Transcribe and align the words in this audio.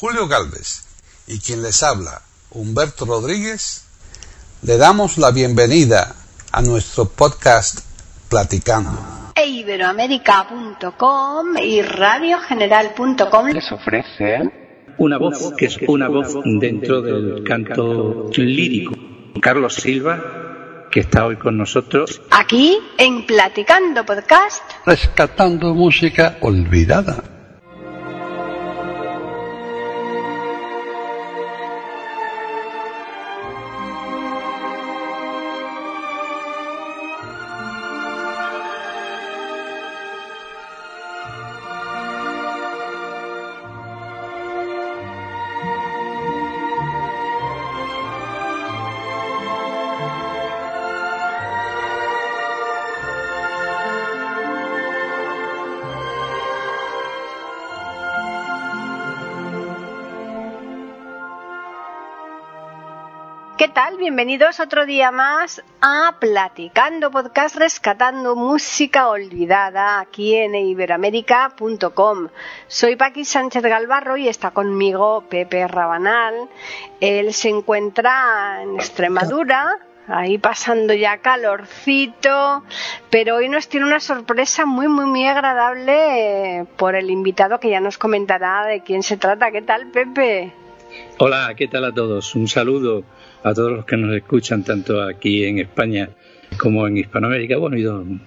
Julio 0.00 0.28
Galvez 0.28 0.84
y 1.26 1.40
quien 1.40 1.60
les 1.60 1.82
habla, 1.82 2.22
Humberto 2.52 3.04
Rodríguez, 3.04 3.84
le 4.62 4.76
damos 4.76 5.18
la 5.18 5.32
bienvenida 5.32 6.14
a 6.52 6.62
nuestro 6.62 7.06
podcast 7.06 7.80
Platicando. 8.28 9.32
E 9.34 9.44
Iberoamérica.com 9.44 11.58
y 11.60 11.82
radiogeneral.com 11.82 13.48
les 13.48 13.72
ofrece 13.72 14.48
una 14.98 15.18
voz 15.18 15.52
que 15.56 15.66
es 15.66 15.76
una 15.88 16.06
voz 16.06 16.32
dentro 16.44 17.02
del 17.02 17.42
canto 17.42 18.30
lírico. 18.36 18.94
Carlos 19.42 19.74
Silva, 19.74 20.86
que 20.92 21.00
está 21.00 21.26
hoy 21.26 21.34
con 21.34 21.58
nosotros. 21.58 22.22
Aquí 22.30 22.78
en 22.98 23.26
Platicando 23.26 24.06
Podcast. 24.06 24.62
Rescatando 24.86 25.74
música 25.74 26.36
olvidada. 26.40 27.37
Bienvenidos 64.08 64.58
otro 64.58 64.86
día 64.86 65.10
más 65.10 65.62
a 65.82 66.16
Platicando 66.18 67.10
Podcast 67.10 67.56
Rescatando 67.56 68.36
Música 68.36 69.10
Olvidada 69.10 70.00
aquí 70.00 70.34
en 70.34 70.54
iberoamérica.com. 70.54 72.28
Soy 72.68 72.96
Paqui 72.96 73.26
Sánchez 73.26 73.62
Galvarro 73.62 74.16
y 74.16 74.26
está 74.26 74.52
conmigo 74.52 75.24
Pepe 75.28 75.68
Rabanal. 75.68 76.48
Él 77.02 77.34
se 77.34 77.50
encuentra 77.50 78.62
en 78.62 78.76
Extremadura, 78.76 79.78
ahí 80.06 80.38
pasando 80.38 80.94
ya 80.94 81.18
calorcito, 81.18 82.64
pero 83.10 83.36
hoy 83.36 83.50
nos 83.50 83.68
tiene 83.68 83.84
una 83.84 84.00
sorpresa 84.00 84.64
muy, 84.64 84.88
muy, 84.88 85.04
muy 85.04 85.26
agradable 85.26 86.64
por 86.78 86.94
el 86.94 87.10
invitado 87.10 87.60
que 87.60 87.68
ya 87.68 87.80
nos 87.80 87.98
comentará 87.98 88.64
de 88.64 88.82
quién 88.82 89.02
se 89.02 89.18
trata. 89.18 89.50
¿Qué 89.50 89.60
tal, 89.60 89.88
Pepe? 89.88 90.54
Hola, 91.18 91.52
¿qué 91.54 91.68
tal 91.68 91.84
a 91.84 91.92
todos? 91.92 92.34
Un 92.34 92.48
saludo 92.48 93.04
a 93.42 93.54
todos 93.54 93.72
los 93.72 93.84
que 93.84 93.96
nos 93.96 94.14
escuchan 94.14 94.64
tanto 94.64 95.02
aquí 95.02 95.44
en 95.44 95.58
España 95.58 96.10
como 96.56 96.86
en 96.86 96.96
Hispanoamérica, 96.96 97.58
bueno, 97.58 97.76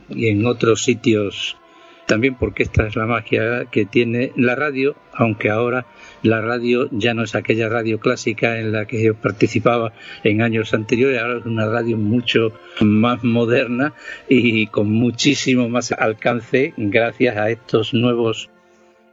y, 0.09 0.27
en 0.27 0.45
otros 0.45 0.83
sitios 0.83 1.57
también, 2.05 2.35
porque 2.35 2.63
esta 2.63 2.87
es 2.87 2.95
la 2.95 3.05
magia 3.05 3.65
que 3.71 3.85
tiene 3.85 4.31
la 4.35 4.55
radio, 4.55 4.95
aunque 5.13 5.49
ahora 5.49 5.85
la 6.23 6.41
radio 6.41 6.89
ya 6.91 7.13
no 7.13 7.23
es 7.23 7.35
aquella 7.35 7.69
radio 7.69 7.99
clásica 7.99 8.59
en 8.59 8.71
la 8.73 8.85
que 8.85 9.01
yo 9.01 9.15
participaba 9.15 9.93
en 10.23 10.41
años 10.41 10.73
anteriores, 10.73 11.21
ahora 11.21 11.39
es 11.39 11.45
una 11.45 11.67
radio 11.67 11.97
mucho 11.97 12.51
más 12.81 13.23
moderna 13.23 13.93
y 14.27 14.67
con 14.67 14.91
muchísimo 14.91 15.69
más 15.69 15.91
alcance 15.93 16.73
gracias 16.75 17.37
a 17.37 17.49
estos 17.49 17.93
nuevos 17.93 18.49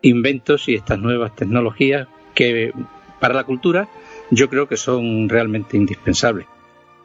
inventos 0.02 0.69
y 0.69 0.74
estas 0.74 0.98
nuevas 0.98 1.34
tecnologías 1.36 2.08
que 2.34 2.72
para 3.20 3.34
la 3.34 3.44
cultura 3.44 3.88
yo 4.30 4.48
creo 4.48 4.68
que 4.68 4.76
son 4.76 5.28
realmente 5.28 5.76
indispensables. 5.76 6.46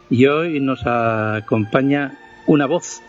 Y 0.09 0.25
hoy 0.27 0.59
nos 0.59 0.85
acompaña 0.85 2.17
una 2.45 2.65
voz, 2.65 3.01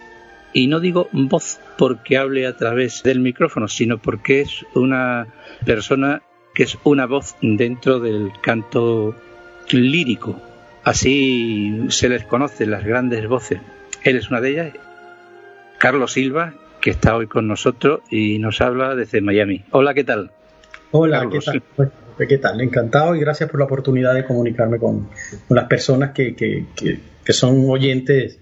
y 0.52 0.68
no 0.68 0.80
digo 0.80 1.08
voz 1.12 1.60
porque 1.76 2.16
hable 2.16 2.46
a 2.46 2.56
través 2.56 3.02
del 3.02 3.18
micrófono, 3.18 3.68
sino 3.68 3.98
porque 3.98 4.42
es 4.42 4.64
una 4.74 5.26
persona 5.66 6.22
que 6.54 6.62
es 6.62 6.78
una 6.84 7.06
voz 7.06 7.34
dentro 7.42 7.98
del 7.98 8.30
canto 8.40 9.16
lírico. 9.70 10.40
Así 10.84 11.86
se 11.88 12.08
les 12.08 12.24
conoce 12.24 12.66
las 12.66 12.84
grandes 12.84 13.26
voces. 13.26 13.60
Él 14.04 14.16
es 14.16 14.30
una 14.30 14.40
de 14.40 14.50
ellas, 14.50 14.72
Carlos 15.78 16.12
Silva, 16.12 16.54
que 16.80 16.90
está 16.90 17.16
hoy 17.16 17.26
con 17.26 17.48
nosotros 17.48 18.00
y 18.10 18.38
nos 18.38 18.60
habla 18.60 18.94
desde 18.94 19.20
Miami. 19.20 19.64
Hola, 19.72 19.94
¿qué 19.94 20.04
tal? 20.04 20.30
Hola, 20.92 21.28
¿qué 21.28 21.40
tal? 21.40 21.92
¿Qué 22.16 22.38
tal? 22.38 22.60
Encantado 22.60 23.16
y 23.16 23.20
gracias 23.20 23.50
por 23.50 23.58
la 23.58 23.66
oportunidad 23.66 24.14
de 24.14 24.24
comunicarme 24.24 24.78
con, 24.78 25.08
las 25.48 25.64
personas 25.64 26.12
que, 26.12 26.34
que, 26.36 27.32
son 27.32 27.68
oyentes 27.68 28.38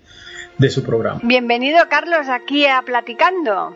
de 0.58 0.70
su 0.70 0.82
programa. 0.82 1.20
Bienvenido, 1.24 1.78
Carlos, 1.88 2.28
aquí 2.28 2.66
a 2.66 2.82
Platicando. 2.82 3.74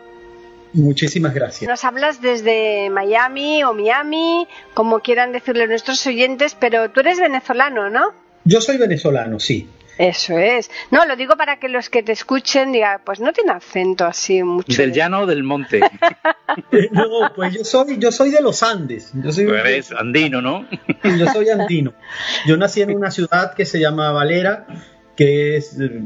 Muchísimas 0.73 1.33
gracias. 1.33 1.67
Nos 1.67 1.83
hablas 1.83 2.21
desde 2.21 2.89
Miami 2.91 3.63
o 3.63 3.73
Miami, 3.73 4.47
como 4.75 4.99
quieran 4.99 5.31
decirle 5.31 5.67
nuestros 5.67 6.05
oyentes, 6.05 6.55
pero 6.59 6.91
tú 6.91 6.99
eres 6.99 7.19
venezolano, 7.19 7.89
¿no? 7.89 8.13
Yo 8.43 8.61
soy 8.61 8.77
venezolano, 8.77 9.39
sí. 9.39 9.67
Eso 9.97 10.37
es. 10.37 10.69
No, 10.91 11.05
lo 11.05 11.15
digo 11.15 11.35
para 11.35 11.59
que 11.59 11.69
los 11.69 11.89
que 11.89 12.03
te 12.03 12.11
escuchen 12.11 12.71
digan, 12.71 13.01
pues 13.03 13.19
no 13.19 13.33
tiene 13.33 13.51
acento 13.51 14.05
así 14.05 14.43
mucho. 14.43 14.79
¿Del 14.79 14.93
llano 14.93 15.21
o 15.21 15.25
del 15.25 15.43
monte? 15.43 15.79
no, 16.91 17.33
pues 17.35 17.53
yo 17.53 17.63
soy, 17.63 17.97
yo 17.97 18.11
soy 18.11 18.29
de 18.29 18.41
los 18.41 18.61
Andes. 18.63 19.11
Yo 19.13 19.31
soy 19.31 19.45
eres 19.45 19.91
andino, 19.91 20.41
¿no? 20.41 20.67
yo 21.03 21.27
soy 21.33 21.49
andino. 21.49 21.93
Yo 22.45 22.57
nací 22.57 22.81
en 22.81 22.95
una 22.95 23.11
ciudad 23.11 23.53
que 23.53 23.65
se 23.65 23.79
llama 23.79 24.11
Valera, 24.11 24.67
que 25.15 25.57
es 25.57 25.79
eh, 25.79 26.03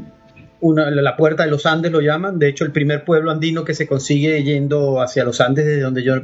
una, 0.60 0.90
la 0.90 1.16
puerta 1.16 1.44
de 1.44 1.50
los 1.50 1.66
Andes, 1.66 1.92
lo 1.92 2.00
llaman. 2.00 2.38
De 2.38 2.48
hecho, 2.48 2.64
el 2.64 2.72
primer 2.72 3.04
pueblo 3.04 3.30
andino 3.30 3.64
que 3.64 3.74
se 3.74 3.86
consigue 3.86 4.42
yendo 4.42 5.02
hacia 5.02 5.24
los 5.24 5.40
Andes, 5.40 5.66
desde 5.66 5.82
donde 5.82 6.02
yo 6.02 6.14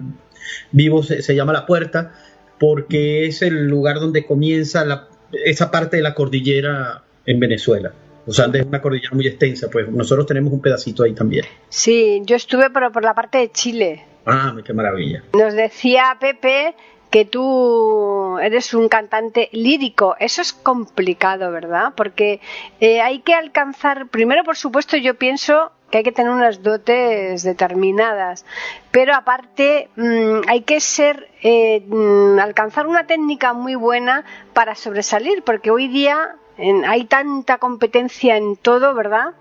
vivo, 0.72 1.02
se, 1.02 1.20
se 1.20 1.34
llama 1.34 1.52
La 1.52 1.66
Puerta, 1.66 2.12
porque 2.58 3.26
es 3.26 3.42
el 3.42 3.66
lugar 3.66 4.00
donde 4.00 4.24
comienza 4.24 4.84
la, 4.86 5.08
esa 5.32 5.70
parte 5.70 5.98
de 5.98 6.02
la 6.02 6.14
cordillera 6.14 7.04
en 7.28 7.38
Venezuela. 7.38 7.92
Los 8.26 8.40
Andes 8.40 8.62
es 8.62 8.66
una 8.66 8.80
cordillera 8.80 9.14
muy 9.14 9.26
extensa, 9.26 9.68
pues 9.70 9.88
nosotros 9.88 10.26
tenemos 10.26 10.52
un 10.52 10.60
pedacito 10.60 11.02
ahí 11.02 11.14
también. 11.14 11.44
Sí, 11.68 12.20
yo 12.24 12.36
estuve 12.36 12.70
pero 12.70 12.90
por 12.90 13.04
la 13.04 13.14
parte 13.14 13.38
de 13.38 13.50
Chile. 13.52 14.04
Ah, 14.26 14.54
qué 14.64 14.72
maravilla. 14.72 15.22
Nos 15.32 15.54
decía 15.54 16.16
Pepe 16.20 16.74
que 17.10 17.24
tú 17.24 18.38
eres 18.38 18.74
un 18.74 18.88
cantante 18.88 19.48
lírico. 19.52 20.16
Eso 20.18 20.42
es 20.42 20.52
complicado, 20.52 21.50
¿verdad? 21.50 21.92
Porque 21.96 22.40
eh, 22.80 23.00
hay 23.00 23.20
que 23.20 23.34
alcanzar, 23.34 24.08
primero 24.08 24.44
por 24.44 24.56
supuesto 24.56 24.96
yo 24.96 25.14
pienso 25.14 25.72
que 25.90 25.98
hay 25.98 26.04
que 26.04 26.12
tener 26.12 26.30
unas 26.30 26.62
dotes 26.62 27.42
determinadas, 27.42 28.44
pero 28.90 29.14
aparte 29.14 29.88
mm, 29.96 30.40
hay 30.46 30.60
que 30.62 30.80
ser, 30.80 31.28
eh, 31.42 31.82
mm, 31.86 32.38
alcanzar 32.38 32.86
una 32.86 33.06
técnica 33.06 33.54
muy 33.54 33.74
buena 33.74 34.24
para 34.52 34.74
sobresalir, 34.74 35.42
porque 35.44 35.70
hoy 35.70 35.88
día 35.88 36.36
hay 36.86 37.04
tanta 37.04 37.58
competencia 37.58 38.36
en 38.36 38.56
todo, 38.56 38.94
¿verdad? 38.94 39.34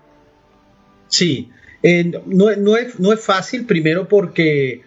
Sí, 1.08 1.50
no, 2.26 2.54
no, 2.56 2.76
es, 2.76 2.98
no 3.00 3.12
es 3.12 3.20
fácil, 3.20 3.66
primero 3.66 4.08
porque 4.08 4.82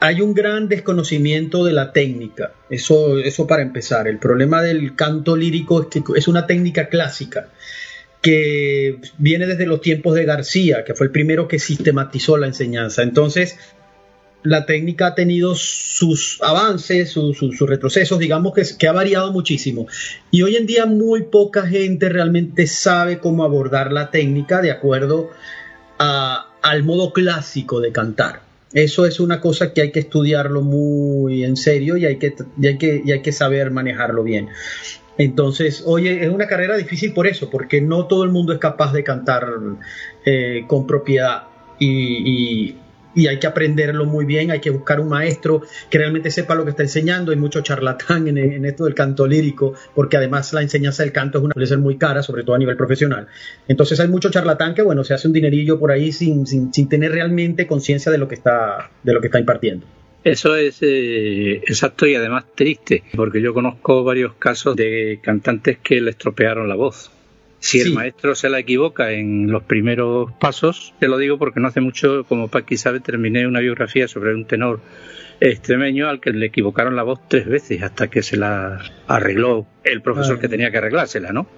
hay 0.00 0.20
un 0.20 0.34
gran 0.34 0.68
desconocimiento 0.68 1.64
de 1.64 1.72
la 1.72 1.92
técnica, 1.92 2.52
eso, 2.70 3.18
eso 3.18 3.46
para 3.46 3.62
empezar. 3.62 4.06
El 4.06 4.18
problema 4.18 4.62
del 4.62 4.94
canto 4.94 5.36
lírico 5.36 5.82
es 5.82 5.88
que 5.88 6.02
es 6.16 6.28
una 6.28 6.46
técnica 6.46 6.88
clásica 6.88 7.48
que 8.22 8.98
viene 9.18 9.46
desde 9.46 9.66
los 9.66 9.80
tiempos 9.80 10.14
de 10.14 10.24
García, 10.24 10.84
que 10.84 10.94
fue 10.94 11.06
el 11.06 11.12
primero 11.12 11.46
que 11.46 11.58
sistematizó 11.58 12.36
la 12.36 12.46
enseñanza. 12.46 13.02
Entonces, 13.02 13.58
la 14.42 14.66
técnica 14.66 15.08
ha 15.08 15.14
tenido 15.14 15.54
sus 15.54 16.40
avances, 16.42 17.10
sus 17.10 17.58
retrocesos, 17.60 18.18
digamos 18.18 18.52
que, 18.78 18.88
ha 18.88 18.92
variado 18.92 19.32
muchísimo. 19.32 19.86
Y 20.30 20.42
hoy 20.42 20.56
en 20.56 20.66
día 20.66 20.86
muy 20.86 21.24
poca 21.24 21.66
gente 21.66 22.08
realmente 22.08 22.66
sabe 22.66 23.18
cómo 23.18 23.44
abordar 23.44 23.92
la 23.92 24.10
técnica 24.10 24.62
de 24.62 24.70
acuerdo 24.70 25.30
al 25.98 26.84
modo 26.84 27.12
clásico 27.12 27.80
de 27.80 27.92
cantar. 27.92 28.42
Eso 28.72 29.06
es 29.06 29.18
una 29.18 29.40
cosa 29.40 29.72
que 29.72 29.80
hay 29.80 29.92
que 29.92 30.00
estudiarlo 30.00 30.60
muy 30.60 31.42
en 31.42 31.56
serio 31.56 31.96
y 31.96 32.04
hay 32.04 32.18
que, 32.18 32.34
hay 32.62 32.78
que, 32.78 33.02
hay 33.12 33.22
que 33.22 33.32
saber 33.32 33.70
manejarlo 33.70 34.22
bien. 34.22 34.48
Entonces, 35.16 35.82
hoy 35.84 36.06
es 36.06 36.28
una 36.28 36.46
carrera 36.46 36.76
difícil 36.76 37.12
por 37.12 37.26
eso, 37.26 37.50
porque 37.50 37.80
no 37.80 38.06
todo 38.06 38.22
el 38.22 38.30
mundo 38.30 38.52
es 38.52 38.60
capaz 38.60 38.92
de 38.92 39.02
cantar 39.02 39.48
eh, 40.24 40.62
con 40.68 40.86
propiedad. 40.86 41.44
y 41.80 42.76
hay 43.14 43.38
que 43.38 43.46
aprenderlo 43.46 44.04
muy 44.04 44.24
bien, 44.24 44.50
hay 44.50 44.60
que 44.60 44.70
buscar 44.70 45.00
un 45.00 45.08
maestro 45.08 45.62
que 45.90 45.98
realmente 45.98 46.30
sepa 46.30 46.54
lo 46.54 46.64
que 46.64 46.70
está 46.70 46.82
enseñando. 46.82 47.32
Hay 47.32 47.38
mucho 47.38 47.60
charlatán 47.62 48.28
en, 48.28 48.64
esto 48.64 48.84
del 48.84 48.94
canto 48.94 49.26
lírico, 49.26 49.74
porque 49.94 50.16
además 50.16 50.52
la 50.52 50.62
enseñanza 50.62 51.02
del 51.02 51.12
canto 51.12 51.38
es 51.38 51.44
una, 51.44 51.54
puede 51.54 51.66
ser 51.66 51.78
muy 51.78 51.96
cara, 51.96 52.22
sobre 52.22 52.44
todo 52.44 52.54
a 52.54 52.58
nivel 52.58 52.76
profesional. 52.76 53.26
Entonces 53.66 53.98
hay 54.00 54.08
mucho 54.08 54.30
charlatán 54.30 54.74
que, 54.74 54.82
bueno, 54.82 55.04
se 55.04 55.14
hace 55.14 55.26
un 55.26 55.32
dinerillo 55.32 55.78
por 55.78 55.90
ahí 55.90 56.12
sin, 56.12 56.46
sin, 56.46 56.72
sin 56.72 56.88
tener 56.88 57.12
realmente 57.12 57.66
conciencia 57.66 58.12
de 58.12 58.18
lo 58.18 58.28
que 58.28 58.34
está 58.34 58.90
de 59.02 59.12
lo 59.12 59.20
que 59.20 59.26
está 59.28 59.40
impartiendo. 59.40 59.86
Eso 60.24 60.56
es 60.56 60.78
eh, 60.82 61.62
exacto 61.66 62.06
y 62.06 62.14
además 62.14 62.44
triste, 62.54 63.02
porque 63.14 63.40
yo 63.40 63.54
conozco 63.54 64.04
varios 64.04 64.34
casos 64.34 64.76
de 64.76 65.20
cantantes 65.22 65.78
que 65.78 66.00
le 66.00 66.10
estropearon 66.10 66.68
la 66.68 66.74
voz. 66.74 67.10
Si 67.60 67.80
el 67.80 67.92
maestro 67.92 68.34
se 68.34 68.48
la 68.48 68.60
equivoca 68.60 69.10
en 69.10 69.50
los 69.50 69.64
primeros 69.64 70.32
pasos, 70.40 70.94
te 71.00 71.08
lo 71.08 71.18
digo 71.18 71.38
porque 71.38 71.60
no 71.60 71.68
hace 71.68 71.80
mucho, 71.80 72.24
como 72.24 72.48
Paqui 72.48 72.76
sabe, 72.76 73.00
terminé 73.00 73.46
una 73.46 73.60
biografía 73.60 74.06
sobre 74.06 74.34
un 74.34 74.44
tenor 74.44 74.80
extremeño 75.40 76.08
al 76.08 76.20
que 76.20 76.30
le 76.30 76.46
equivocaron 76.46 76.96
la 76.96 77.02
voz 77.02 77.20
tres 77.28 77.46
veces 77.46 77.82
hasta 77.82 78.08
que 78.08 78.22
se 78.22 78.36
la 78.36 78.80
arregló 79.06 79.66
el 79.84 80.02
profesor 80.02 80.38
que 80.38 80.48
tenía 80.48 80.70
que 80.70 80.78
arreglársela, 80.78 81.32
¿no? 81.32 81.48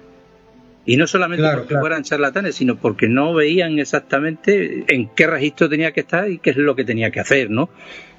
Y 0.83 0.97
no 0.97 1.05
solamente 1.05 1.45
porque 1.53 1.77
fueran 1.77 2.01
charlatanes, 2.01 2.55
sino 2.55 2.77
porque 2.77 3.07
no 3.07 3.35
veían 3.35 3.77
exactamente 3.77 4.83
en 4.87 5.09
qué 5.15 5.27
registro 5.27 5.69
tenía 5.69 5.91
que 5.91 5.99
estar 5.99 6.29
y 6.29 6.39
qué 6.39 6.49
es 6.51 6.57
lo 6.57 6.75
que 6.75 6.83
tenía 6.83 7.11
que 7.11 7.19
hacer, 7.19 7.51
¿no? 7.51 7.69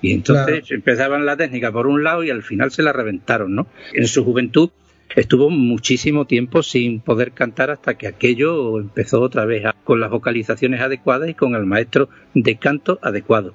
Y 0.00 0.12
entonces 0.12 0.70
empezaban 0.70 1.26
la 1.26 1.37
técnica 1.37 1.73
por 1.73 1.88
un 1.88 2.05
lado 2.05 2.23
y 2.23 2.31
al 2.31 2.44
final 2.44 2.70
se 2.70 2.84
la 2.84 2.93
reventaron, 2.93 3.55
¿no? 3.55 3.67
En 3.93 4.06
su 4.06 4.25
juventud 4.25 4.70
estuvo 5.17 5.50
muchísimo 5.50 6.26
tiempo 6.26 6.62
sin 6.62 7.00
poder 7.00 7.32
cantar 7.32 7.70
hasta 7.70 7.94
que 7.94 8.06
aquello 8.06 8.79
empezó 8.79 9.20
otra 9.20 9.44
vez 9.44 9.64
con 9.85 10.00
las 10.00 10.11
vocalizaciones 10.11 10.81
adecuadas 10.81 11.29
y 11.29 11.35
con 11.35 11.55
el 11.55 11.67
maestro 11.67 12.09
de 12.35 12.56
canto 12.56 12.99
adecuado. 13.03 13.55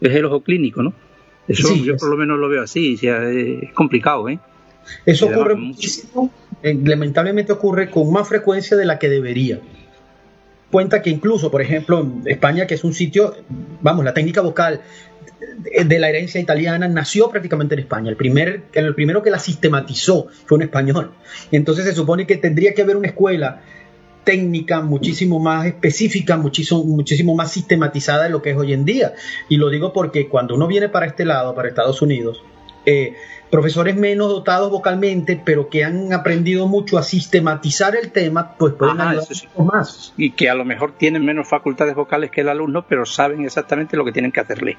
Es 0.00 0.14
el 0.14 0.24
ojo 0.24 0.42
clínico, 0.42 0.82
¿no? 0.82 0.94
Eso 1.48 1.74
yo 1.76 1.96
por 1.96 2.10
lo 2.10 2.16
menos 2.16 2.38
lo 2.38 2.48
veo 2.48 2.62
así, 2.62 2.98
es 3.02 3.72
complicado, 3.72 4.28
¿eh? 4.28 4.38
Eso 5.04 5.26
ocurre 5.26 5.56
muchísimo, 5.56 6.30
eh, 6.62 6.78
lamentablemente 6.82 7.52
ocurre 7.52 7.90
con 7.90 8.12
más 8.12 8.28
frecuencia 8.28 8.76
de 8.76 8.86
la 8.86 8.98
que 8.98 9.08
debería. 9.08 9.60
Cuenta 10.70 11.02
que 11.02 11.10
incluso, 11.10 11.50
por 11.50 11.62
ejemplo, 11.62 12.06
España, 12.26 12.66
que 12.66 12.74
es 12.74 12.84
un 12.84 12.94
sitio, 12.94 13.34
vamos, 13.80 14.04
la 14.04 14.14
técnica 14.14 14.40
vocal 14.40 14.80
de 15.84 15.98
la 15.98 16.08
herencia 16.08 16.40
italiana 16.40 16.88
nació 16.88 17.30
prácticamente 17.30 17.74
en 17.74 17.80
España. 17.80 18.10
El, 18.10 18.16
primer, 18.16 18.62
el 18.72 18.94
primero 18.94 19.22
que 19.22 19.30
la 19.30 19.38
sistematizó 19.38 20.28
fue 20.46 20.56
un 20.56 20.62
español. 20.62 21.12
Entonces 21.50 21.84
se 21.84 21.94
supone 21.94 22.26
que 22.26 22.36
tendría 22.36 22.74
que 22.74 22.82
haber 22.82 22.96
una 22.96 23.08
escuela 23.08 23.62
técnica 24.24 24.80
muchísimo 24.80 25.40
más 25.40 25.66
específica, 25.66 26.36
muchísimo, 26.36 26.84
muchísimo 26.84 27.34
más 27.34 27.52
sistematizada 27.52 28.24
de 28.24 28.30
lo 28.30 28.42
que 28.42 28.50
es 28.50 28.56
hoy 28.56 28.72
en 28.72 28.84
día. 28.84 29.14
Y 29.48 29.56
lo 29.56 29.70
digo 29.70 29.92
porque 29.92 30.28
cuando 30.28 30.54
uno 30.54 30.66
viene 30.66 30.88
para 30.88 31.06
este 31.06 31.24
lado, 31.24 31.54
para 31.54 31.68
Estados 31.68 32.02
Unidos, 32.02 32.42
eh, 32.86 33.14
profesores 33.50 33.96
menos 33.96 34.28
dotados 34.28 34.70
vocalmente, 34.70 35.40
pero 35.44 35.68
que 35.68 35.84
han 35.84 36.12
aprendido 36.12 36.66
mucho 36.68 36.98
a 36.98 37.02
sistematizar 37.02 37.96
el 37.96 38.12
tema, 38.12 38.56
pues 38.56 38.74
pueden 38.74 39.00
ayudar 39.00 39.26
más. 39.58 40.14
Y 40.16 40.30
que 40.32 40.48
a 40.48 40.54
lo 40.54 40.64
mejor 40.64 40.92
tienen 40.96 41.24
menos 41.24 41.48
facultades 41.48 41.94
vocales 41.94 42.30
que 42.30 42.42
el 42.42 42.48
alumno, 42.48 42.86
pero 42.88 43.04
saben 43.04 43.44
exactamente 43.44 43.96
lo 43.96 44.04
que 44.04 44.12
tienen 44.12 44.30
que 44.30 44.40
hacerle. 44.40 44.78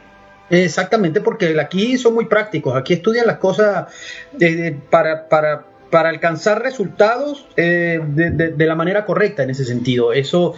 Exactamente, 0.49 1.21
porque 1.21 1.57
aquí 1.59 1.97
son 1.97 2.13
muy 2.13 2.25
prácticos, 2.25 2.75
aquí 2.75 2.93
estudian 2.93 3.25
las 3.25 3.37
cosas 3.37 3.87
para, 4.89 5.29
para, 5.29 5.65
para, 5.89 6.09
alcanzar 6.09 6.61
resultados 6.61 7.47
eh, 7.55 8.01
de, 8.03 8.65
la 8.65 8.75
manera 8.75 9.05
correcta 9.05 9.43
en 9.43 9.49
ese 9.49 9.63
sentido. 9.63 10.11
Eso, 10.11 10.55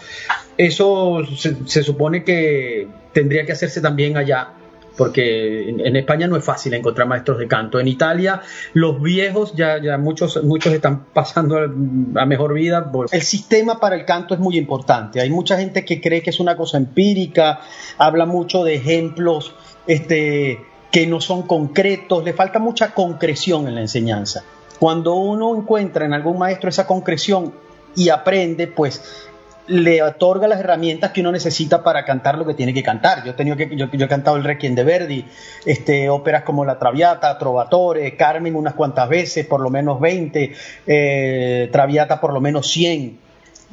eso 0.58 1.22
se, 1.36 1.84
supone 1.84 2.24
que 2.24 2.88
tendría 3.12 3.46
que 3.46 3.52
hacerse 3.52 3.82
también 3.82 4.18
allá 4.18 4.54
porque 4.98 5.70
en, 5.70 5.96
España 5.96 6.28
no 6.28 6.36
es 6.38 6.44
fácil 6.44 6.74
encontrar 6.74 7.08
maestros 7.08 7.40
de 7.40 7.48
canto. 7.48 7.80
En 7.80 7.88
Italia, 7.88 8.42
los 8.74 9.02
viejos 9.02 9.54
ya, 9.56 9.80
muchos, 9.98 10.44
muchos 10.44 10.74
están 10.74 11.06
pasando 11.14 11.58
a 11.58 12.26
mejor 12.26 12.54
vida. 12.54 12.92
El 13.12 13.22
sistema 13.22 13.80
para 13.80 13.96
el 13.96 14.06
canto 14.06 14.34
es 14.34 14.40
muy 14.40 14.58
importante. 14.58 15.22
Hay 15.22 15.30
mucha 15.30 15.58
gente 15.58 15.84
que 15.84 16.00
cree 16.00 16.22
que 16.22 16.30
es 16.30 16.40
una 16.40 16.56
cosa 16.56 16.78
empírica, 16.78 17.62
habla 17.98 18.26
mucho 18.26 18.64
de 18.64 18.76
ejemplos 18.76 19.56
este, 19.88 20.66
que 20.92 21.08
no 21.08 21.22
son 21.22 21.44
concretos, 21.44 22.24
le 22.24 22.34
falta 22.34 22.60
mucha 22.60 22.94
concreción 22.94 23.68
en 23.68 23.76
la 23.76 23.82
enseñanza. 23.82 24.44
Cuando 24.80 25.16
uno 25.16 25.56
encuentra 25.56 26.06
en 26.06 26.14
algún 26.14 26.38
maestro 26.38 26.70
esa 26.70 26.86
concreción 26.86 27.54
y 27.96 28.10
aprende, 28.10 28.68
pues 28.68 29.30
le 29.68 30.04
otorga 30.04 30.48
las 30.48 30.60
herramientas 30.60 31.12
que 31.12 31.22
uno 31.22 31.32
necesita 31.32 31.84
para 31.84 32.04
cantar 32.04 32.38
lo 32.38 32.46
que 32.46 32.54
tiene 32.54 32.74
que 32.74 32.84
cantar. 32.84 33.24
Yo 33.24 33.34
he, 33.38 33.58
que, 33.58 33.76
yo, 33.76 33.88
he 33.88 34.08
cantado 34.08 34.36
el 34.38 34.44
Requiem 34.44 34.76
de 34.76 34.84
Verdi, 34.84 35.26
este, 35.66 36.10
óperas 36.10 36.44
como 36.44 36.66
La 36.66 36.80
Traviata, 36.80 37.38
Trovatore, 37.38 38.16
Carmen 38.16 38.56
unas 38.56 38.74
cuantas 38.74 39.08
veces, 39.08 39.46
por 39.46 39.62
lo 39.62 39.70
menos 39.70 40.00
20, 40.00 40.54
eh, 40.88 41.70
Traviata 41.72 42.20
por 42.20 42.34
lo 42.34 42.42
menos 42.42 42.68
100. 42.68 43.24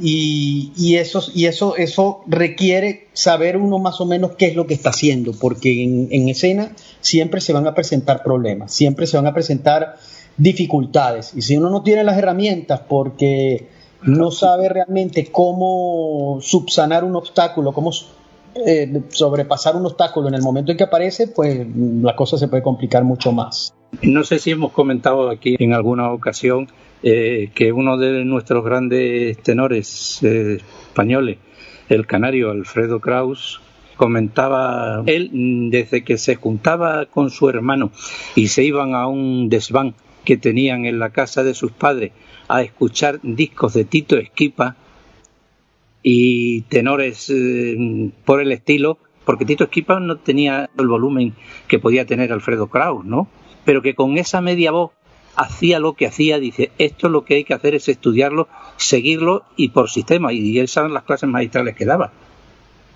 Y, 0.03 0.73
y, 0.77 0.97
eso, 0.97 1.23
y 1.35 1.45
eso, 1.45 1.77
eso 1.77 2.23
requiere 2.27 3.09
saber 3.13 3.59
uno 3.59 3.79
más 3.79 4.01
o 4.01 4.07
menos 4.07 4.33
qué 4.37 4.47
es 4.47 4.57
lo 4.57 4.67
que 4.67 4.73
está 4.73 4.91
haciendo, 4.91 5.33
porque 5.39 5.83
en, 5.83 6.29
escena 6.29 6.73
siempre 7.01 7.43
se 7.43 7.53
van 7.53 7.67
a 7.67 7.75
presentar 7.75 8.23
problemas, 8.23 8.73
siempre 8.73 9.07
se 9.07 9.19
van 9.19 9.27
a 9.27 9.35
presentar 9.35 9.97
dificultades. 10.39 11.33
Y 11.35 11.43
si 11.43 11.57
uno 11.57 11.69
no 11.69 11.83
tiene 11.83 12.03
las 12.03 12.17
herramientas 12.17 12.81
porque 12.89 13.67
no 14.03 14.31
sabe 14.31 14.69
realmente 14.69 15.31
cómo 15.31 16.39
subsanar 16.41 17.05
un 17.05 17.17
obstáculo, 17.17 17.73
cómo 17.73 17.91
eh, 18.55 19.03
sobrepasar 19.11 19.77
un 19.77 19.87
obstáculo 19.87 20.29
en 20.29 20.35
el 20.35 20.43
momento 20.43 20.73
en 20.73 20.79
que 20.79 20.85
aparece, 20.85 21.29
pues 21.29 21.67
la 22.03 22.17
cosa 22.17 22.39
se 22.39 22.49
puede 22.49 22.63
complicar 22.63 23.05
mucho 23.05 23.33
más. 23.33 23.75
No 24.03 24.25
sé 24.25 24.39
si 24.39 24.51
hemos 24.51 24.73
comentado 24.73 25.31
aquí 25.31 25.57
en 25.59 25.73
alguna 25.73 26.13
ocasión 26.13 26.69
eh, 27.03 27.51
que 27.55 27.73
uno 27.73 27.97
de 27.97 28.25
nuestros 28.25 28.65
grandes 28.65 29.39
tenores 29.39 30.23
eh, 30.23 30.61
españoles, 30.89 31.39
el 31.89 32.07
canario 32.07 32.51
Alfredo 32.51 33.01
Kraus, 33.01 33.61
comentaba 33.97 35.03
él 35.07 35.69
desde 35.71 36.05
que 36.05 36.17
se 36.17 36.37
juntaba 36.37 37.07
con 37.07 37.29
su 37.29 37.51
hermano 37.51 37.91
y 38.35 38.49
se 38.49 38.65
iban 38.65 38.95
a 38.95 39.07
un 39.07 39.51
desván 39.51 39.95
que 40.25 40.37
tenían 40.37 40.87
en 40.87 40.99
la 40.99 41.11
casa 41.11 41.45
de 41.45 41.55
sus 41.55 41.73
padres 41.73 42.13
a 42.51 42.63
escuchar 42.63 43.21
discos 43.23 43.75
de 43.75 43.85
Tito 43.85 44.17
Esquipa 44.17 44.77
y 46.03 46.63
tenores 46.63 47.31
eh, 47.31 48.11
por 48.25 48.41
el 48.41 48.51
estilo, 48.51 48.99
porque 49.25 49.45
Tito 49.45 49.65
Esquipa 49.65 50.01
no 50.01 50.17
tenía 50.17 50.69
el 50.77 50.89
volumen 50.89 51.35
que 51.69 51.79
podía 51.79 52.07
tener 52.07 52.33
Alfredo 52.33 52.67
Kraus, 52.67 53.05
¿no? 53.05 53.29
Pero 53.65 53.83
que 53.83 53.95
con 53.95 54.19
esa 54.19 54.41
media 54.41 54.73
voz 54.73 54.91
hacía 55.37 55.79
lo 55.79 55.93
que 55.93 56.07
hacía, 56.07 56.41
dice, 56.41 56.73
esto 56.79 57.09
lo 57.09 57.25
que 57.25 57.37
hay 57.37 57.45
que 57.45 57.55
hacer 57.55 57.77
es 57.77 57.89
estudiarlo, 57.89 58.49
seguirlo 58.77 59.45
y 59.57 59.69
por 59.69 59.89
sistema, 59.89 60.33
y 60.33 60.59
esas 60.59 60.79
eran 60.79 60.95
las 60.95 61.05
clases 61.05 61.29
magistrales 61.29 61.77
que 61.77 61.85
daba. 61.85 62.13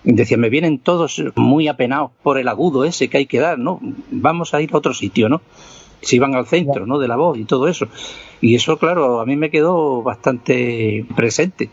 Decía, 0.03 0.37
me 0.37 0.51
vienen 0.51 0.81
todos 0.81 1.23
muy 1.37 1.69
apenados 1.69 2.11
por 2.23 2.39
el 2.39 2.49
agudo 2.49 2.85
ese 2.85 3.09
que 3.09 3.19
hay 3.19 3.27
que 3.27 3.39
dar, 3.39 3.59
¿no? 3.59 3.79
Vamos 4.11 4.53
a 4.53 4.61
ir 4.61 4.71
a 4.73 4.79
otro 4.79 4.93
sitio, 4.93 5.29
¿no? 5.29 5.41
Se 6.05 6.17
iban 6.17 6.35
al 6.35 6.47
centro, 6.47 6.87
¿no? 6.87 6.99
De 6.99 7.09
la 7.09 7.17
voz 7.17 7.39
y 7.39 7.45
todo 7.45 7.69
eso. 7.69 7.89
Y 8.41 8.55
eso, 8.55 8.77
claro, 8.79 9.21
a 9.21 9.27
mí 9.27 9.37
me 9.37 9.51
quedó 9.51 10.03
bastante 10.03 11.07
presente 11.17 11.71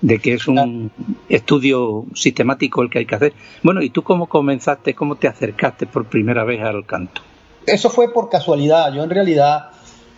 de 0.00 0.18
que 0.18 0.34
es 0.34 0.48
un 0.48 0.90
estudio 1.28 2.04
sistemático 2.14 2.82
el 2.82 2.90
que 2.90 3.00
hay 3.00 3.06
que 3.06 3.14
hacer. 3.14 3.32
Bueno, 3.62 3.82
¿y 3.82 3.90
tú 3.90 4.02
cómo 4.02 4.26
comenzaste, 4.26 4.94
cómo 4.94 5.16
te 5.16 5.28
acercaste 5.28 5.86
por 5.86 6.06
primera 6.06 6.44
vez 6.44 6.62
al 6.62 6.84
canto? 6.84 7.22
Eso 7.66 7.90
fue 7.90 8.12
por 8.12 8.28
casualidad. 8.28 8.92
Yo 8.92 9.04
en 9.04 9.10
realidad 9.10 9.70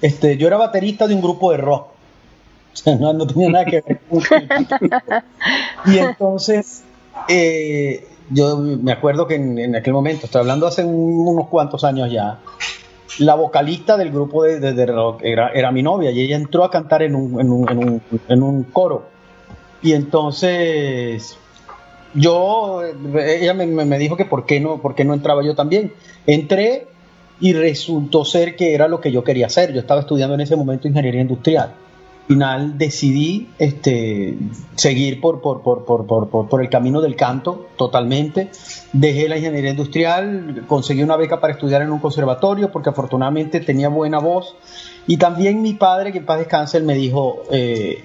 este, 0.05 0.37
yo 0.37 0.47
era 0.49 0.59
baterista 0.59 1.07
de 1.07 1.15
un 1.15 1.23
grupo 1.23 1.50
de 1.50 1.57
rock. 1.57 1.87
no, 3.00 3.27
tenía 3.27 3.49
nada 3.50 3.65
que 3.65 3.81
ver 3.81 4.00
con 4.09 4.23
Y 5.87 5.99
entonces, 5.99 6.83
eh, 7.29 8.07
yo 8.29 8.59
me 8.59 8.93
acuerdo 8.93 9.27
que 9.27 9.37
en, 9.37 9.75
aquel 9.75 9.93
momento, 9.95 10.27
estoy 10.27 10.41
hablando 10.41 10.67
hace 10.67 10.85
unos 10.85 11.49
cuantos 11.49 11.85
años 11.85 12.11
ya, 12.12 12.38
la 13.19 13.35
vocalista 13.35 13.97
del 13.97 14.11
grupo 14.11 14.45
de, 14.45 14.87
rock 14.87 15.21
era, 15.23 15.71
mi 15.71 15.83
novia 15.83 16.11
y 16.11 16.21
ella 16.21 16.37
entró 16.37 16.65
a 16.65 16.71
cantar 16.71 17.03
en 17.03 17.15
un, 17.15 17.41
en 18.29 18.43
un, 18.43 18.63
coro. 18.65 19.07
Y 19.83 19.93
entonces 19.93 21.37
yo, 22.15 22.83
ella 23.19 23.55
me, 23.55 23.67
me, 23.67 23.99
dijo 23.99 24.17
que 24.17 24.25
por 24.25 24.47
qué, 24.47 24.61
no, 24.61 24.81
por 24.81 24.95
qué 24.95 25.05
no 25.05 25.15
entraba 25.15 25.45
yo 25.45 25.55
también. 25.55 25.93
Entré 26.27 26.89
y 27.41 27.53
resultó 27.53 28.25
ser 28.25 28.57
que 28.57 28.75
era 28.75 28.89
lo 28.89 29.01
que 29.01 29.13
yo 29.13 29.25
quería 29.25 29.47
hacer. 29.47 29.73
Yo 29.73 29.81
estaba 29.81 30.01
estudiando 30.01 30.35
en 30.35 30.41
ese 30.41 30.57
momento 30.57 30.89
ingeniería 30.89 31.21
industrial. 31.21 31.75
Al 32.25 32.28
final 32.28 32.78
decidí 32.78 33.50
este, 33.59 34.38
seguir 34.76 35.21
por, 35.21 35.43
por, 35.43 35.62
por, 35.62 36.07
por, 36.07 36.62
el 36.62 36.71
camino 36.71 37.02
del 37.02 37.16
canto 37.16 37.66
totalmente. 37.76 38.50
Dejé 38.95 39.28
la 39.28 39.37
ingeniería 39.37 39.73
industrial, 39.73 40.64
conseguí 40.66 41.02
una 41.02 41.16
beca 41.16 41.38
para 41.38 41.52
estudiar 41.52 41.83
en 41.83 41.93
un 41.93 41.99
conservatorio 41.99 42.73
porque 42.73 42.88
afortunadamente 42.88 43.61
tenía 43.61 43.90
buena 43.90 44.21
voz. 44.21 44.57
Y 45.07 45.19
también 45.19 45.61
mi 45.61 45.75
padre, 45.75 46.12
que 46.12 46.19
en 46.19 46.25
paz 46.25 46.38
descanse, 46.38 46.81
me 46.81 46.95
dijo, 46.95 47.43
eh, 47.50 48.04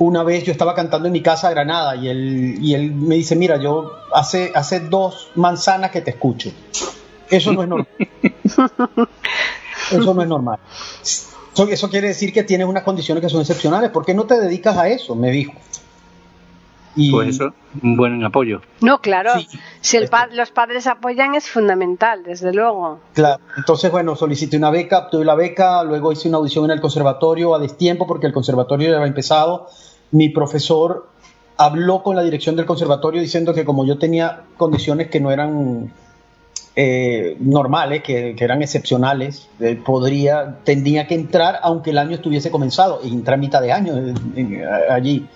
una 0.00 0.22
vez 0.22 0.44
yo 0.44 0.52
estaba 0.52 0.74
cantando 0.74 1.06
en 1.06 1.12
mi 1.12 1.22
casa 1.22 1.48
a 1.48 1.50
Granada 1.50 1.96
y 1.96 2.08
él, 2.08 2.58
y 2.60 2.74
él 2.74 2.92
me 2.92 3.14
dice, 3.14 3.36
mira, 3.36 3.58
yo 3.58 3.90
hace, 4.12 4.52
hace 4.54 4.80
dos 4.80 5.30
manzanas 5.34 5.90
que 5.90 6.02
te 6.02 6.10
escucho. 6.10 6.50
Eso 7.30 7.52
no 7.52 7.62
es 7.62 7.68
normal. 7.68 7.88
Eso 9.90 10.14
no 10.14 10.22
es 10.22 10.28
normal. 10.28 10.58
Eso, 11.56 11.90
quiere 11.90 12.08
decir 12.08 12.32
que 12.32 12.44
tienes 12.44 12.66
unas 12.66 12.82
condiciones 12.84 13.22
que 13.22 13.28
son 13.28 13.40
excepcionales. 13.40 13.90
¿Por 13.90 14.04
qué 14.04 14.14
no 14.14 14.24
te 14.24 14.40
dedicas 14.40 14.76
a 14.76 14.88
eso? 14.88 15.14
Me 15.14 15.30
dijo. 15.30 15.52
Y, 16.96 17.12
pues 17.12 17.28
eso, 17.28 17.52
un 17.82 17.96
buen 17.96 18.24
apoyo. 18.24 18.60
No, 18.80 19.00
claro. 19.00 19.32
si 19.80 19.96
el 19.96 20.08
los 20.32 20.50
padres 20.50 20.86
apoyan 20.86 21.34
es 21.34 21.48
fundamental, 21.48 22.24
desde 22.24 22.52
luego. 22.52 22.98
Claro. 23.14 23.40
Entonces, 23.56 23.90
bueno, 23.92 24.16
solicité 24.16 24.56
una 24.56 24.70
beca, 24.70 24.98
obtuve 25.06 25.24
la 25.24 25.34
beca, 25.34 25.84
luego 25.84 26.12
hice 26.12 26.28
una 26.28 26.38
audición 26.38 26.64
en 26.64 26.72
el 26.72 26.80
conservatorio 26.80 27.54
a 27.54 27.58
destiempo 27.58 28.06
porque 28.06 28.26
el 28.26 28.32
conservatorio 28.32 28.90
ya 28.90 28.96
había 28.96 29.06
empezado. 29.06 29.68
Mi 30.10 30.30
profesor 30.30 31.08
habló 31.56 32.02
con 32.02 32.16
la 32.16 32.22
dirección 32.22 32.56
del 32.56 32.66
conservatorio 32.66 33.20
diciendo 33.20 33.54
que 33.54 33.64
como 33.64 33.84
yo 33.84 33.98
tenía 33.98 34.44
condiciones 34.56 35.10
que 35.10 35.20
no 35.20 35.30
eran 35.30 35.92
eh, 36.76 37.36
normales, 37.40 38.02
que, 38.02 38.36
eran 38.38 38.62
excepcionales, 38.62 39.48
eh, 39.58 39.80
podría, 39.84 40.58
tendría 40.62 41.06
que 41.08 41.14
entrar 41.16 41.58
aunque 41.62 41.90
el 41.90 41.98
año 41.98 42.14
estuviese 42.14 42.50
comenzado, 42.50 43.00
y 43.02 43.08
entré 43.08 43.34
a 43.34 43.36
mitad 43.36 43.60
de 43.60 43.72
año 43.72 43.94
eh, 44.36 44.64
allí. 44.88 45.26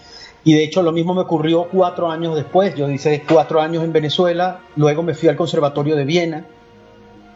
Y 0.45 0.55
de 0.55 0.63
hecho 0.63 0.83
lo 0.83 0.93
mismo 0.93 1.13
me 1.13 1.23
ocurrió 1.23 1.69
cuatro 1.71 2.11
años 2.11 2.37
después. 2.37 2.75
Yo 2.77 2.89
hice 2.89 3.25
cuatro 3.29 3.61
años 3.61 3.83
en 3.83 3.93
Venezuela, 3.93 4.61
luego 4.77 5.03
me 5.03 5.15
fui 5.15 5.29
al 5.29 5.37
Conservatorio 5.37 5.97
de 5.97 6.05
Viena, 6.05 6.45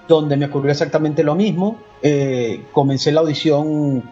donde 0.07 0.37
me 0.37 0.47
ocurrió 0.47 0.71
exactamente 0.71 1.25
lo 1.25 1.35
mismo. 1.35 1.78
comencé 2.73 3.11
la 3.11 3.21
audición 3.21 4.05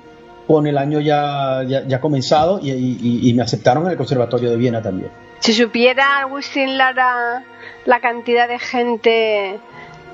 con 0.47 0.67
el 0.67 0.79
año 0.79 1.01
ya, 1.01 1.63
ya, 1.65 2.01
comenzado 2.01 2.59
y, 2.63 3.33
me 3.35 3.43
aceptaron 3.43 3.85
en 3.85 3.93
el 3.93 3.97
Conservatorio 3.97 4.51
de 4.51 4.57
Viena 4.57 4.83
también. 4.83 5.11
Si 5.41 5.53
supiera 5.53 6.21
Agustín 6.21 6.79
Lara 6.79 7.45
la 7.85 8.01
cantidad 8.01 8.49
de 8.49 8.59
gente 8.59 9.61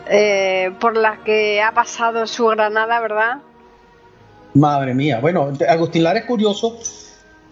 eh, 0.08 0.72
por 0.80 0.96
la 0.96 1.18
que 1.24 1.62
ha 1.62 1.72
pasado 1.72 2.26
su 2.26 2.46
Granada, 2.46 3.00
¿verdad? 3.00 3.38
Madre 4.54 4.94
mía, 4.94 5.20
bueno, 5.20 5.52
Agustín 5.68 6.04
Lara 6.04 6.20
es 6.20 6.26
curioso, 6.26 6.78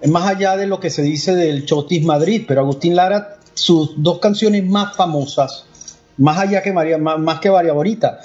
más 0.08 0.26
allá 0.26 0.56
de 0.56 0.66
lo 0.66 0.80
que 0.80 0.90
se 0.90 1.02
dice 1.02 1.34
del 1.34 1.64
Chotis 1.64 2.04
Madrid, 2.04 2.44
pero 2.46 2.60
Agustín 2.60 2.94
Lara, 2.94 3.36
sus 3.54 4.02
dos 4.02 4.18
canciones 4.18 4.64
más 4.66 4.96
famosas 4.96 5.66
más 6.20 6.38
allá 6.38 6.62
que 6.62 6.72
María, 6.72 6.98
más, 6.98 7.40
que 7.40 7.50
María 7.50 7.72
Bonita. 7.72 8.20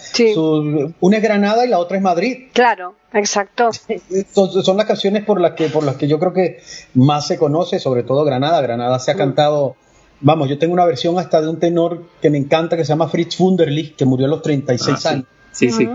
una 1.00 1.18
es 1.18 1.24
Granada 1.24 1.66
y 1.66 1.70
la 1.70 1.80
otra 1.80 1.96
es 1.96 2.04
Madrid. 2.04 2.50
Claro, 2.52 2.96
exacto. 3.14 3.70
Son, 4.34 4.78
las 4.78 4.86
canciones 4.86 5.24
por 5.24 5.40
las 5.40 5.54
que 5.54 5.70
por 5.70 5.84
las 5.84 5.96
que 5.96 6.08
yo 6.08 6.20
creo 6.20 6.34
que 6.34 6.60
más 6.94 7.26
se 7.26 7.38
conoce, 7.38 7.80
sobre 7.80 8.04
todo 8.04 8.26
Granada. 8.26 8.60
Granada 8.62 9.00
se 9.00 9.12
ha 9.12 9.16
mm. 9.16 9.18
cantado, 9.18 9.78
vamos, 10.26 10.50
yo 10.50 10.58
tengo 10.58 10.74
una 10.74 10.86
versión 10.86 11.18
hasta 11.18 11.42
de 11.42 11.48
un 11.48 11.60
tenor 11.60 12.04
que 12.22 12.30
me 12.30 12.38
encanta 12.38 12.76
que 12.76 12.84
se 12.84 12.90
llama 12.90 13.08
Fritz 13.08 13.40
Wunderlich, 13.40 13.96
que 13.96 14.04
murió 14.04 14.26
a 14.26 14.30
los 14.30 14.42
36 14.42 15.06
ah, 15.06 15.10
años. 15.10 15.26
Sí, 15.52 15.72
sí. 15.72 15.88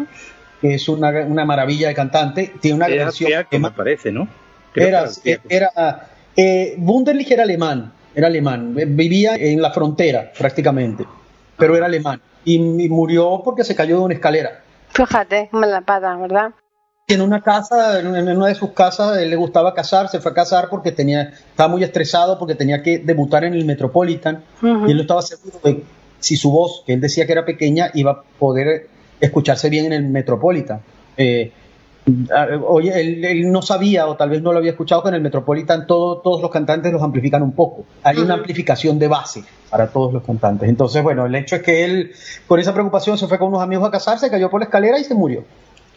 Que 0.62 0.74
es 0.74 0.88
una, 0.88 1.44
maravilla 1.44 1.88
de 1.88 1.94
cantante. 1.94 2.54
Tiene 2.60 2.76
una 2.76 2.88
canción 2.88 3.44
que 3.50 3.58
me 3.58 3.70
parece, 3.70 4.10
¿no? 4.10 4.26
era, 4.74 5.04
era 5.48 6.08
eh, 6.36 6.76
Wunderlich 6.78 7.30
era 7.30 7.42
alemán, 7.42 7.92
era 8.14 8.28
alemán, 8.28 8.74
vivía 8.74 9.34
en 9.34 9.60
la 9.60 9.72
frontera 9.72 10.32
prácticamente 10.38 11.04
pero 11.60 11.76
era 11.76 11.86
alemán. 11.86 12.20
Y, 12.44 12.58
murió 12.88 13.42
porque 13.44 13.62
se 13.62 13.76
cayó 13.76 13.98
de 13.98 14.04
una 14.06 14.14
escalera. 14.14 14.62
Fíjate, 14.88 15.50
mala 15.52 15.82
pata, 15.82 16.16
¿verdad? 16.16 16.52
En 17.10 17.20
una 17.20 17.40
casa, 17.42 18.00
en 18.00 18.06
una 18.06 18.46
de 18.46 18.54
sus 18.54 18.70
casas, 18.70 19.18
él 19.18 19.30
le 19.30 19.36
gustaba 19.36 19.74
casarse, 19.74 20.20
fue 20.20 20.30
a 20.30 20.34
casar 20.34 20.68
porque 20.68 20.92
tenía, 20.92 21.22
estaba 21.50 21.68
muy 21.68 21.82
estresado 21.82 22.38
porque 22.38 22.54
tenía 22.54 22.82
que 22.82 22.98
debutar 22.98 23.44
en 23.44 23.54
el 23.54 23.64
Metropolitan 23.64 24.42
y 24.62 24.90
él 24.90 24.96
no 24.96 25.02
estaba 25.02 25.22
seguro 25.22 25.58
de 25.64 25.82
si 26.18 26.36
su 26.36 26.50
voz, 26.50 26.82
que 26.86 26.92
él 26.92 27.00
decía 27.00 27.26
que 27.26 27.32
era 27.32 27.44
pequeña, 27.44 27.90
iba 27.94 28.12
a 28.12 28.22
poder 28.38 28.88
escucharse 29.20 29.70
bien 29.70 29.86
en 29.86 29.92
el 29.92 30.04
Metropolitan. 30.04 30.80
Eh, 31.16 31.52
Oye, 32.66 33.00
él, 33.30 33.52
no 33.52 33.62
sabía 33.62 34.06
o 34.06 34.16
tal 34.16 34.30
vez 34.30 34.42
no 34.42 34.52
lo 34.52 34.58
había 34.58 34.70
escuchado 34.70 35.02
que 35.02 35.10
en 35.10 35.16
el 35.16 35.20
Metropolitan 35.20 35.86
todos 35.86 36.40
los 36.40 36.50
cantantes 36.50 36.92
los 36.92 37.02
amplifican 37.02 37.42
un 37.42 37.52
poco. 37.52 37.84
Hay 38.02 38.16
una 38.18 38.34
amplificación 38.34 38.98
de 38.98 39.06
base 39.06 39.44
para 39.68 39.88
todos 39.88 40.12
los 40.12 40.24
cantantes. 40.24 40.68
Entonces, 40.68 41.02
bueno, 41.02 41.26
el 41.26 41.34
hecho 41.34 41.56
es 41.56 41.62
que 41.62 41.84
él, 41.84 42.12
con 42.46 42.58
esa 42.58 42.72
preocupación, 42.72 43.18
se 43.18 43.28
fue 43.28 43.38
con 43.38 43.48
unos 43.48 43.62
amigos 43.62 43.86
a 43.86 43.90
casarse, 43.90 44.30
cayó 44.30 44.50
por 44.50 44.60
la 44.60 44.64
escalera 44.64 44.98
y 44.98 45.04
se 45.04 45.14
murió. 45.14 45.44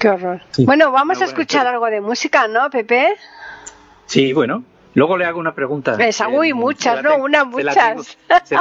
Qué 0.04 0.10
horror. 0.10 0.42
Bueno, 0.58 0.92
vamos 0.92 1.22
a 1.22 1.24
escuchar 1.24 1.66
algo 1.66 1.86
de 1.86 2.02
música, 2.02 2.46
¿no, 2.50 2.70
Pepe? 2.70 3.16
Sí, 4.06 4.34
bueno, 4.34 4.66
Luego 4.96 5.18
le 5.18 5.24
hago 5.24 5.40
una 5.40 5.56
pregunta. 5.56 5.96
Esa, 5.98 6.28
uy, 6.28 6.54
muchas, 6.54 7.02
no, 7.02 7.16
una, 7.16 7.46
muchas. 7.46 8.18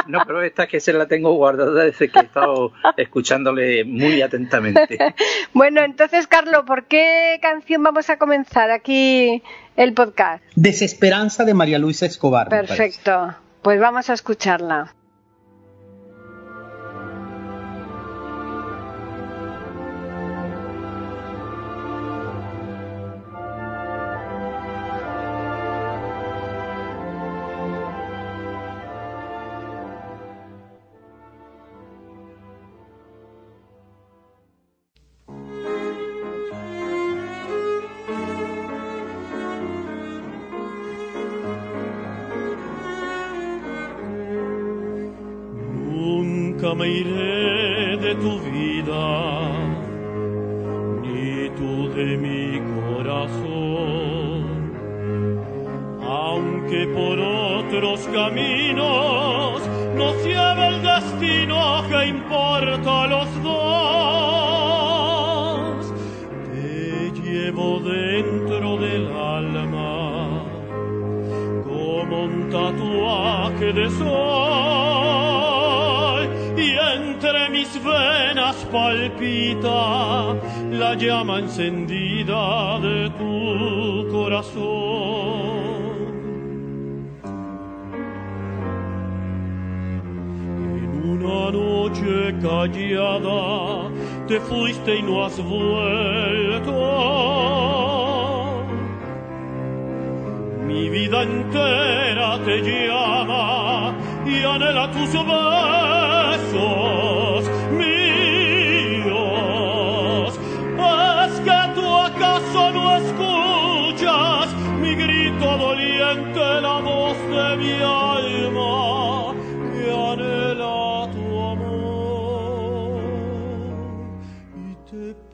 no, 0.07 0.21
pero 0.25 0.41
esta 0.43 0.69
que 0.69 0.79
se 0.79 0.93
la 0.93 1.07
tengo 1.07 1.35
guardada 1.35 1.83
desde 1.83 2.09
que 2.09 2.21
he 2.21 2.23
estado 2.23 2.73
escuchándole 2.97 3.85
muy 3.85 4.23
atentamente. 4.23 4.99
bueno, 5.53 5.83
entonces, 5.83 6.29
Carlos, 6.29 6.63
¿por 6.65 6.85
qué 6.85 7.41
canción 7.43 7.83
vamos 7.83 8.09
a 8.09 8.19
comenzar 8.19 8.71
aquí 8.71 9.43
el 9.75 9.95
podcast? 9.95 10.45
Desesperanza 10.55 11.45
de 11.45 11.55
María 11.55 11.81
Luisa 11.81 12.07
Escobar. 12.07 12.49
Perfecto, 12.49 13.35
pues 13.63 13.81
vamos 13.81 14.09
a 14.09 14.13
escucharla. 14.13 14.95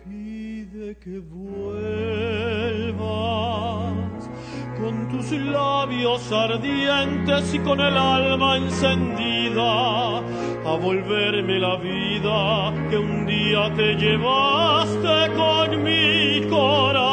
Pide 0.05 0.97
que 0.97 1.19
vuelvas 1.21 1.89
con 4.81 5.09
tus 5.09 5.33
labios 5.33 6.31
ardientes 6.33 7.55
y 7.55 7.59
con 7.59 7.81
el 7.81 7.97
alma 7.97 8.57
encendida 8.57 10.19
a 10.19 10.77
volverme 10.81 11.59
la 11.59 11.77
vida 11.77 12.73
que 12.91 12.99
un 12.99 13.27
día 13.27 13.73
te 13.75 13.95
llevaste 13.95 15.33
con 15.35 15.83
mi 15.83 16.47
corazón. 16.49 17.08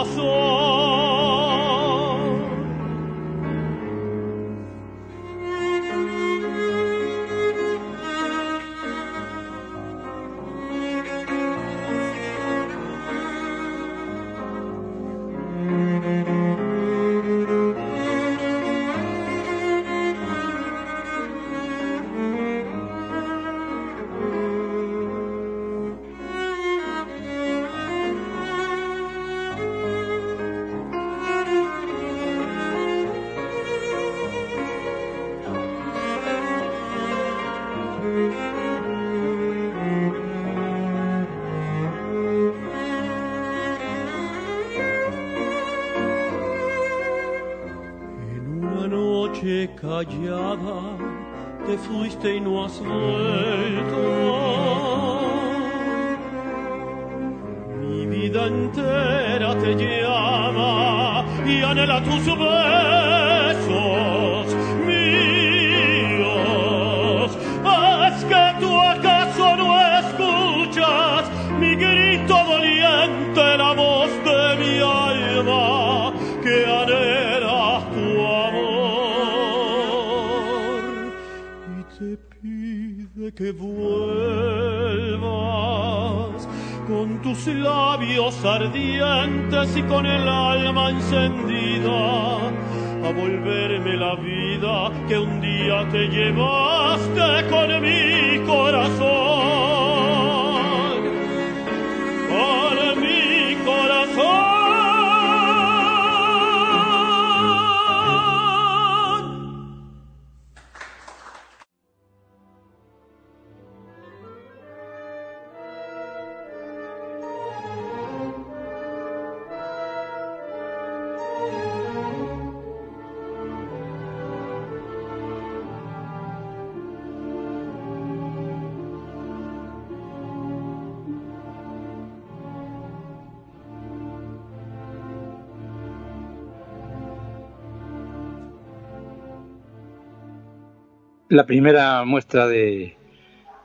La 141.36 141.46
primera 141.46 142.06
muestra 142.06 142.48
de, 142.48 142.96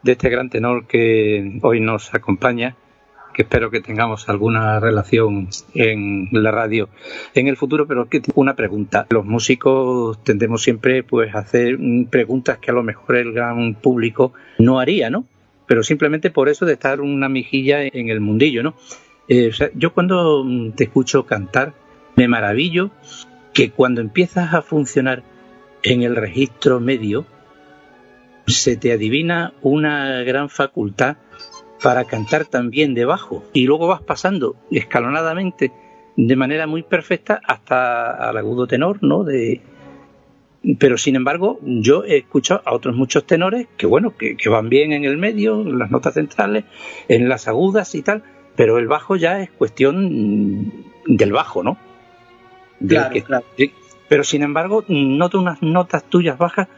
de 0.03 0.13
este 0.13 0.29
gran 0.29 0.51
tenor 0.51 0.89
que 0.89 1.61
hoy 1.63 1.79
nos 1.79 2.13
acompaña, 2.13 2.75
que 3.33 3.43
espero 3.43 3.71
que 3.71 3.81
tengamos 3.81 4.29
alguna 4.29 4.81
relación 4.81 5.49
en 5.75 6.29
la 6.33 6.51
radio 6.51 6.89
en 7.33 7.47
el 7.47 7.57
futuro, 7.57 7.87
pero 7.87 8.09
que 8.09 8.23
una 8.35 8.57
pregunta. 8.57 9.07
Los 9.11 9.25
músicos 9.25 10.21
tendemos 10.25 10.63
siempre 10.63 11.05
pues 11.05 11.33
a 11.33 11.39
hacer 11.39 11.79
preguntas 12.11 12.59
que 12.59 12.73
a 12.73 12.75
lo 12.75 12.83
mejor 12.83 13.15
el 13.15 13.33
gran 13.33 13.77
público 13.77 14.33
no 14.59 14.81
haría, 14.81 15.09
¿no? 15.09 15.27
Pero 15.67 15.85
simplemente 15.85 16.33
por 16.33 16.49
eso 16.49 16.67
de 16.67 16.73
estar 16.73 17.01
una 17.01 17.29
mijilla 17.29 17.85
en 17.85 18.09
el 18.09 18.19
mundillo, 18.19 18.65
¿no? 18.65 18.75
Eh, 19.29 19.53
yo 19.77 19.95
cuando 19.95 20.45
te 20.75 20.83
escucho 20.83 21.25
cantar 21.25 21.73
me 22.17 22.27
maravillo 22.27 22.91
que 23.55 23.71
cuando 23.71 24.01
empiezas 24.01 24.55
a 24.55 24.61
funcionar 24.61 25.23
en 25.85 26.03
el 26.03 26.17
registro 26.17 26.81
medio 26.81 27.27
se 28.51 28.77
te 28.77 28.93
adivina 28.93 29.53
una 29.63 30.23
gran 30.23 30.49
facultad 30.49 31.17
para 31.83 32.05
cantar 32.05 32.45
también 32.45 32.95
debajo 32.95 33.45
y 33.53 33.65
luego 33.67 33.87
vas 33.87 34.03
pasando 34.03 34.57
escalonadamente 34.71 35.73
de 36.17 36.37
manera 36.37 36.67
muy 36.67 36.83
perfecta 36.83 37.41
hasta 37.47 38.11
al 38.29 38.37
agudo 38.37 38.67
tenor, 38.67 38.99
¿no? 39.03 39.25
De, 39.25 39.63
pero 40.79 40.99
sin 40.99 41.17
embargo, 41.17 41.59
yo 41.63 42.05
he 42.05 42.19
escuchado 42.19 42.61
a 42.67 42.75
otros 42.75 42.95
muchos 42.95 43.25
tenores 43.27 43.67
que, 43.79 43.87
bueno, 43.87 44.15
que, 44.17 44.37
que 44.37 44.49
van 44.51 44.69
bien 44.69 44.93
en 44.93 45.05
el 45.07 45.17
medio, 45.17 45.63
en 45.63 45.79
las 45.79 45.91
notas 45.91 46.15
centrales, 46.15 46.65
en 47.09 47.29
las 47.31 47.49
agudas 47.49 47.95
y 47.95 48.03
tal, 48.03 48.23
pero 48.57 48.77
el 48.79 48.87
bajo 48.87 49.17
ya 49.17 49.41
es 49.41 49.51
cuestión 49.51 50.71
del 51.07 51.33
bajo, 51.33 51.63
¿no? 51.63 51.79
Del 52.79 52.99
Claro, 52.99 53.15
que- 53.15 53.23
claro. 53.23 53.45
Pero 54.09 54.25
sin 54.25 54.43
embargo, 54.43 54.85
noto 54.89 55.39
unas 55.41 55.63
notas 55.63 56.05
tuyas 56.11 56.37
bajas 56.37 56.69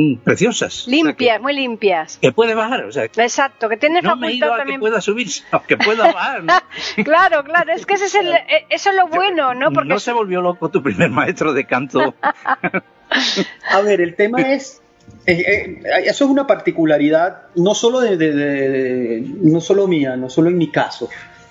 mm, 0.00 0.16
preciosas. 0.24 0.82
O 0.86 0.90
sea, 0.90 0.90
Limpias, 0.92 1.40
muy 1.40 1.54
limpias. 1.54 2.18
que, 2.20 2.32
puede 2.32 2.54
bajar, 2.54 2.84
o 2.84 2.92
sea, 2.92 3.04
Exacto, 3.04 3.68
que 3.68 3.76
tienes 3.76 4.02
no 4.04 4.16
me 4.16 4.28
he 4.28 4.32
ido 4.34 4.46
facultad 4.48 4.68
a 4.68 4.72
que 4.72 4.78
pueda 4.78 5.00
subir, 5.00 5.28
que 5.66 5.76
pueda 5.76 6.12
bajar. 6.12 6.44
¿no? 6.44 6.54
Claro, 7.04 7.44
claro, 7.44 7.72
es 7.72 7.84
que 7.86 7.94
ese 7.94 8.06
es 8.06 8.14
el, 8.14 8.28
eh, 8.32 8.66
eso 8.70 8.90
es 8.90 8.96
lo 8.96 9.08
bueno, 9.08 9.54
¿no? 9.54 9.70
Porque 9.72 9.88
no 9.88 9.98
se 9.98 10.12
volvió 10.12 10.40
loco 10.40 10.68
tu 10.70 10.82
primer 10.82 11.10
maestro 11.10 11.52
de 11.52 11.64
canto. 11.66 12.14
A 13.70 13.80
ver, 13.80 14.00
el 14.00 14.14
tema 14.16 14.40
es, 14.42 14.82
eh, 15.26 15.32
eh, 15.46 15.82
eso 16.04 16.24
es 16.26 16.30
una 16.30 16.46
particularidad 16.46 17.42
no 17.54 17.74
solo 17.74 18.00
de, 18.00 18.16
de- 18.16 18.32
de- 18.32 18.68
de- 18.68 19.24
no 19.42 19.60
solo 19.60 19.86
mía, 19.86 20.16
no 20.16 20.28
solo 20.28 20.48
en 20.50 20.58
mi 20.58 20.70
caso, 20.70 21.08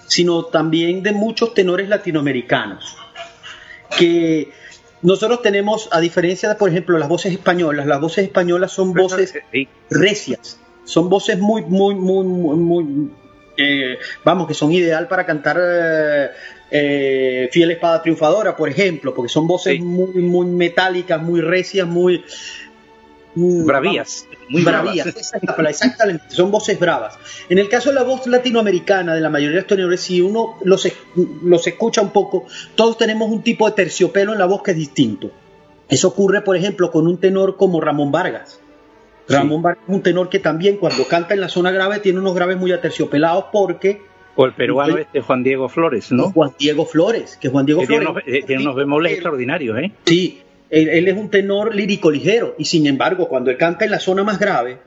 sino 0.07 0.45
también 0.45 1.03
de 1.03 1.11
muchos 1.11 1.53
tenores 1.53 1.89
latinoamericanos 1.89 2.95
que 3.97 4.51
nosotros 5.01 5.41
tenemos, 5.41 5.89
a 5.91 5.99
diferencia 5.99 6.49
de, 6.49 6.55
por 6.55 6.69
ejemplo, 6.69 6.97
las 6.97 7.07
voces 7.07 7.31
españolas, 7.33 7.85
las 7.85 7.99
voces 8.01 8.25
españolas 8.25 8.71
son 8.71 8.93
voces 8.93 9.33
recias, 9.89 10.59
son 10.85 11.09
voces 11.09 11.37
muy, 11.37 11.61
muy, 11.63 11.95
muy, 11.95 12.25
muy, 12.25 12.55
muy, 12.57 13.11
eh, 13.57 13.97
vamos, 14.23 14.47
que 14.47 14.53
son 14.53 14.71
ideal 14.71 15.07
para 15.07 15.25
cantar 15.25 15.57
eh, 15.61 16.29
eh, 16.71 17.49
Fiel 17.51 17.71
Espada 17.71 18.01
Triunfadora, 18.01 18.55
por 18.55 18.69
ejemplo, 18.69 19.13
porque 19.13 19.29
son 19.29 19.47
voces 19.47 19.75
Sí. 19.75 19.79
muy, 19.81 20.21
muy 20.21 20.45
metálicas, 20.47 21.21
muy 21.21 21.41
recias, 21.41 21.87
muy... 21.87 22.23
bravías. 23.65 24.27
Muy 24.49 24.63
bravías, 24.63 25.07
palabra, 25.45 25.69
exactamente, 25.69 26.23
son 26.29 26.51
voces 26.51 26.79
bravas. 26.79 27.17
En 27.49 27.57
el 27.57 27.69
caso 27.69 27.89
de 27.89 27.95
la 27.95 28.03
voz 28.03 28.25
latinoamericana, 28.27 29.13
de 29.13 29.21
la 29.21 29.29
mayoría 29.29 29.55
de 29.55 29.61
los 29.61 29.67
tenores, 29.67 30.01
si 30.01 30.21
uno 30.21 30.57
los, 30.63 30.87
los 31.43 31.67
escucha 31.67 32.01
un 32.01 32.11
poco, 32.11 32.45
todos 32.75 32.97
tenemos 32.97 33.29
un 33.29 33.43
tipo 33.43 33.67
de 33.69 33.75
terciopelo 33.75 34.33
en 34.33 34.39
la 34.39 34.45
voz 34.45 34.63
que 34.63 34.71
es 34.71 34.77
distinto. 34.77 35.31
Eso 35.89 36.09
ocurre, 36.09 36.41
por 36.41 36.55
ejemplo, 36.55 36.91
con 36.91 37.07
un 37.07 37.17
tenor 37.17 37.55
como 37.57 37.79
Ramón 37.81 38.11
Vargas. 38.11 38.61
Sí. 39.27 39.33
Ramón 39.33 39.61
Vargas 39.61 39.83
es 39.87 39.95
un 39.95 40.01
tenor 40.01 40.29
que 40.29 40.39
también 40.39 40.77
cuando 40.77 41.05
canta 41.07 41.33
en 41.33 41.41
la 41.41 41.49
zona 41.49 41.71
grave 41.71 41.99
tiene 41.99 42.19
unos 42.19 42.33
graves 42.33 42.57
muy 42.57 42.71
aterciopelados 42.71 43.45
porque 43.51 44.01
O 44.35 44.45
el 44.45 44.53
peruano 44.53 44.97
este 44.97 45.21
Juan 45.21 45.43
Diego 45.43 45.67
Flores, 45.67 46.11
¿no? 46.11 46.31
Juan 46.31 46.53
Diego 46.57 46.85
Flores, 46.85 47.37
que 47.39 47.49
Juan 47.49 47.65
Diego 47.65 47.81
Que 47.81 47.87
tiene 47.87 48.05
Flores 48.05 48.23
unos, 48.25 48.37
eh, 48.37 48.43
tiene 48.45 48.61
unos 48.61 48.75
bemoles 48.75 49.13
extraordinarios, 49.13 49.77
¿eh? 49.79 49.91
Sí, 50.05 50.41
él, 50.69 50.89
él 50.89 51.07
es 51.07 51.15
un 51.17 51.29
tenor 51.29 51.73
lírico 51.75 52.11
ligero 52.11 52.55
y 52.57 52.65
sin 52.65 52.87
embargo 52.87 53.27
cuando 53.29 53.51
él 53.51 53.57
canta 53.57 53.85
en 53.85 53.91
la 53.91 53.99
zona 53.99 54.23
más 54.23 54.39
grave, 54.39 54.79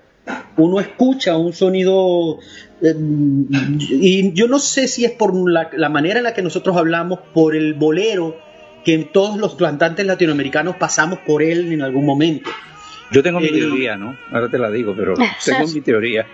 uno 0.56 0.80
escucha 0.80 1.36
un 1.36 1.52
sonido 1.52 2.38
eh, 2.82 2.94
y 3.90 4.32
yo 4.32 4.46
no 4.48 4.58
sé 4.58 4.88
si 4.88 5.04
es 5.04 5.12
por 5.12 5.34
la, 5.50 5.70
la 5.76 5.88
manera 5.88 6.18
en 6.18 6.24
la 6.24 6.34
que 6.34 6.42
nosotros 6.42 6.76
hablamos, 6.76 7.18
por 7.32 7.56
el 7.56 7.74
bolero 7.74 8.36
que 8.84 8.96
todos 8.98 9.38
los 9.38 9.56
cantantes 9.56 10.06
latinoamericanos 10.06 10.76
pasamos 10.76 11.18
por 11.26 11.42
él 11.42 11.72
en 11.72 11.82
algún 11.82 12.06
momento. 12.06 12.50
Yo 13.12 13.22
tengo 13.22 13.40
mi 13.40 13.46
Eh, 13.48 13.52
teoría, 13.52 13.96
¿no? 13.96 14.16
Ahora 14.30 14.48
te 14.48 14.56
la 14.58 14.70
digo, 14.70 14.94
pero 14.96 15.14
tengo 15.44 15.66
mi 15.66 15.80
teoría. 15.80 16.26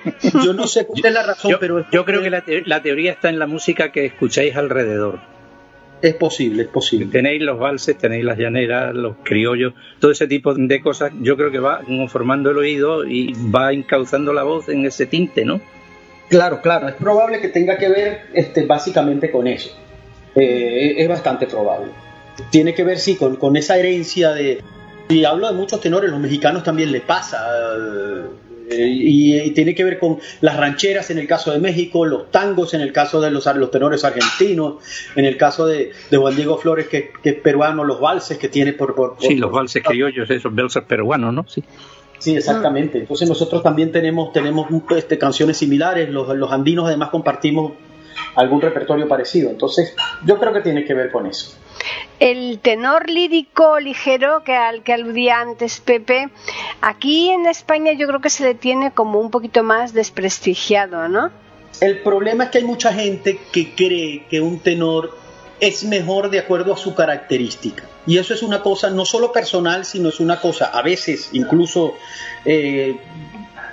Yo 0.44 0.52
no 0.52 0.66
sé 0.66 0.87
cuál 0.87 1.00
es 1.06 1.12
la 1.12 1.22
razón, 1.22 1.52
Yo, 1.52 1.59
pero 1.59 1.78
es, 1.80 1.87
yo 1.90 2.04
creo 2.04 2.22
que 2.22 2.30
la, 2.30 2.42
te- 2.42 2.62
la 2.66 2.82
teoría 2.82 3.12
está 3.12 3.30
en 3.30 3.38
la 3.38 3.46
música 3.46 3.90
que 3.92 4.04
escucháis 4.04 4.54
alrededor. 4.56 5.18
Es 6.02 6.14
posible, 6.14 6.62
es 6.64 6.68
posible. 6.68 7.06
Tenéis 7.06 7.42
los 7.42 7.59
valses, 7.59 7.96
tenéis 7.96 8.24
las 8.24 8.38
llaneras, 8.38 8.94
los 8.94 9.16
criollos, 9.22 9.74
todo 9.98 10.11
ese 10.11 10.26
tipo 10.26 10.54
de 10.54 10.80
cosas. 10.80 11.12
Yo 11.20 11.37
creo 11.37 11.50
que 11.50 11.59
va 11.59 11.80
formando 12.09 12.50
el 12.50 12.59
oído 12.59 13.04
y 13.04 13.32
va 13.54 13.72
encauzando 13.72 14.32
la 14.32 14.42
voz 14.42 14.68
en 14.68 14.85
ese 14.85 15.06
tinte, 15.06 15.44
¿no? 15.44 15.61
Claro, 16.28 16.61
claro, 16.61 16.88
es 16.88 16.94
probable 16.94 17.40
que 17.40 17.48
tenga 17.48 17.78
que 17.78 17.88
ver 17.88 18.22
este, 18.35 18.66
básicamente 18.66 19.30
con 19.30 19.46
eso. 19.46 19.70
Eh, 20.35 20.96
es 20.98 21.09
bastante 21.09 21.46
probable. 21.46 21.92
Tiene 22.50 22.74
que 22.74 22.85
ver, 22.85 22.98
sí, 22.98 23.16
con, 23.16 23.37
con 23.37 23.56
esa 23.56 23.78
herencia 23.78 24.32
de... 24.32 24.62
Y 25.09 25.24
hablo 25.24 25.46
de 25.46 25.54
muchos 25.54 25.80
tenores, 25.80 26.11
los 26.11 26.20
mexicanos 26.20 26.64
también 26.64 26.90
le 26.92 27.00
pasa. 27.00 27.38
eh, 27.48 28.24
y, 28.70 29.38
y 29.40 29.50
tiene 29.52 29.74
que 29.74 29.85
ver 29.85 29.98
con 29.98 30.18
las 30.40 30.57
rancheras 30.57 31.11
en 31.11 31.18
el 31.18 31.26
caso 31.26 31.52
de 31.52 31.59
México, 31.59 32.05
los 32.05 32.31
tangos 32.31 32.74
en 32.74 32.81
el 32.81 32.92
caso 32.92 33.20
de 33.20 33.31
los, 33.31 33.46
los 33.57 33.70
tenores 33.70 34.05
argentinos, 34.05 34.76
en 35.14 35.24
el 35.24 35.37
caso 35.37 35.66
de, 35.66 35.92
de 36.11 36.16
Juan 36.16 36.35
Diego 36.37 36.59
Flores, 36.59 36.88
que, 36.88 37.11
que 37.22 37.31
es 37.31 37.35
peruano, 37.40 37.85
los 37.85 38.00
valses 38.00 38.38
que 38.38 38.48
tiene 38.48 38.72
por... 38.72 38.94
por- 38.94 39.16
Sí, 39.20 39.37
los 39.37 39.52
valses 39.52 39.83
criollos, 39.83 40.29
esos 40.31 40.55
valses 40.55 40.83
peruanos, 40.85 41.33
¿no? 41.33 41.44
Sí. 41.48 41.62
Sí, 42.18 42.35
exactamente. 42.35 42.98
Entonces 42.98 43.29
nosotros 43.29 43.62
también 43.62 43.92
tenemos, 43.92 44.33
tenemos 44.33 44.66
este, 44.96 45.18
canciones 45.18 45.59
similares, 45.59 46.09
los, 46.09 46.35
los 46.37 46.50
andinos 46.50 46.87
además 46.87 47.11
compartimos 47.11 47.72
algún 48.35 48.62
repertorio 48.62 49.07
parecido. 49.07 49.50
Entonces 49.50 49.94
yo 50.24 50.38
creo 50.38 50.52
que 50.55 50.61
tiene 50.62 50.85
que 50.85 50.94
ver 50.94 51.11
con 51.12 51.26
eso. 51.26 51.55
El 52.18 52.60
tenor 52.60 53.10
lírico 53.10 53.78
ligero 53.78 54.42
que 54.44 54.54
al 54.54 54.82
que 54.82 54.92
aludía 54.92 55.40
antes 55.40 55.80
Pepe, 55.80 56.28
aquí 56.80 57.30
en 57.30 57.46
España 57.46 57.92
yo 57.92 58.06
creo 58.06 58.20
que 58.20 58.30
se 58.30 58.44
le 58.44 58.54
tiene 58.54 58.92
como 58.92 59.20
un 59.20 59.30
poquito 59.30 59.62
más 59.62 59.92
desprestigiado, 59.92 61.08
¿no? 61.08 61.30
El 61.80 61.98
problema 61.98 62.44
es 62.44 62.50
que 62.50 62.58
hay 62.58 62.64
mucha 62.64 62.92
gente 62.92 63.38
que 63.52 63.74
cree 63.74 64.24
que 64.30 64.40
un 64.40 64.60
tenor 64.60 65.16
es 65.60 65.84
mejor 65.84 66.30
de 66.30 66.38
acuerdo 66.38 66.72
a 66.72 66.76
su 66.76 66.94
característica. 66.94 67.84
Y 68.06 68.18
eso 68.18 68.34
es 68.34 68.42
una 68.42 68.62
cosa 68.62 68.90
no 68.90 69.04
solo 69.04 69.32
personal, 69.32 69.84
sino 69.84 70.08
es 70.08 70.20
una 70.20 70.40
cosa 70.40 70.66
a 70.66 70.82
veces 70.82 71.30
incluso 71.32 71.94
eh, 72.44 72.96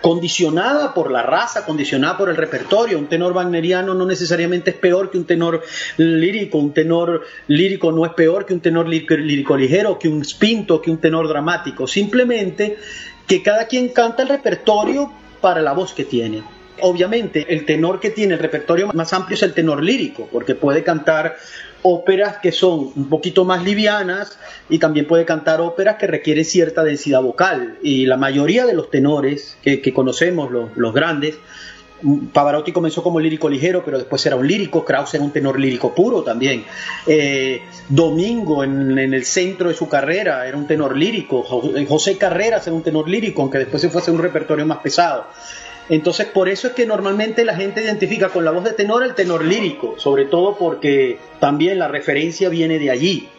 condicionada 0.04 0.94
por 0.94 1.10
la 1.10 1.24
raza, 1.24 1.66
condicionada 1.66 2.18
por 2.18 2.28
el 2.30 2.36
repertorio. 2.36 3.00
Un 3.00 3.08
tenor 3.08 3.32
wagneriano 3.32 3.94
no 3.94 4.06
necesariamente 4.06 4.72
es 4.72 4.76
peor 4.76 5.10
que 5.10 5.18
un 5.18 5.24
tenor 5.24 5.64
lírico, 5.96 6.58
un 6.58 6.74
tenor 6.74 7.22
lírico 7.48 7.90
no 7.94 8.06
es 8.06 8.12
peor 8.12 8.46
que 8.46 8.54
un 8.54 8.60
tenor 8.60 8.90
lírico, 8.90 9.56
ligero, 9.56 9.98
que 9.98 10.10
un 10.10 10.26
spinto, 10.26 10.82
que 10.82 10.92
un 10.92 10.98
tenor 10.98 11.30
dramático. 11.30 11.88
Simplemente 11.88 12.78
que 13.26 13.42
cada 13.42 13.66
quien 13.68 13.88
canta 13.90 14.24
el 14.24 14.28
repertorio 14.28 15.10
para 15.40 15.62
la 15.62 15.72
voz 15.72 15.94
que 15.94 16.04
tiene. 16.04 16.44
Obviamente, 16.82 17.46
el 17.48 17.66
tenor 17.66 18.02
que 18.02 18.10
tiene 18.10 18.34
el 18.34 18.42
repertorio 18.42 18.92
más 18.94 19.14
amplio 19.14 19.36
es 19.36 19.44
el 19.44 19.54
tenor 19.54 19.82
lírico, 19.82 20.28
porque 20.30 20.54
puede 20.54 20.84
cantar 20.84 21.38
óperas 21.84 22.38
que 22.38 22.52
son 22.52 22.92
un 22.96 23.10
poquito 23.10 23.46
más 23.46 23.64
livianas 23.64 24.40
y 24.70 24.80
también 24.80 25.06
puede 25.06 25.26
cantar 25.26 25.62
óperas 25.62 25.98
que 25.98 26.08
requieren 26.08 26.46
cierta 26.46 26.84
densidad 26.84 27.22
vocal. 27.22 27.78
Y 27.84 28.06
la 28.06 28.18
mayoría 28.18 28.66
de 28.66 28.74
los 28.74 28.90
tenores 28.90 29.58
que, 29.62 29.94
conocemos, 29.94 30.50
los, 30.52 30.94
grandes, 30.94 31.38
Pavarotti 32.34 32.72
comenzó 32.72 33.04
como 33.04 33.20
lírico 33.20 33.50
ligero, 33.50 33.84
pero 33.86 33.98
después 33.98 34.26
era 34.26 34.36
un 34.36 34.48
lírico, 34.48 34.84
Krauss 34.84 35.14
era 35.14 35.24
un 35.24 35.32
tenor 35.32 35.60
lírico 35.60 35.94
puro 35.94 36.24
también. 36.24 36.66
Eh, 37.06 37.62
Domingo 37.90 38.64
en, 38.64 38.98
en, 38.98 39.14
el 39.14 39.26
centro 39.26 39.70
de 39.70 39.76
su 39.76 39.88
carrera 39.88 40.48
era 40.48 40.58
un 40.58 40.68
tenor 40.68 40.98
lírico, 40.98 41.44
José 41.44 42.18
Carreras 42.18 42.66
era 42.66 42.76
un 42.76 42.84
tenor 42.84 43.10
lírico, 43.10 43.42
aunque 43.42 43.60
después 43.60 43.82
se 43.82 43.90
fuese 43.90 44.12
un 44.12 44.20
repertorio 44.20 44.66
más 44.66 44.80
pesado. 44.80 45.28
Entonces, 45.90 46.28
por 46.28 46.50
eso 46.50 46.68
es 46.68 46.74
que 46.74 46.86
normalmente 46.86 47.44
la 47.46 47.56
gente 47.56 47.84
identifica 47.84 48.30
con 48.30 48.46
la 48.46 48.52
voz 48.52 48.64
de 48.64 48.74
tenor 48.74 49.04
el 49.04 49.16
tenor 49.16 49.44
lírico, 49.44 49.96
sobre 49.98 50.26
todo 50.26 50.58
porque 50.58 51.18
también 51.40 51.80
la 51.80 51.88
referencia 51.88 52.50
viene 52.50 52.80
de 52.80 52.92
allí. 52.92 53.30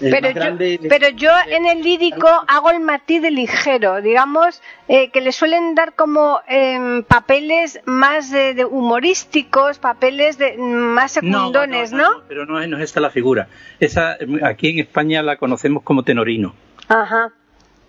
Pero 0.00 0.30
yo, 0.30 0.78
pero 0.88 1.08
yo, 1.10 1.30
en 1.48 1.66
el 1.66 1.82
lírico 1.82 2.28
hago 2.46 2.70
el 2.70 2.80
matiz 2.80 3.22
de 3.22 3.30
ligero, 3.30 4.00
digamos, 4.00 4.62
eh, 4.88 5.10
que 5.10 5.20
le 5.20 5.32
suelen 5.32 5.74
dar 5.74 5.94
como 5.94 6.40
em, 6.48 7.02
papeles 7.02 7.80
más 7.84 8.30
de, 8.30 8.64
humorísticos, 8.64 9.78
papeles 9.78 10.38
de, 10.38 10.56
más 10.56 11.12
secundones, 11.12 11.92
¿no? 11.92 12.10
no, 12.12 12.22
pero 12.28 12.46
no, 12.46 12.60
es 12.60 12.82
esta 12.82 13.00
la 13.00 13.10
figura. 13.10 13.48
Esa, 13.78 14.16
aquí 14.42 14.70
en 14.70 14.78
España 14.78 15.22
la 15.22 15.36
conocemos 15.36 15.82
como 15.82 16.02
tenorino. 16.02 16.54
Ajá. 16.88 17.32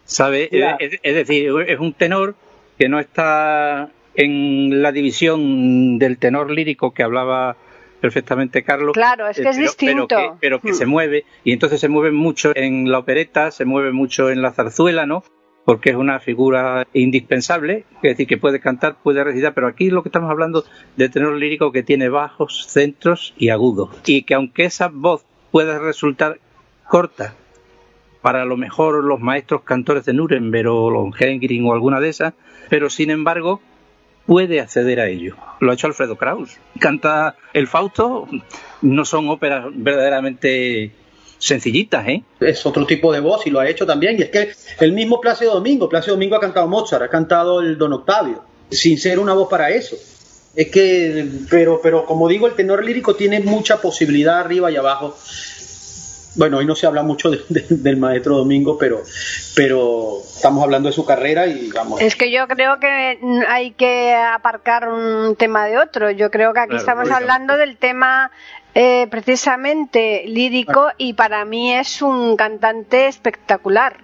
¿Sabe? 0.04 0.50
es, 0.80 1.16
decir, 1.16 1.52
es 1.68 1.80
un 1.80 1.94
tenor 1.94 2.36
que 2.78 2.90
no 2.90 3.00
está 3.00 3.90
en 4.20 4.82
la 4.82 4.92
división 4.92 5.98
del 5.98 6.18
tenor 6.18 6.52
lírico 6.52 6.94
que 6.94 7.04
hablaba 7.04 7.56
perfectamente 8.02 8.64
Carlos. 8.64 8.94
Claro, 8.94 9.30
es 9.30 9.38
que 9.38 9.48
es 9.48 9.58
eh, 9.58 9.62
distinto. 9.62 10.38
Pero 10.42 10.60
que, 10.60 10.74
se 10.74 10.86
hmm. 10.86 10.90
mueve, 10.90 11.26
y 11.46 11.54
entonces 11.54 11.80
se 11.80 11.88
mueve 11.88 12.12
mucho 12.12 12.52
en 12.54 12.92
la 12.92 13.00
opereta, 13.00 13.50
se 13.52 13.64
mueve 13.64 13.94
mucho 13.94 14.30
en 14.30 14.42
la 14.42 14.52
zarzuela, 14.52 15.06
¿no? 15.06 15.24
Porque 15.64 15.92
es 15.92 15.96
una 15.96 16.20
figura 16.20 16.86
indispensable, 16.94 17.86
es 17.96 18.02
decir, 18.02 18.28
que 18.28 18.38
puede 18.38 18.60
cantar, 18.60 18.98
puede 19.02 19.24
recitar, 19.24 19.54
pero 19.54 19.68
aquí 19.68 19.90
lo 19.90 20.04
que 20.04 20.10
estamos 20.10 20.30
hablando 20.30 20.66
de 20.98 21.08
tenor 21.08 21.36
lírico 21.36 21.72
que 21.72 21.84
tiene 21.84 22.10
bajos, 22.10 22.66
centros 22.68 23.34
y 23.38 23.50
agudos. 23.50 23.90
Y 24.06 24.24
que 24.24 24.34
aunque 24.34 24.66
esa 24.66 24.90
voz 24.90 25.24
pueda 25.52 25.80
resultar 25.80 26.40
corta 26.90 27.36
para 28.22 28.44
lo 28.44 28.58
mejor 28.58 29.02
los 29.02 29.22
maestros 29.22 29.62
cantores 29.62 30.04
de 30.04 30.14
Nuremberg 30.14 30.68
o 30.68 30.90
Lohengrin 30.90 31.66
o 31.66 31.74
alguna 31.74 32.02
de 32.02 32.10
esas, 32.10 32.34
pero 32.70 32.90
sin 32.90 33.12
embargo 33.12 33.62
puede 34.30 34.60
acceder 34.60 35.00
a 35.00 35.08
ello. 35.08 35.36
Lo 35.60 35.72
ha 35.72 35.74
hecho 35.74 35.88
Alfredo 35.88 36.16
Kraus. 36.16 36.52
Canta 36.80 37.36
el 37.52 37.66
Fausto, 37.66 38.28
no 38.84 39.04
son 39.04 39.28
óperas 39.28 39.66
verdaderamente 39.74 40.92
sencillitas, 41.40 42.08
¿eh? 42.08 42.24
Es 42.40 42.64
otro 42.64 42.86
tipo 42.86 43.12
de 43.12 43.22
voz 43.22 43.48
y 43.48 43.50
lo 43.50 43.60
ha 43.60 43.68
hecho 43.68 43.88
también. 43.88 44.20
Y 44.20 44.22
es 44.22 44.30
que 44.30 44.52
el 44.82 44.94
mismo 44.94 45.20
Plácido 45.20 45.56
Domingo, 45.56 45.90
Plácido 45.90 46.14
Domingo 46.14 46.36
ha 46.36 46.40
cantado 46.40 46.68
Mozart, 46.68 47.06
ha 47.06 47.10
cantado 47.10 47.60
el 47.60 47.76
Don 47.76 47.92
Octavio, 47.92 48.44
sin 48.70 49.00
ser 49.00 49.18
una 49.18 49.34
voz 49.34 49.50
para 49.50 49.72
eso. 49.72 49.98
Es 50.56 50.70
que, 50.70 51.26
pero, 51.50 51.80
pero 51.82 52.06
como 52.06 52.28
digo, 52.28 52.46
el 52.46 52.54
tenor 52.54 52.86
lírico 52.86 53.16
tiene 53.16 53.40
mucha 53.40 53.82
posibilidad 53.82 54.42
arriba 54.42 54.70
y 54.70 54.76
abajo 54.76 55.16
bueno, 56.36 56.58
hoy 56.58 56.66
no 56.66 56.76
se 56.76 56.86
habla 56.86 57.04
mucho 57.04 57.32
del 57.70 57.98
maestro 57.98 58.38
Domingo, 58.38 58.78
pero, 58.78 59.04
pero 59.60 60.22
estamos 60.24 60.64
hablando 60.64 60.88
de 60.88 60.96
su 60.96 61.04
carrera 61.04 61.46
y 61.46 61.70
vamos. 61.70 62.00
Es 62.00 62.16
que 62.16 62.32
yo 62.32 62.48
creo 62.48 62.80
que 62.80 63.20
hay 63.46 63.72
que 63.72 64.16
aparcar 64.16 64.88
un 64.88 65.36
tema 65.36 65.66
de 65.66 65.78
otro. 65.78 66.12
Yo 66.12 66.32
creo 66.32 66.54
que 66.54 66.62
aquí 66.62 66.78
estamos 66.78 67.12
hablando 67.12 67.58
del 67.58 67.76
tema 67.76 68.32
eh, 68.74 69.08
precisamente 69.12 70.24
lírico 70.28 70.88
y 70.98 71.12
para 71.12 71.44
mí 71.44 71.74
es 71.74 72.02
un 72.02 72.38
cantante 72.38 73.08
espectacular. 73.08 73.98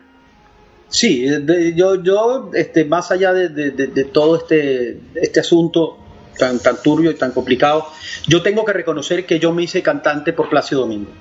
Sí, 0.90 1.26
yo, 1.74 2.04
yo 2.04 2.52
este, 2.54 2.84
más 2.84 3.12
allá 3.12 3.32
de, 3.32 4.10
todo 4.12 4.36
este, 4.36 5.00
este 5.16 5.40
asunto 5.40 5.98
tan, 6.38 6.60
tan 6.60 6.84
turbio 6.84 7.12
y 7.12 7.16
tan 7.16 7.32
complicado, 7.32 7.88
yo 8.28 8.44
tengo 8.44 8.66
que 8.66 8.74
reconocer 8.74 9.26
que 9.26 9.40
yo 9.40 9.54
me 9.54 9.64
hice 9.64 9.82
cantante 9.82 10.34
por 10.34 10.50
Plácido 10.50 10.82
Domingo. 10.82 11.12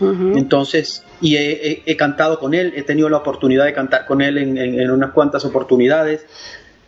Entonces, 0.00 1.04
y 1.20 1.36
he, 1.36 1.96
cantado 1.96 2.38
con 2.38 2.54
él, 2.54 2.72
he 2.76 2.82
tenido 2.82 3.08
la 3.08 3.18
oportunidad 3.18 3.64
de 3.64 3.72
cantar 3.72 4.06
con 4.06 4.22
él 4.22 4.38
en, 4.38 4.90
unas 4.90 5.10
cuantas 5.10 5.44
oportunidades. 5.44 6.24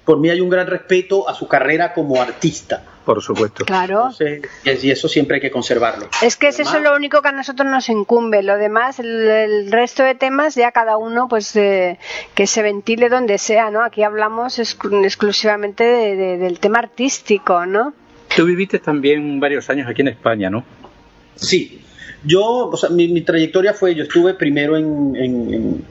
Por 0.04 0.18
mí 0.18 0.30
hay 0.30 0.40
un 0.40 0.48
gran 0.48 0.66
respeto 0.66 1.28
a 1.28 1.34
su 1.34 1.46
carrera 1.46 1.92
como 1.92 2.20
artista. 2.20 2.84
Por 3.04 3.20
supuesto. 3.20 3.64
Claro. 3.64 4.10
y 4.64 4.90
eso 4.90 5.08
siempre 5.08 5.36
hay 5.36 5.40
que 5.40 5.50
conservarlo. 5.50 6.08
Es 6.22 6.36
que 6.36 6.48
eso 6.48 6.62
es 6.62 6.82
lo 6.82 6.94
único 6.94 7.20
que 7.20 7.28
a 7.28 7.32
nosotros 7.32 7.68
nos 7.68 7.88
incumbe. 7.88 8.42
Lo 8.42 8.56
demás, 8.56 9.00
el, 9.00 9.70
resto 9.72 10.04
de 10.04 10.14
temas, 10.14 10.54
ya 10.54 10.70
cada 10.70 10.96
uno, 10.96 11.26
pues 11.28 11.52
que 11.52 12.46
se 12.46 12.62
ventile 12.62 13.08
donde 13.08 13.38
sea, 13.38 13.70
¿no? 13.70 13.82
Aquí 13.82 14.02
hablamos 14.04 14.58
exclusivamente 14.58 15.84
del 15.84 16.60
tema 16.60 16.78
artístico, 16.78 17.66
¿no? 17.66 17.92
Tú 18.34 18.46
viviste 18.46 18.78
también 18.78 19.40
varios 19.40 19.68
años 19.68 19.88
aquí 19.88 20.00
en 20.00 20.08
España, 20.08 20.48
¿no? 20.48 20.64
Sí, 21.34 21.82
yo, 22.24 22.68
o 22.68 22.76
sea, 22.76 22.90
mi, 22.90 23.20
trayectoria 23.22 23.74
fue, 23.74 23.94
yo 23.94 24.04
estuve 24.04 24.34
primero 24.34 24.76
en, 24.76 25.16
en, 25.16 25.84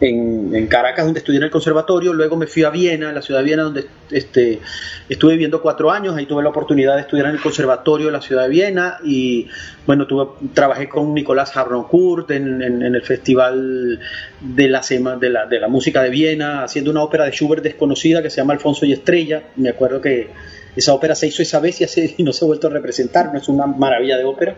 en, 0.00 0.66
Caracas, 0.66 1.04
donde 1.04 1.18
estudié 1.18 1.38
en 1.38 1.44
el 1.44 1.50
conservatorio, 1.50 2.12
luego 2.12 2.36
me 2.36 2.46
fui 2.46 2.64
a 2.64 2.70
Viena, 2.70 3.12
la 3.12 3.22
ciudad 3.22 3.40
de 3.40 3.46
Viena, 3.46 3.62
donde 3.62 3.86
este, 4.10 4.60
estuve 5.08 5.32
viviendo 5.32 5.62
cuatro 5.62 5.90
años, 5.90 6.16
ahí 6.16 6.26
tuve 6.26 6.42
la 6.42 6.50
oportunidad 6.50 6.94
de 6.96 7.02
estudiar 7.02 7.26
en 7.26 7.34
el 7.34 7.40
conservatorio 7.40 8.06
de 8.06 8.12
la 8.12 8.20
ciudad 8.20 8.42
de 8.42 8.48
Viena 8.48 8.98
y, 9.04 9.48
bueno, 9.86 10.06
tuve, 10.06 10.26
trabajé 10.52 10.88
con 10.88 11.14
Nicolás 11.14 11.56
Harnoncourt 11.56 12.30
en, 12.30 12.62
en, 12.62 12.82
el 12.82 13.02
Festival 13.02 14.00
de 14.40 14.68
la, 14.68 14.80
de, 15.18 15.30
la, 15.30 15.46
de 15.46 15.60
la 15.60 15.68
Música 15.68 16.02
de 16.02 16.10
Viena, 16.10 16.64
haciendo 16.64 16.90
una 16.90 17.02
ópera 17.02 17.24
de 17.24 17.30
Schubert 17.32 17.62
desconocida 17.62 18.22
que 18.22 18.30
se 18.30 18.36
llama 18.36 18.52
Alfonso 18.52 18.86
y 18.86 18.92
Estrella, 18.92 19.44
me 19.56 19.70
acuerdo 19.70 20.00
que 20.00 20.28
esa 20.76 20.92
ópera 20.92 21.14
se 21.14 21.28
hizo 21.28 21.40
esa 21.42 21.60
vez 21.60 21.80
y, 21.80 22.14
y 22.18 22.22
no 22.22 22.32
se 22.32 22.44
ha 22.44 22.46
vuelto 22.46 22.66
a 22.66 22.70
representar, 22.70 23.32
no 23.32 23.38
es 23.38 23.48
una 23.48 23.66
maravilla 23.66 24.18
de 24.18 24.24
ópera 24.24 24.56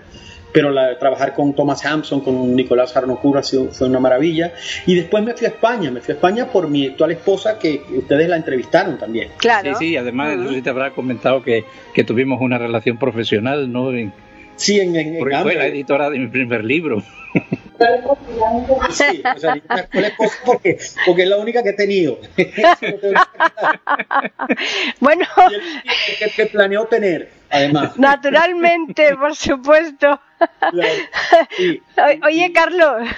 pero 0.56 0.70
la, 0.70 0.98
trabajar 0.98 1.34
con 1.34 1.54
Thomas 1.54 1.84
Hampson, 1.84 2.22
con 2.22 2.56
Nicolás 2.56 2.96
Harnoncourt 2.96 3.44
fue 3.72 3.88
una 3.88 4.00
maravilla. 4.00 4.54
Y 4.86 4.94
después 4.94 5.22
me 5.22 5.34
fui 5.34 5.46
a 5.46 5.50
España, 5.50 5.90
me 5.90 6.00
fui 6.00 6.12
a 6.12 6.14
España 6.14 6.46
por 6.46 6.70
mi 6.70 6.86
actual 6.86 7.10
esposa, 7.10 7.58
que 7.58 7.82
ustedes 7.94 8.26
la 8.26 8.36
entrevistaron 8.36 8.96
también. 8.96 9.32
Claro. 9.36 9.74
Sí, 9.74 9.90
sí, 9.90 9.96
además, 9.98 10.34
uh 10.38 10.44
-huh. 10.44 10.62
te 10.62 10.70
habrá 10.70 10.92
comentado 10.92 11.42
que, 11.42 11.66
que, 11.92 12.04
tuvimos 12.04 12.40
una 12.40 12.56
relación 12.56 12.96
profesional, 12.96 13.70
¿no? 13.70 13.90
sí, 14.56 14.80
en, 14.80 14.96
en, 14.96 15.18
Porque 15.18 15.36
fue 15.36 15.56
la 15.56 15.66
editora 15.66 16.08
de 16.08 16.20
mi 16.20 16.28
primer 16.28 16.64
libro. 16.64 17.02
Sí, 18.90 19.22
o 19.36 19.38
sea, 19.38 19.62
porque, 20.46 20.78
porque 21.04 21.22
es 21.22 21.28
la 21.28 21.36
única 21.36 21.62
que 21.62 21.68
he 21.68 21.74
tenido. 21.74 22.18
bueno. 25.00 25.26
que, 26.18 26.30
que 26.30 26.46
planeo 26.46 26.86
tener, 26.86 27.28
además. 27.50 27.98
Naturalmente, 27.98 29.16
por 29.20 29.34
supuesto. 29.34 30.20
Oye, 32.26 32.52
Carlos, 32.52 33.08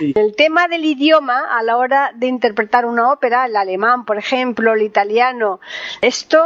el 0.00 0.34
tema 0.36 0.68
del 0.68 0.84
idioma 0.84 1.44
a 1.50 1.62
la 1.62 1.78
hora 1.78 2.12
de 2.14 2.26
interpretar 2.26 2.84
una 2.84 3.12
ópera, 3.12 3.46
el 3.46 3.56
alemán, 3.56 4.04
por 4.04 4.18
ejemplo, 4.18 4.74
el 4.74 4.82
italiano, 4.82 5.60
¿esto 6.02 6.38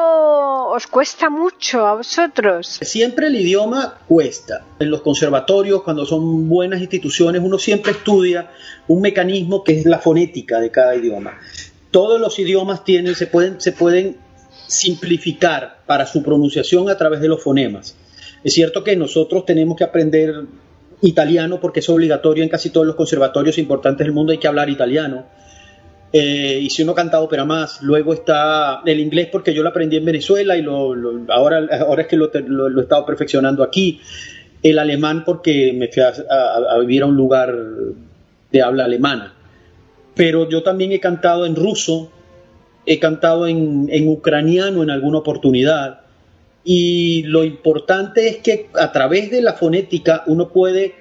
os 0.69 0.87
cuesta 0.87 1.31
mucho 1.31 1.87
a 1.87 1.95
vosotros? 1.95 2.79
Siempre 2.83 3.27
el 3.27 3.37
idioma 3.37 3.99
cuesta. 4.07 4.65
En 4.79 4.91
los 4.91 5.03
conservatorios, 5.03 5.83
cuando 5.83 6.07
son 6.07 6.49
buenas 6.49 6.81
instituciones, 6.81 7.43
uno 7.43 7.59
siempre 7.59 7.93
estudia 7.93 8.51
un 8.87 9.01
mecanismo 9.01 9.65
que 9.65 9.79
es 9.79 9.87
la 9.87 9.99
fonética 9.99 10.61
de 10.61 10.71
cada 10.71 10.95
idioma. 10.95 11.39
Todos 11.91 12.21
los 12.21 12.39
idiomas 12.39 12.85
tienen, 12.85 13.15
se 13.15 13.27
pueden, 13.27 13.61
se 13.61 13.73
pueden 13.73 14.17
simplificar 14.66 15.79
para 15.87 16.07
su 16.07 16.22
pronunciación 16.22 16.88
a 16.88 16.96
través 16.96 17.20
de 17.20 17.29
los 17.29 17.42
fonemas. 17.42 17.96
Es 18.42 18.53
cierto 18.53 18.85
que 18.85 18.96
nosotros 18.96 19.46
tenemos 19.46 19.77
que 19.77 19.85
aprender 19.85 20.44
italiano 21.00 21.61
porque 21.61 21.81
es 21.81 21.88
obligatorio 21.88 22.42
en 22.42 22.48
casi 22.48 22.70
todos 22.70 22.87
los 22.87 22.96
conservatorios 22.96 23.59
importantes 23.59 24.07
del 24.07 24.14
mundo, 24.14 24.33
hay 24.33 24.38
que 24.38 24.48
hablar 24.48 24.68
italiano. 24.68 25.27
Eh, 26.12 26.61
y 26.62 26.70
si 26.70 26.85
uno 26.85 26.94
canta 26.94 27.20
ópera 27.20 27.44
más, 27.44 27.83
luego 27.83 28.14
está 28.14 28.83
el 28.87 29.00
inglés 29.00 29.29
porque 29.33 29.53
yo 29.53 29.64
lo 29.64 29.70
aprendí 29.70 29.96
en 29.96 30.05
Venezuela 30.05 30.57
y 30.57 30.62
lo, 30.62 30.94
ahora, 31.29 31.66
ahora 31.81 32.03
es 32.03 32.09
que 32.09 32.16
lo, 32.16 32.31
he 32.33 32.81
estado 32.81 33.05
perfeccionando 33.05 33.62
aquí. 33.62 34.00
El 34.62 34.79
alemán 34.79 35.24
porque 35.24 35.72
me 35.72 35.88
fui 35.88 36.03
a, 36.03 36.79
vivir 36.79 37.03
a 37.03 37.07
un 37.07 37.16
lugar 37.16 37.55
de 38.53 38.62
habla 38.62 38.85
alemana. 38.85 39.35
Pero 40.14 40.48
yo 40.48 40.62
también 40.62 40.92
he 40.92 41.00
cantado 41.00 41.44
en 41.46 41.57
ruso, 41.57 42.12
he 42.87 42.99
cantado 42.99 43.47
en, 43.47 44.09
ucraniano 44.09 44.83
en 44.83 44.90
alguna 44.90 45.18
oportunidad 45.18 46.01
y 46.64 47.23
lo 47.25 47.44
importante 47.44 48.29
es 48.29 48.38
que 48.38 48.68
a 48.75 48.92
través 48.92 49.31
de 49.31 49.42
la 49.42 49.55
fonética 49.55 50.23
uno 50.27 50.49
puede 50.49 50.94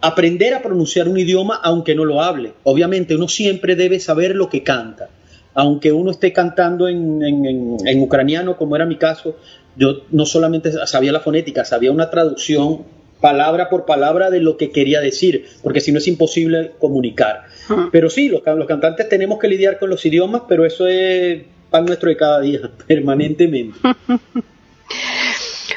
aprender 0.00 0.54
a 0.54 0.62
pronunciar 0.62 1.08
un 1.08 1.18
idioma 1.18 1.56
aunque 1.62 1.94
no 1.94 2.04
lo 2.04 2.22
hable. 2.22 2.52
Obviamente 2.62 3.16
uno 3.16 3.26
siempre 3.26 3.74
debe 3.74 3.98
saber 3.98 4.36
lo 4.36 4.48
que 4.48 4.62
canta. 4.62 5.10
Aunque 5.54 5.90
uno 5.90 6.12
esté 6.12 6.32
cantando 6.32 6.86
en, 6.86 7.20
en, 7.22 8.00
ucraniano, 8.00 8.56
como 8.56 8.76
era 8.76 8.86
mi 8.86 8.96
caso, 8.96 9.36
yo 9.74 10.02
no 10.12 10.24
solamente 10.24 10.70
sabía 10.86 11.10
la 11.10 11.18
fonética, 11.18 11.64
sabía 11.64 11.90
una 11.90 12.10
traducción 12.10 12.84
palabra 13.20 13.68
por 13.68 13.84
palabra 13.84 14.30
de 14.30 14.40
lo 14.40 14.56
que 14.56 14.70
quería 14.70 15.00
decir, 15.00 15.46
porque 15.62 15.80
si 15.80 15.92
no 15.92 15.98
es 15.98 16.06
imposible 16.08 16.72
comunicar. 16.78 17.44
Pero 17.92 18.08
sí, 18.10 18.28
los, 18.28 18.42
los 18.44 18.66
cantantes 18.66 19.08
tenemos 19.08 19.38
que 19.38 19.48
lidiar 19.48 19.78
con 19.78 19.90
los 19.90 20.04
idiomas, 20.06 20.42
pero 20.48 20.64
eso 20.64 20.86
es 20.86 21.42
pan 21.70 21.84
nuestro 21.84 22.08
de 22.08 22.16
cada 22.16 22.40
día, 22.40 22.60
permanentemente. 22.86 23.78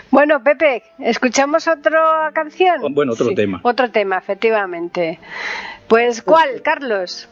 Bueno, 0.10 0.44
Pepe, 0.44 0.84
¿escuchamos 1.00 1.70
otra 1.70 2.32
canción? 2.34 2.94
Bueno, 2.94 3.14
otro 3.14 3.34
tema. 3.34 3.62
Otro 3.64 3.92
tema, 3.92 4.18
efectivamente. 4.18 5.20
Pues, 5.88 6.22
¿cuál, 6.22 6.62
Carlos? 6.62 7.30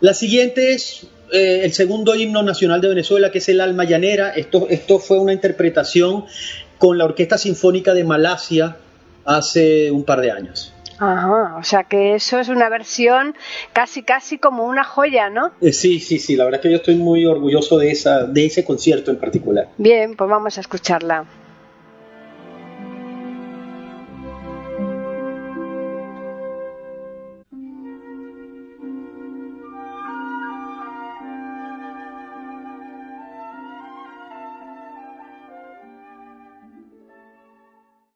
La 0.00 0.14
siguiente 0.14 0.72
es 0.72 1.06
eh, 1.30 1.60
el 1.62 1.74
segundo 1.74 2.14
himno 2.14 2.42
nacional 2.42 2.80
de 2.80 2.88
Venezuela, 2.88 3.30
que 3.30 3.36
es 3.36 3.48
el 3.50 3.60
Alma 3.60 3.84
Llanera. 3.84 4.30
Esto, 4.30 4.66
esto 4.70 4.98
fue 4.98 5.18
una 5.18 5.34
interpretación 5.34 6.24
con 6.78 6.96
la 6.96 7.04
Orquesta 7.04 7.36
Sinfónica 7.36 7.92
de 7.92 8.04
Malasia 8.04 8.78
hace 9.24 9.90
un 9.90 10.04
par 10.04 10.20
de 10.20 10.30
años. 10.30 10.72
Ajá, 10.98 11.56
o 11.56 11.64
sea 11.64 11.84
que 11.84 12.14
eso 12.14 12.38
es 12.38 12.50
una 12.50 12.68
versión 12.68 13.34
casi 13.72 14.02
casi 14.02 14.36
como 14.36 14.66
una 14.66 14.84
joya, 14.84 15.30
¿no? 15.30 15.50
Eh, 15.62 15.72
sí, 15.72 15.98
sí, 15.98 16.18
sí, 16.18 16.36
la 16.36 16.44
verdad 16.44 16.60
es 16.60 16.62
que 16.62 16.70
yo 16.70 16.76
estoy 16.76 16.96
muy 16.96 17.24
orgulloso 17.24 17.78
de, 17.78 17.90
esa, 17.90 18.26
de 18.26 18.44
ese 18.44 18.64
concierto 18.64 19.10
en 19.10 19.16
particular. 19.16 19.68
Bien, 19.78 20.14
pues 20.14 20.28
vamos 20.28 20.58
a 20.58 20.60
escucharla. 20.60 21.24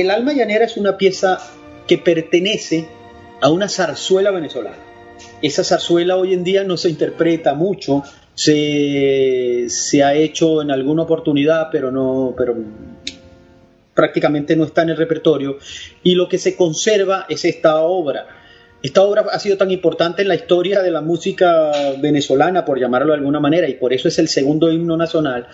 el 0.00 0.10
alma 0.10 0.32
llanera 0.32 0.64
es 0.64 0.76
una 0.76 0.96
pieza 0.96 1.38
que 1.86 1.98
pertenece 1.98 2.86
a 3.40 3.50
una 3.50 3.68
zarzuela 3.68 4.30
venezolana. 4.30 4.78
Esa 5.42 5.64
zarzuela 5.64 6.16
hoy 6.16 6.32
en 6.32 6.44
día 6.44 6.64
no 6.64 6.76
se 6.76 6.88
interpreta 6.88 7.54
mucho, 7.54 8.02
se, 8.34 9.66
se 9.68 10.02
ha 10.02 10.14
hecho 10.14 10.62
en 10.62 10.70
alguna 10.70 11.02
oportunidad, 11.02 11.68
pero 11.70 11.90
no, 11.90 12.34
pero 12.36 12.56
prácticamente 13.94 14.56
no 14.56 14.64
está 14.64 14.82
en 14.82 14.90
el 14.90 14.96
repertorio. 14.96 15.58
Y 16.02 16.14
lo 16.14 16.28
que 16.28 16.38
se 16.38 16.56
conserva 16.56 17.26
es 17.28 17.44
esta 17.44 17.80
obra. 17.82 18.26
Esta 18.82 19.02
obra 19.02 19.26
ha 19.30 19.38
sido 19.38 19.58
tan 19.58 19.70
importante 19.70 20.22
en 20.22 20.28
la 20.28 20.34
historia 20.34 20.82
de 20.82 20.90
la 20.90 21.02
música 21.02 21.70
venezolana, 22.00 22.64
por 22.64 22.80
llamarlo 22.80 23.12
de 23.12 23.18
alguna 23.18 23.40
manera, 23.40 23.68
y 23.68 23.74
por 23.74 23.92
eso 23.92 24.08
es 24.08 24.18
el 24.18 24.28
segundo 24.28 24.72
himno 24.72 24.96
nacional, 24.96 25.46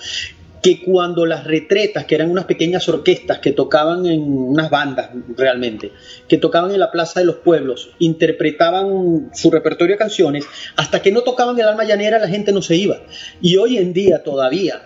que 0.63 0.83
cuando 0.83 1.27
las 1.27 1.45
retretas, 1.45 2.05
que 2.05 2.15
eran 2.15 2.31
unas 2.31 2.45
pequeñas 2.45 2.89
orquestas 2.89 3.39
que 3.39 3.53
tocaban 3.53 4.07
en 4.07 4.23
unas 4.23 4.71
bandas 4.71 5.11
realmente, 5.37 5.93
que 6.29 6.39
tocaban 6.39 6.73
en 6.73 6.81
la 6.81 6.91
Plaza 6.91 7.21
de 7.21 7.27
los 7.27 7.37
Pueblos, 7.37 7.91
interpretaban 7.99 9.31
su 9.35 9.51
repertorio 9.51 9.95
de 9.95 9.99
canciones, 9.99 10.47
hasta 10.77 11.01
que 11.01 11.13
no 11.13 11.23
tocaban 11.23 11.59
el 11.59 11.67
alma 11.67 11.85
llanera 11.85 12.19
la 12.19 12.29
gente 12.29 12.53
no 12.53 12.63
se 12.63 12.77
iba. 12.77 12.99
Y 13.41 13.57
hoy 13.57 13.79
en 13.79 13.93
día 13.93 14.23
todavía 14.23 14.83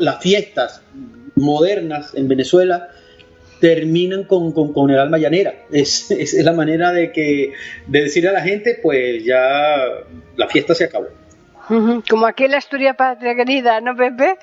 las 0.00 0.20
fiestas 0.20 0.82
modernas 1.36 2.12
en 2.14 2.28
Venezuela 2.28 2.88
terminan 3.60 4.24
con, 4.24 4.52
con, 4.52 4.90
el 4.90 4.98
alma 4.98 5.18
llanera. 5.18 5.54
Es, 5.70 6.10
es, 6.10 6.34
la 6.44 6.52
manera 6.52 6.92
de, 6.92 7.12
que, 7.12 7.52
de 7.86 8.00
decirle 8.02 8.30
a 8.30 8.32
la 8.32 8.42
gente, 8.42 8.78
pues 8.82 9.24
ya 9.24 9.46
la 10.36 10.48
fiesta 10.48 10.74
se 10.74 10.84
acabó. 10.84 11.06
Como 11.68 12.26
aquí 12.26 12.44
en 12.44 12.52
la 12.52 12.58
Asturias 12.58 12.94
Patria 12.96 13.34
Querida, 13.34 13.80
¿no, 13.80 13.96
Pepe? 13.96 14.38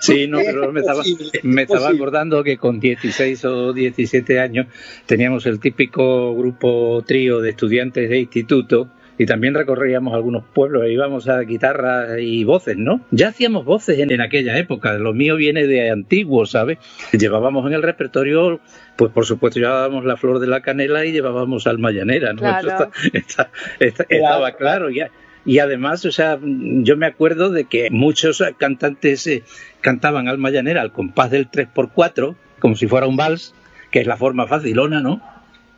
Sí, 0.00 0.26
no, 0.28 0.38
pero 0.38 0.72
me 0.72 0.80
estaba, 0.80 1.02
me 1.42 1.62
estaba 1.62 1.88
acordando 1.88 2.42
que 2.44 2.56
con 2.56 2.80
16 2.80 3.44
o 3.44 3.72
17 3.72 4.40
años 4.40 4.66
teníamos 5.06 5.46
el 5.46 5.60
típico 5.60 6.34
grupo 6.34 7.02
trío 7.06 7.40
de 7.40 7.50
estudiantes 7.50 8.08
de 8.08 8.18
instituto 8.18 8.88
y 9.18 9.26
también 9.26 9.54
recorríamos 9.54 10.14
algunos 10.14 10.44
pueblos 10.44 10.84
e 10.84 10.92
íbamos 10.92 11.28
a 11.28 11.40
guitarras 11.40 12.18
y 12.20 12.44
voces, 12.44 12.76
¿no? 12.76 13.00
Ya 13.10 13.28
hacíamos 13.28 13.64
voces 13.64 13.98
en, 13.98 14.20
aquella 14.20 14.56
época, 14.56 14.94
lo 14.94 15.12
mío 15.12 15.34
viene 15.36 15.66
de 15.66 15.90
antiguo, 15.90 16.46
¿sabes? 16.46 16.78
Llevábamos 17.12 17.66
en 17.66 17.72
el 17.72 17.82
repertorio, 17.82 18.60
pues 18.96 19.12
por 19.12 19.26
supuesto 19.26 19.58
llevábamos 19.58 20.04
la 20.04 20.16
flor 20.16 20.38
de 20.38 20.46
la 20.46 20.60
canela 20.60 21.04
y 21.04 21.12
llevábamos 21.12 21.66
alma 21.66 21.90
llanera, 21.90 22.32
¿no? 22.32 22.42
Claro. 22.42 22.90
estaba 24.08 24.52
claro 24.52 24.88
ya. 24.90 25.10
Y 25.48 25.60
además, 25.60 26.04
o 26.04 26.12
sea, 26.12 26.38
yo 26.42 26.98
me 26.98 27.06
acuerdo 27.06 27.48
de 27.48 27.64
que 27.64 27.88
muchos 27.90 28.44
cantantes 28.58 29.26
eh, 29.26 29.44
cantaban 29.80 30.28
alma 30.28 30.50
llanera 30.50 30.82
al 30.82 30.92
compás 30.92 31.30
del 31.30 31.50
3x4, 31.50 32.34
como 32.58 32.76
si 32.76 32.86
fuera 32.86 33.06
un 33.06 33.16
vals, 33.16 33.54
que 33.90 34.00
es 34.00 34.06
la 34.06 34.18
forma 34.18 34.46
facilona, 34.46 35.00
¿no? 35.00 35.22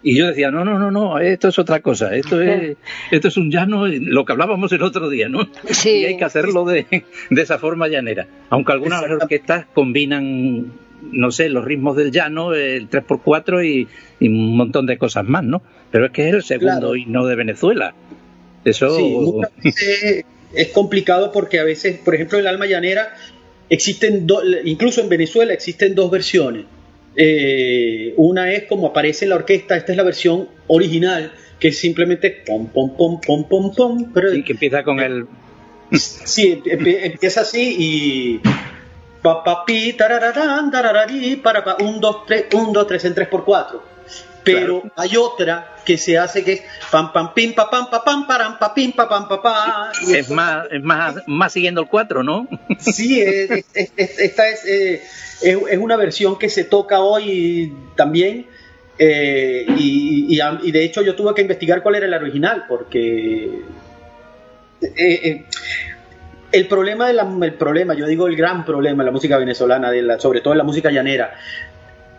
Y 0.02 0.18
yo 0.18 0.26
decía, 0.26 0.50
no, 0.50 0.64
no, 0.64 0.76
no, 0.80 0.90
no, 0.90 1.20
esto 1.20 1.46
es 1.46 1.58
otra 1.60 1.78
cosa, 1.78 2.16
esto 2.16 2.42
es, 2.42 2.78
esto 3.12 3.28
es 3.28 3.36
un 3.36 3.52
llano, 3.52 3.86
lo 3.86 4.24
que 4.24 4.32
hablábamos 4.32 4.72
el 4.72 4.82
otro 4.82 5.08
día, 5.08 5.28
¿no? 5.28 5.46
Sí. 5.70 5.98
Y 5.98 6.04
hay 6.06 6.16
que 6.16 6.24
hacerlo 6.24 6.64
de, 6.64 7.04
de 7.30 7.40
esa 7.40 7.60
forma 7.60 7.86
llanera. 7.86 8.26
Aunque 8.48 8.72
algunas 8.72 9.04
orquestas 9.04 9.66
combinan, 9.72 10.72
no 11.12 11.30
sé, 11.30 11.48
los 11.48 11.64
ritmos 11.64 11.96
del 11.96 12.10
llano, 12.10 12.54
el 12.54 12.90
3x4 12.90 13.64
y, 13.64 13.86
y 14.18 14.28
un 14.28 14.56
montón 14.56 14.86
de 14.86 14.98
cosas 14.98 15.24
más, 15.28 15.44
¿no? 15.44 15.62
Pero 15.92 16.06
es 16.06 16.10
que 16.10 16.28
es 16.28 16.34
el 16.34 16.42
segundo 16.42 16.96
himno 16.96 17.24
de 17.24 17.36
Venezuela. 17.36 17.94
Eso... 18.64 18.96
Sí, 19.62 20.24
es 20.54 20.68
complicado 20.68 21.32
porque 21.32 21.58
a 21.58 21.64
veces, 21.64 21.98
por 21.98 22.14
ejemplo, 22.14 22.38
el 22.38 22.46
alma 22.46 22.66
llanera, 22.66 23.14
existen, 23.68 24.26
incluso 24.64 25.00
en 25.00 25.08
Venezuela 25.08 25.52
existen 25.52 25.94
dos 25.94 26.10
versiones 26.10 26.64
eh, 27.16 28.14
una 28.16 28.52
es 28.52 28.64
como 28.64 28.88
aparece 28.88 29.24
en 29.24 29.30
la 29.30 29.36
orquesta, 29.36 29.76
esta 29.76 29.92
es 29.92 29.96
la 29.96 30.04
versión 30.04 30.48
original, 30.68 31.32
que 31.58 31.68
es 31.68 31.78
simplemente 31.78 32.30
pom, 32.46 32.68
pom, 32.68 32.96
pom, 32.96 33.20
pom, 33.20 33.48
pom, 33.48 33.74
pom. 33.74 34.12
Pero, 34.12 34.30
sí, 34.30 34.42
que 34.42 34.52
empieza 34.52 34.82
con 34.82 35.00
el... 35.00 35.26
Sí, 35.92 36.62
empieza 36.64 37.40
así 37.40 37.76
y... 37.78 38.40
Pa, 39.22 39.44
pa, 39.44 39.66
pi, 39.66 39.92
tarararán, 39.92 40.70
tarararí, 40.70 41.36
para, 41.36 41.62
pa, 41.62 41.76
un, 41.80 42.00
dos, 42.00 42.24
tres, 42.26 42.46
un, 42.54 42.72
dos, 42.72 42.86
tres, 42.86 43.04
en 43.04 43.14
tres 43.14 43.28
por 43.28 43.44
cuatro. 43.44 43.82
Pero 44.42 44.82
hay 44.96 45.16
otra 45.16 45.76
que 45.84 45.98
se 45.98 46.18
hace 46.18 46.44
que 46.44 46.52
es 46.52 46.62
pam 46.90 47.12
pam 47.12 47.34
pim 47.34 47.54
pa 47.54 47.68
pam 47.68 47.90
pa 47.90 48.02
pam 48.04 48.26
param 48.26 48.58
pa 48.58 48.72
pim 48.72 48.92
pa 48.92 49.08
pam 49.08 49.28
pa 49.28 49.42
pa. 49.42 49.92
Es 50.08 50.30
más, 50.30 50.66
es 50.70 50.82
más, 50.82 51.16
más 51.26 51.52
siguiendo 51.52 51.82
el 51.82 51.88
cuatro, 51.88 52.22
¿no? 52.22 52.48
Sí, 52.78 53.20
esta 53.20 54.48
es, 54.48 54.64
eh, 54.66 55.02
es, 55.42 55.58
es, 55.70 55.78
una 55.78 55.96
versión 55.96 56.38
que 56.38 56.48
se 56.48 56.64
toca 56.64 57.00
hoy 57.00 57.72
también. 57.96 58.46
Eh, 59.02 59.64
y, 59.78 60.38
y, 60.38 60.72
de 60.72 60.84
hecho 60.84 61.00
yo 61.00 61.14
tuve 61.14 61.32
que 61.34 61.40
investigar 61.40 61.82
cuál 61.82 61.94
era 61.94 62.04
el 62.04 62.12
original 62.12 62.66
porque 62.68 63.62
eh, 64.82 65.44
el 66.52 66.68
problema 66.68 67.06
de 67.06 67.14
la, 67.14 67.26
el 67.40 67.54
problema 67.54 67.94
yo 67.94 68.06
digo 68.06 68.26
el 68.26 68.36
gran 68.36 68.62
problema 68.62 69.02
de 69.02 69.06
la 69.06 69.12
música 69.12 69.38
venezolana 69.38 69.90
de 69.90 70.02
la, 70.02 70.20
sobre 70.20 70.42
todo 70.42 70.52
en 70.52 70.58
la 70.58 70.64
música 70.64 70.90
llanera 70.90 71.32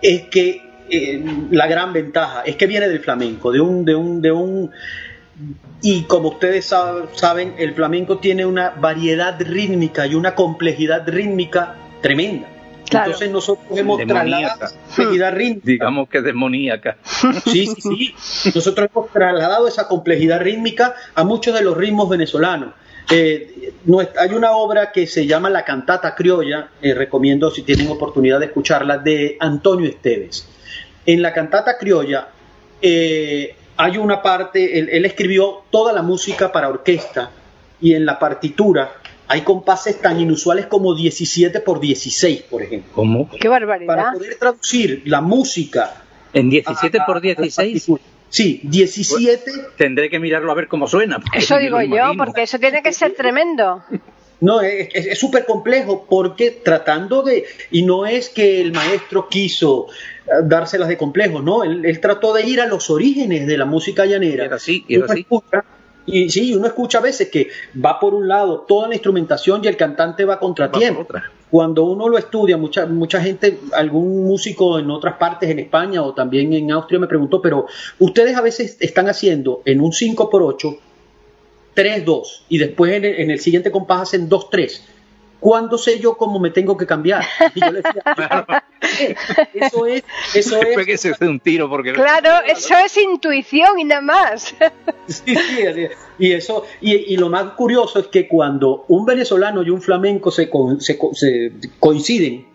es 0.01 0.23
que 0.23 0.70
eh, 0.91 1.23
la 1.51 1.67
gran 1.67 1.93
ventaja 1.93 2.41
es 2.41 2.56
que 2.56 2.67
viene 2.67 2.88
del 2.88 2.99
flamenco, 2.99 3.51
de 3.51 3.62
un, 3.62 3.86
de 3.86 3.95
un, 3.95 4.21
de 4.21 4.32
un 4.32 4.71
y 5.82 6.04
como 6.04 6.30
ustedes 6.30 6.71
saben, 7.13 7.56
el 7.58 7.73
flamenco 7.73 8.19
tiene 8.19 8.45
una 8.45 8.69
variedad 8.71 9.39
rítmica 9.41 10.06
y 10.06 10.13
una 10.13 10.36
complejidad 10.36 11.08
rítmica 11.08 11.75
tremenda. 12.01 12.47
Entonces 12.91 13.32
nosotros 13.32 13.77
hemos 13.77 14.06
trasladado 14.06 14.75
complejidad 14.95 15.34
rítmica. 15.34 15.65
Digamos 15.65 16.10
que 16.10 16.21
demoníaca. 16.21 16.97
Sí, 17.45 17.67
sí, 17.67 18.13
sí. 18.19 18.51
Nosotros 18.54 18.89
hemos 18.93 19.10
trasladado 19.12 19.67
esa 19.67 19.88
complejidad 19.88 20.41
rítmica 20.41 20.93
a 21.15 21.23
muchos 21.23 21.56
de 21.56 21.63
los 21.63 21.75
ritmos 21.75 22.10
venezolanos. 22.10 22.73
Eh, 23.10 23.73
hay 24.19 24.30
una 24.34 24.51
obra 24.51 24.91
que 24.91 25.08
se 25.08 25.25
llama 25.25 25.49
La 25.49 25.65
Cantata 25.65 26.13
Criolla, 26.15 26.69
eh, 26.82 26.93
recomiendo 26.93 27.49
si 27.49 27.63
tienen 27.63 27.89
oportunidad 27.89 28.39
de 28.39 28.47
escucharla, 28.47 28.97
de 28.97 29.38
Antonio 29.39 29.89
Esteves. 29.89 30.47
En 31.05 31.21
la 31.21 31.33
cantata 31.33 31.77
criolla 31.77 32.29
eh, 32.81 33.55
hay 33.77 33.97
una 33.97 34.21
parte, 34.21 34.79
él, 34.79 35.05
escribió 35.05 35.63
toda 35.71 35.93
la 35.93 36.01
música 36.01 36.51
para 36.51 36.69
orquesta 36.69 37.31
y 37.79 37.93
en 37.93 38.05
la 38.05 38.19
partitura 38.19 38.91
hay 39.27 39.41
compases 39.41 39.99
tan 40.01 40.19
inusuales 40.19 40.65
como 40.67 40.93
17 40.93 41.61
por 41.61 41.79
16, 41.79 42.43
por 42.43 42.61
ejemplo. 42.61 42.91
¿Cómo? 42.93 43.29
¡Qué 43.39 43.47
barbaridad! 43.47 43.95
Para 43.95 44.11
poder 44.13 44.35
traducir 44.35 45.03
la 45.05 45.21
música... 45.21 46.03
¿En 46.33 46.49
17 46.49 46.99
por 47.05 47.21
16? 47.21 47.91
Sí, 48.29 48.61
17... 48.63 49.51
tendré 49.77 50.09
que 50.09 50.19
mirarlo 50.19 50.51
a 50.51 50.55
ver 50.55 50.67
cómo 50.67 50.87
suena. 50.87 51.19
Eso 51.33 51.57
digo 51.57 51.81
yo, 51.81 52.11
porque 52.17 52.43
eso 52.43 52.59
tiene 52.59 52.83
que 52.83 52.93
ser 52.93 53.13
tremendo. 53.13 53.83
No, 54.41 54.61
es 54.61 55.19
súper 55.19 55.45
complejo 55.45 56.05
porque 56.09 56.51
tratando 56.51 57.21
de... 57.21 57.45
Y 57.71 57.83
no 57.83 58.05
es 58.05 58.29
que 58.29 58.59
el 58.59 58.71
maestro 58.73 59.29
quiso 59.29 59.87
dárselas 60.43 60.88
de 60.88 60.97
complejos, 60.97 61.43
¿no? 61.43 61.63
Él, 61.63 61.99
trató 61.99 62.34
de 62.34 62.43
ir 62.47 62.61
a 62.61 62.67
los 62.67 62.89
orígenes 62.89 63.47
de 63.47 63.57
la 63.57 63.65
música 63.65 64.05
llanera. 64.05 64.45
Era 64.45 64.55
así, 64.55 64.86
era 64.88 65.05
así. 65.05 65.25
y 66.05 66.29
sí, 66.29 66.55
uno 66.55 66.67
escucha 66.67 66.99
a 66.99 67.01
veces 67.01 67.29
que 67.29 67.49
va 67.84 67.99
por 67.99 68.13
un 68.13 68.27
lado 68.27 68.61
toda 68.67 68.88
la 68.88 68.95
instrumentación 68.95 69.61
y 69.63 69.67
el 69.67 69.77
cantante 69.77 70.25
va 70.25 70.39
contratiempo. 70.39 71.07
Cuando 71.49 71.84
uno 71.84 72.07
lo 72.07 72.17
estudia, 72.17 72.55
mucha, 72.55 72.86
mucha 72.86 73.21
gente, 73.21 73.59
algún 73.73 74.23
músico 74.25 74.79
en 74.79 74.89
otras 74.89 75.17
partes, 75.17 75.49
en 75.49 75.59
España 75.59 76.01
o 76.01 76.13
también 76.13 76.53
en 76.53 76.71
Austria, 76.71 76.99
me 76.99 77.07
preguntó, 77.07 77.41
pero 77.41 77.65
ustedes 77.99 78.38
a 78.38 78.41
veces 78.41 78.77
están 78.79 79.09
haciendo 79.09 79.61
en 79.65 79.82
un 79.82 79.91
5 79.91 80.29
por 80.29 80.43
8 80.43 80.77
3-2 81.75 82.43
y 82.49 82.57
después 82.57 82.93
en 82.93 83.05
el, 83.05 83.15
en 83.15 83.32
el 83.32 83.39
siguiente 83.39 83.71
compás 83.71 84.01
hacen 84.01 84.29
2-3 84.29 84.82
¿cuándo 85.41 85.77
sé 85.77 85.99
yo 85.99 86.15
cómo 86.15 86.39
me 86.39 86.51
tengo 86.51 86.77
que 86.77 86.85
cambiar? 86.85 87.25
Y 87.53 87.59
yo 87.59 87.71
le 87.71 87.81
decía, 87.81 88.63
eso 89.53 89.85
es, 89.85 90.03
eso 90.33 90.61
es. 90.61 90.85
que 90.85 90.97
se 90.97 91.13
un 91.19 91.41
tiro 91.41 91.69
porque. 91.69 91.91
Claro, 92.01 92.45
eso 92.45 92.75
es 92.77 92.95
intuición 92.95 93.77
y 93.79 93.83
nada 93.83 94.01
más. 94.01 94.55
Sí, 95.07 95.35
sí, 95.35 95.87
y 96.19 96.31
eso, 96.31 96.63
y, 96.79 97.17
lo 97.17 97.27
más 97.27 97.53
curioso 97.53 97.99
es 97.99 98.07
que 98.07 98.29
cuando 98.29 98.85
un 98.87 99.05
venezolano 99.05 99.61
y 99.61 99.69
un 99.69 99.81
flamenco 99.81 100.31
se, 100.31 100.49
se, 100.79 100.97
se 101.13 101.51
coinciden 101.79 102.47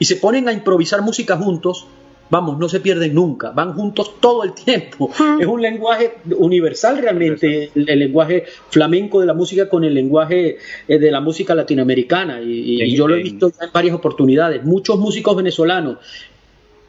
y 0.00 0.04
se 0.04 0.16
ponen 0.16 0.48
a 0.48 0.52
improvisar 0.52 1.00
música 1.02 1.36
juntos, 1.36 1.86
vamos, 2.32 2.58
no 2.58 2.66
se 2.66 2.80
pierden 2.80 3.14
nunca, 3.14 3.50
van 3.50 3.74
juntos 3.74 4.18
todo 4.18 4.42
el 4.42 4.54
tiempo. 4.54 5.10
Es 5.38 5.46
un 5.46 5.60
lenguaje 5.60 6.14
universal 6.38 6.96
realmente, 6.96 7.70
el, 7.74 7.98
lenguaje 7.98 8.44
flamenco 8.70 9.20
de 9.20 9.26
la 9.26 9.34
música 9.34 9.68
con 9.68 9.84
el 9.84 9.92
lenguaje 9.92 10.56
eh, 10.88 10.98
de 10.98 11.10
la 11.10 11.20
música 11.20 11.54
latinoamericana. 11.54 12.40
Y, 12.40 12.96
yo 12.96 13.06
lo 13.06 13.16
he 13.16 13.22
visto 13.22 13.48
en 13.48 13.68
varias 13.70 13.94
oportunidades. 13.94 14.64
Muchos 14.64 14.98
músicos 14.98 15.36
venezolanos 15.36 15.98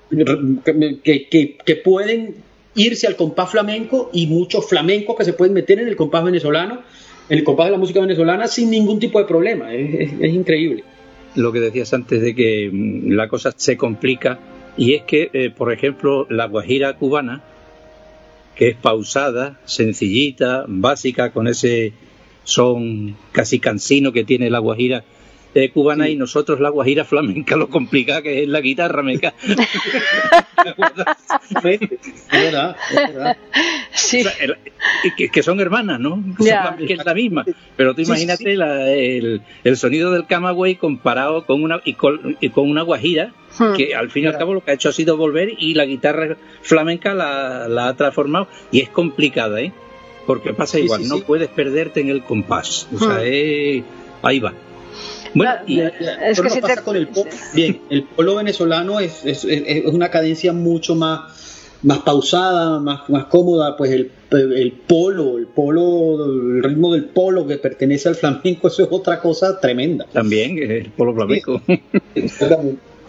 que, 0.09 1.81
pueden 1.83 2.35
irse 2.75 3.05
al 3.07 3.17
compás 3.17 3.49
flamenco 3.49 4.11
y 4.13 4.27
muchos 4.27 4.65
flamencos 4.69 5.17
que 5.17 5.25
se 5.25 5.33
pueden 5.33 5.53
meter 5.53 5.77
en 5.77 5.89
el 5.89 5.97
compás 5.97 6.23
venezolano, 6.23 6.83
en 7.27 7.37
el 7.37 7.43
compás 7.43 7.65
de 7.65 7.73
la 7.73 7.77
música 7.77 7.99
venezolana 7.99 8.47
sin 8.47 8.69
ningún 8.69 8.97
tipo 8.97 9.19
de 9.19 9.25
problema. 9.25 9.73
es 9.73 10.33
increíble. 10.33 10.85
Lo 11.35 11.51
que 11.51 11.59
decías 11.59 11.93
antes 11.93 12.21
de 12.21 12.33
que 12.33 12.69
mm, 12.71 13.11
la 13.11 13.27
cosa 13.27 13.51
se 13.53 13.75
complica 13.75 14.39
Y 14.77 14.93
es 14.93 15.03
que, 15.03 15.29
eh, 15.33 15.49
por 15.49 15.71
ejemplo, 15.71 16.25
la 16.29 16.47
guajira 16.47 16.93
cubana, 16.93 17.41
que 18.55 18.69
es 18.69 18.75
pausada, 18.75 19.59
sencillita, 19.65 20.65
básica, 20.67 21.31
con 21.31 21.47
ese 21.47 21.93
son 22.43 23.15
casi 23.31 23.59
cansino 23.59 24.11
que 24.11 24.23
tiene 24.23 24.49
la 24.49 24.59
guajira 24.59 25.03
eh, 25.55 25.69
cubana 25.69 26.09
y 26.09 26.15
nosotros 26.15 26.59
la 26.59 26.69
guajira 26.69 27.05
flamenca, 27.05 27.55
lo 27.55 27.69
complicada 27.69 28.21
que 28.21 28.43
es 28.43 28.49
la 28.49 28.61
guitarra 28.61 29.03
meca. 29.03 29.33
es 29.43 30.75
verdad, 32.31 32.75
Sí. 33.91 34.23
que, 35.31 35.43
son 35.43 35.59
hermanas, 35.59 35.99
¿no? 35.99 36.23
que 36.77 36.93
es 36.93 37.05
la 37.05 37.13
misma. 37.13 37.45
Pero 37.75 37.93
tú 37.93 38.01
imagínate 38.01 38.53
el, 38.53 39.41
el, 39.63 39.77
sonido 39.77 40.11
del 40.11 40.25
camagüey 40.25 40.75
comparado 40.75 41.45
con 41.45 41.61
una, 41.63 41.81
y 41.83 41.93
con, 41.93 42.37
una 42.55 42.81
guajira 42.81 43.33
hmm. 43.59 43.73
que 43.75 43.95
al 43.95 44.09
fin 44.09 44.23
y 44.23 44.27
al 44.27 44.37
cabo 44.37 44.53
lo 44.53 44.63
que 44.63 44.71
ha 44.71 44.73
hecho 44.73 44.89
ha 44.89 44.93
sido 44.93 45.17
volver 45.17 45.53
y 45.57 45.75
la 45.75 45.85
guitarra 45.85 46.37
flamenca 46.61 47.13
la, 47.13 47.67
la 47.67 47.89
ha 47.89 47.95
transformado 47.95 48.47
y 48.71 48.81
es 48.81 48.89
complicada, 48.89 49.61
¿eh? 49.61 49.71
Porque 50.25 50.53
pasa 50.53 50.79
igual, 50.79 51.07
no 51.07 51.19
puedes 51.19 51.49
perderte 51.49 51.99
en 51.99 52.09
el 52.09 52.23
compás. 52.23 52.87
O 52.95 52.97
sea, 52.97 53.19
hmm. 53.19 53.83
ahí 54.23 54.39
va. 54.39 54.53
Bueno, 55.33 55.51
es 55.67 56.41
que 56.41 56.61
pasa 56.61 56.83
con 56.83 56.95
el 56.95 57.07
polo. 57.07 57.29
Bien, 57.53 57.81
el 57.89 58.03
polo 58.03 58.35
venezolano 58.35 58.99
es, 58.99 59.25
es, 59.25 59.45
es, 59.45 59.85
una 59.85 60.09
cadencia 60.09 60.53
mucho 60.53 60.95
más, 60.95 61.69
más 61.81 61.99
pausada, 61.99 62.79
más, 62.79 63.09
más 63.09 63.25
cómoda, 63.25 63.75
pues 63.75 63.91
el, 63.91 64.11
el, 64.31 64.71
polo, 64.71 65.37
el 65.37 65.47
polo, 65.47 66.25
el 66.25 66.63
ritmo 66.63 66.93
del 66.93 67.05
polo 67.05 67.47
que 67.47 67.57
pertenece 67.57 68.09
al 68.09 68.15
flamenco, 68.15 68.67
eso 68.67 68.83
es 68.83 68.89
otra 68.91 69.19
cosa 69.19 69.59
tremenda. 69.59 70.05
También, 70.11 70.57
el 70.59 70.91
polo 70.91 71.13
flamenco. 71.13 71.61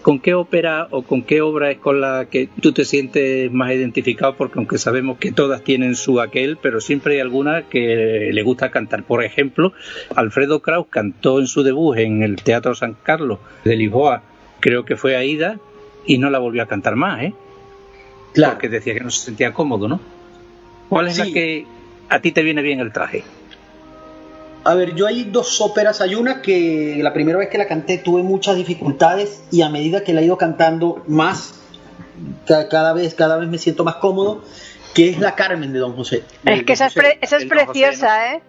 ¿Con 0.05 0.19
qué 0.19 0.35
ópera 0.35 0.87
o 0.91 1.01
con 1.01 1.23
qué 1.23 1.41
obra 1.41 1.71
es 1.71 1.79
con 1.79 1.99
la 1.99 2.27
que 2.29 2.47
tú 2.61 2.73
te 2.73 2.85
sientes 2.85 3.51
más 3.51 3.71
identificado? 3.71 4.35
Porque 4.35 4.59
aunque 4.59 4.77
sabemos 4.77 5.17
que 5.17 5.31
todas 5.31 5.63
tienen 5.63 5.95
su 5.95 6.21
aquel, 6.21 6.57
pero 6.61 6.79
siempre 6.79 7.15
hay 7.15 7.21
alguna 7.21 7.63
que 7.63 8.29
le 8.31 8.43
gusta 8.43 8.69
cantar. 8.69 9.01
Por 9.01 9.23
ejemplo, 9.23 9.73
Alfredo 10.15 10.61
Kraus 10.61 10.85
cantó 10.91 11.39
en 11.39 11.47
su 11.47 11.63
debut 11.63 11.97
en 11.97 12.21
el 12.21 12.35
Teatro 12.35 12.75
San 12.75 12.95
Carlos 13.01 13.39
de 13.63 13.75
Lisboa, 13.77 14.21
creo 14.59 14.85
que 14.85 14.95
fue 14.95 15.15
Aida, 15.15 15.57
y 16.05 16.19
no 16.19 16.29
la 16.29 16.37
volvió 16.37 16.61
a 16.61 16.67
cantar 16.67 16.95
más, 16.95 17.23
¿eh? 17.23 17.33
Claro. 18.35 18.53
Porque 18.53 18.69
decía 18.69 18.93
que 18.93 18.99
no 18.99 19.09
se 19.09 19.25
sentía 19.25 19.53
cómodo, 19.53 19.87
¿no? 19.87 19.99
¿Cuál 20.87 21.07
es 21.07 21.17
la 21.17 21.25
que 21.25 21.65
a 22.09 22.19
ti 22.19 22.31
te 22.31 22.43
viene 22.43 22.61
bien 22.61 22.79
el 22.79 22.91
traje? 22.91 23.23
A 24.65 24.73
ver, 24.73 24.95
yo 24.95 25.05
hay 25.05 25.25
dos 25.25 25.61
óperas. 25.61 26.01
Hay 26.01 26.15
una 26.15 26.41
que 26.41 26.99
la 27.01 27.13
primera 27.13 27.37
vez 27.37 27.49
que 27.49 27.59
la 27.59 27.67
canté 27.67 27.99
tuve 27.99 28.23
muchas 28.23 28.57
dificultades 28.57 29.43
y 29.51 29.61
a 29.61 29.69
medida 29.69 30.03
que 30.03 30.11
la 30.11 30.21
he 30.21 30.25
ido 30.25 30.39
cantando 30.39 31.03
más, 31.07 31.53
cada 32.47 32.91
vez, 32.93 33.13
cada 33.13 33.37
vez 33.37 33.47
me 33.47 33.59
siento 33.59 33.83
más 33.83 33.97
cómodo, 33.97 34.43
que 34.95 35.09
es 35.09 35.19
la 35.19 35.35
Carmen 35.35 35.71
de 35.71 35.77
Don 35.77 35.95
José. 35.95 36.23
Es 36.43 36.63
que 36.63 36.73
esa, 36.73 36.87
es, 36.87 37.45
preciosa, 37.45 38.33
¿eh? 38.33 38.41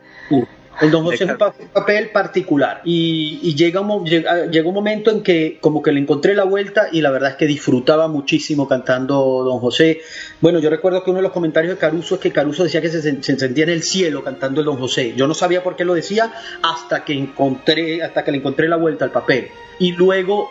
El 0.80 0.90
Don 0.90 1.04
José 1.04 1.24
es 1.24 1.30
un 1.30 1.38
papel 1.72 2.10
particular 2.10 2.82
y, 2.84 3.54
llega, 3.54 3.80
un, 3.80 4.04
llega, 4.04 4.68
un 4.68 4.74
momento 4.74 5.10
en 5.10 5.22
que 5.22 5.58
como 5.60 5.82
que 5.82 5.92
le 5.92 6.00
encontré 6.00 6.34
la 6.34 6.44
vuelta 6.44 6.88
y 6.92 7.00
la 7.00 7.10
verdad 7.10 7.30
es 7.30 7.36
que 7.36 7.46
disfrutaba 7.46 8.08
muchísimo 8.08 8.68
cantando 8.68 9.42
Don 9.44 9.58
José. 9.58 10.00
Bueno, 10.40 10.58
yo 10.58 10.68
recuerdo 10.68 11.02
que 11.02 11.10
uno 11.10 11.18
de 11.18 11.22
los 11.22 11.32
comentarios 11.32 11.74
de 11.74 11.78
Caruso 11.78 12.16
es 12.16 12.20
que 12.20 12.30
Caruso 12.30 12.64
decía 12.64 12.82
que 12.82 12.90
se, 12.90 13.00
se 13.00 13.38
sentía 13.38 13.64
en 13.64 13.70
el 13.70 13.82
cielo 13.82 14.22
cantando 14.22 14.60
el 14.60 14.66
Don 14.66 14.76
José. 14.76 15.14
Yo 15.16 15.26
no 15.26 15.34
sabía 15.34 15.62
por 15.62 15.76
qué 15.76 15.84
lo 15.84 15.94
decía 15.94 16.32
hasta 16.62 17.04
que 17.04 17.14
encontré, 17.14 18.02
hasta 18.02 18.22
que 18.22 18.32
le 18.32 18.38
encontré 18.38 18.68
la 18.68 18.76
vuelta 18.76 19.04
al 19.04 19.12
papel. 19.12 19.48
Y 19.78 19.92
luego 19.92 20.50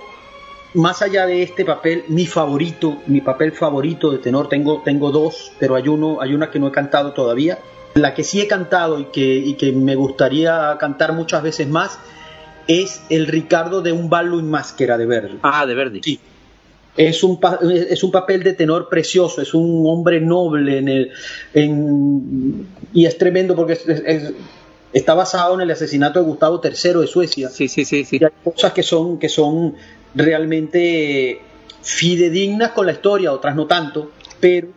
más 0.76 1.02
allá 1.02 1.26
de 1.26 1.42
este 1.42 1.64
papel, 1.64 2.04
mi 2.10 2.26
favorito, 2.26 3.02
mi 3.08 3.22
papel 3.22 3.54
favorito 3.54 4.12
de 4.12 4.18
tenor, 4.18 4.50
tengo, 4.50 4.82
tengo 4.84 5.12
dos, 5.12 5.54
pero 5.60 5.76
hay 5.76 5.88
uno, 5.88 6.20
hay 6.22 6.34
una 6.34 6.52
que 6.52 6.60
no 6.60 6.68
he 6.68 6.72
cantado 6.72 7.14
todavía, 7.14 7.60
la 7.96 8.14
que 8.14 8.24
sí 8.26 8.42
he 8.42 8.48
cantado 8.48 9.00
y 9.00 9.06
que, 9.06 9.56
que 9.58 9.72
me 9.72 9.96
gustaría 9.96 10.76
cantar 10.78 11.14
muchas 11.14 11.42
veces 11.42 11.68
más 11.68 11.98
es 12.68 13.02
el 13.10 13.26
Ricardo 13.26 13.82
de 13.82 13.94
un 13.94 14.10
ballo 14.10 14.38
en 14.38 14.50
máscara 14.50 14.98
de 14.98 15.06
Verdi. 15.06 15.40
Ah, 15.42 15.66
de 15.66 15.76
Verdi. 15.76 16.02
Sí. 16.04 16.20
Es 16.98 17.24
un, 17.24 17.40
es 17.90 18.04
un 18.04 18.12
papel 18.12 18.44
de 18.44 18.54
tenor 18.54 18.90
precioso, 18.90 19.42
es 19.42 19.54
un 19.54 19.84
hombre 19.86 20.20
noble 20.22 20.78
en 20.78 20.88
el, 20.88 21.12
y 22.94 23.06
es 23.06 23.18
tremendo 23.18 23.56
porque 23.56 23.80
está 24.94 25.14
basado 25.14 25.56
en 25.56 25.62
el 25.62 25.72
asesinato 25.72 26.20
de 26.20 26.26
Gustavo 26.26 26.62
III 26.64 27.02
de 27.02 27.08
Suecia. 27.08 27.50
Sí, 27.50 27.68
sí, 27.68 27.86
sí. 27.86 28.06
sí. 28.06 28.18
Y 28.20 28.24
hay 28.24 28.32
cosas 28.44 28.74
que 28.74 28.84
son, 28.84 29.20
que 29.20 29.30
son 29.30 29.76
realmente 30.14 31.42
fidedignas 31.82 32.72
con 32.72 32.86
la 32.86 32.94
historia, 32.94 33.32
otras 33.32 33.56
no 33.56 33.68
tanto, 33.68 34.12
pero 34.40 34.70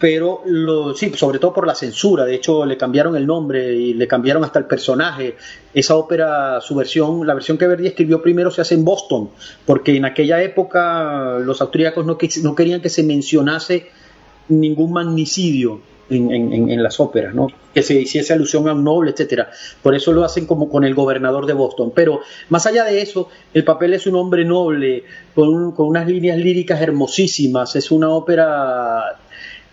pero 0.00 0.40
lo, 0.46 0.94
sí, 0.94 1.12
sobre 1.14 1.38
todo 1.38 1.52
por 1.52 1.66
la 1.66 1.74
censura. 1.74 2.24
De 2.24 2.34
hecho, 2.34 2.64
le 2.64 2.78
cambiaron 2.78 3.16
el 3.16 3.26
nombre 3.26 3.74
y 3.74 3.92
le 3.92 4.08
cambiaron 4.08 4.42
hasta 4.42 4.58
el 4.58 4.64
personaje. 4.64 5.36
Esa 5.74 5.94
ópera, 5.94 6.58
su 6.62 6.74
versión, 6.74 7.26
la 7.26 7.34
versión 7.34 7.58
que 7.58 7.66
Verdi 7.66 7.88
escribió 7.88 8.22
primero 8.22 8.50
se 8.50 8.62
hace 8.62 8.74
en 8.74 8.84
Boston, 8.84 9.28
porque 9.66 9.94
en 9.94 10.06
aquella 10.06 10.42
época 10.42 11.38
los 11.40 11.60
austríacos 11.60 12.06
no, 12.06 12.16
no 12.42 12.54
querían 12.54 12.80
que 12.80 12.88
se 12.88 13.02
mencionase 13.02 13.88
ningún 14.48 14.94
magnicidio 14.94 15.82
en, 16.08 16.82
las 16.82 16.98
óperas, 16.98 17.34
¿no? 17.34 17.48
que 17.72 17.82
se 17.82 18.00
hiciese 18.00 18.32
alusión 18.32 18.68
a 18.68 18.72
un 18.72 18.82
noble, 18.82 19.10
etcétera. 19.10 19.50
Por 19.82 19.94
eso 19.94 20.12
lo 20.12 20.24
hacen 20.24 20.46
como 20.46 20.70
con 20.70 20.84
el 20.84 20.94
gobernador 20.94 21.44
de 21.44 21.52
Boston. 21.52 21.92
Pero 21.94 22.20
más 22.48 22.66
allá 22.66 22.84
de 22.84 23.02
eso, 23.02 23.28
el 23.52 23.64
papel 23.64 23.92
es 23.92 24.06
un 24.06 24.16
hombre 24.16 24.46
noble, 24.46 25.04
con, 25.34 25.72
con 25.72 25.88
unas 25.88 26.08
líneas 26.08 26.38
líricas 26.38 26.80
hermosísimas. 26.80 27.76
Es 27.76 27.90
una 27.90 28.08
ópera 28.10 29.18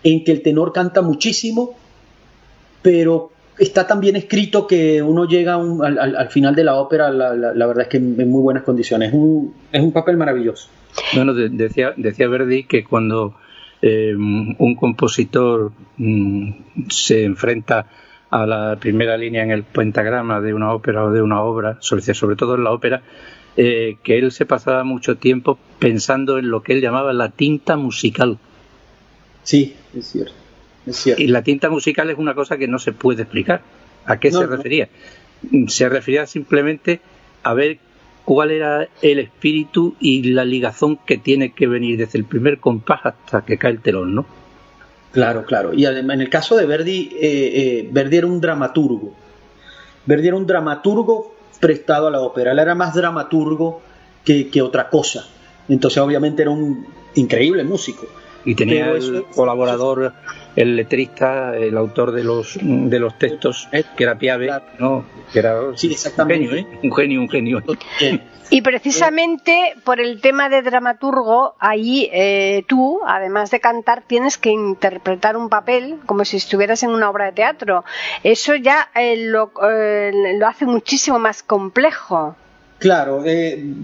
en 0.02 0.24
que 0.24 0.32
el 0.32 0.42
tenor 0.42 0.72
canta 0.72 1.02
muchísimo, 1.02 1.76
pero 2.82 3.30
está 3.58 3.86
tan 3.86 4.00
bien 4.00 4.16
escrito 4.16 4.66
que 4.66 5.02
uno 5.02 5.26
llega 5.26 5.54
al, 5.54 6.28
final 6.30 6.54
de 6.54 6.64
la 6.64 6.76
ópera, 6.76 7.10
la, 7.10 7.66
verdad 7.66 7.82
es 7.82 7.88
que 7.88 7.96
en, 7.96 8.30
muy 8.30 8.42
buenas 8.42 8.62
condiciones. 8.62 9.08
Es 9.08 9.14
un, 9.14 9.54
es 9.72 9.82
un 9.82 9.92
papel 9.92 10.16
maravilloso. 10.16 10.68
Bueno, 11.14 11.34
decía, 11.34 11.92
decía 11.96 12.28
Verdi 12.28 12.64
que 12.64 12.84
cuando 12.84 13.34
eh, 13.82 14.14
un 14.14 14.76
compositor 14.76 15.72
mm, 15.96 16.50
se 16.88 17.24
enfrenta 17.24 17.86
a 18.30 18.46
la 18.46 18.76
primera 18.78 19.16
línea 19.16 19.42
en 19.42 19.50
el 19.50 19.64
pentagrama 19.64 20.40
de 20.40 20.54
una 20.54 20.72
ópera 20.72 21.04
o 21.04 21.10
de 21.10 21.22
una 21.22 21.42
obra, 21.42 21.78
sobre, 21.80 22.02
sobre 22.02 22.36
todo 22.36 22.54
en 22.56 22.64
la 22.64 22.72
ópera, 22.72 23.02
eh, 23.56 23.96
que 24.02 24.18
él 24.18 24.30
se 24.30 24.46
pasaba 24.46 24.84
mucho 24.84 25.16
tiempo 25.16 25.58
pensando 25.78 26.38
en 26.38 26.50
lo 26.50 26.62
que 26.62 26.74
él 26.74 26.80
llamaba 26.80 27.12
la 27.12 27.30
tinta 27.30 27.76
musical 27.76 28.38
Sí, 29.48 29.76
es 29.94 30.06
cierto. 30.06 30.32
Y 31.16 31.26
la 31.28 31.42
tinta 31.42 31.68
musical 31.70 32.10
es 32.10 32.18
una 32.18 32.34
cosa 32.34 32.56
que 32.56 32.68
no 32.68 32.78
se 32.78 32.92
puede 32.92 33.22
explicar. 33.22 33.62
¿A 34.06 34.18
qué 34.18 34.30
se 34.30 34.46
refería? 34.46 34.88
Se 35.68 35.88
refería 35.88 36.26
simplemente 36.26 37.00
a 37.42 37.54
ver 37.54 37.78
cuál 38.24 38.50
era 38.50 38.88
el 39.02 39.18
espíritu 39.18 39.96
y 40.00 40.22
la 40.32 40.44
ligazón 40.44 40.96
que 40.96 41.18
tiene 41.18 41.52
que 41.52 41.66
venir 41.66 41.98
desde 41.98 42.18
el 42.18 42.24
primer 42.24 42.58
compás 42.58 43.00
hasta 43.04 43.44
que 43.44 43.58
cae 43.58 43.72
el 43.72 43.80
telón, 43.80 44.14
¿no? 44.14 44.26
Claro, 45.12 45.44
claro. 45.44 45.74
Y 45.74 45.86
además, 45.86 46.14
en 46.16 46.20
el 46.22 46.30
caso 46.30 46.56
de 46.56 46.66
Verdi, 46.66 47.10
eh, 47.14 47.20
eh, 47.22 47.88
Verdi 47.90 48.18
era 48.18 48.26
un 48.26 48.40
dramaturgo. 48.40 49.14
Verdi 50.06 50.28
era 50.28 50.36
un 50.36 50.46
dramaturgo 50.46 51.34
prestado 51.60 52.08
a 52.08 52.10
la 52.10 52.20
ópera. 52.20 52.52
Él 52.52 52.58
era 52.58 52.74
más 52.74 52.94
dramaturgo 52.94 53.82
que, 54.24 54.48
que 54.48 54.62
otra 54.62 54.88
cosa. 54.88 55.26
Entonces, 55.68 55.98
obviamente, 55.98 56.42
era 56.42 56.50
un 56.50 56.86
increíble 57.14 57.64
músico 57.64 58.06
y 58.48 58.54
tenía 58.54 58.92
el 58.92 59.26
colaborador, 59.34 60.14
el 60.56 60.74
letrista, 60.74 61.54
el 61.54 61.76
autor 61.76 62.12
de 62.12 62.24
los 62.24 62.58
de 62.62 62.98
los 62.98 63.18
textos, 63.18 63.68
que 63.94 64.02
era 64.02 64.18
Piave, 64.18 64.50
¿no? 64.78 65.04
Que 65.30 65.40
era 65.40 65.60
un 65.60 65.76
genio, 65.76 66.54
¿eh? 66.54 66.66
Un 66.82 66.90
genio, 66.94 67.20
un 67.20 67.28
genio. 67.28 67.62
Y 68.48 68.62
precisamente 68.62 69.74
por 69.84 70.00
el 70.00 70.22
tema 70.22 70.48
de 70.48 70.62
dramaturgo, 70.62 71.56
ahí 71.58 72.08
eh, 72.10 72.64
tú, 72.66 73.00
además 73.06 73.50
de 73.50 73.60
cantar, 73.60 74.04
tienes 74.06 74.38
que 74.38 74.48
interpretar 74.48 75.36
un 75.36 75.50
papel 75.50 75.96
como 76.06 76.24
si 76.24 76.38
estuvieras 76.38 76.82
en 76.82 76.88
una 76.88 77.10
obra 77.10 77.26
de 77.26 77.32
teatro. 77.32 77.84
Eso 78.24 78.54
ya 78.54 78.88
eh, 78.94 79.26
lo, 79.26 79.52
lo, 79.60 80.46
hace 80.46 80.64
muchísimo 80.64 81.18
más 81.18 81.42
complejo. 81.42 82.34
Claro, 82.78 83.22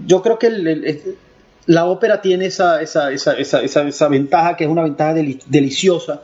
yo 0.07 0.23
creo 0.23 0.39
que 0.39 0.47
el, 0.47 1.17
la 1.67 1.85
ópera 1.85 2.21
tiene 2.21 2.45
esa, 2.47 2.81
esa, 2.81 3.11
esa, 3.11 3.33
esa, 3.33 4.07
ventaja 4.07 4.55
que 4.55 4.65
es 4.65 4.69
una 4.69 4.83
ventaja 4.83 5.13
deliciosa 5.13 6.21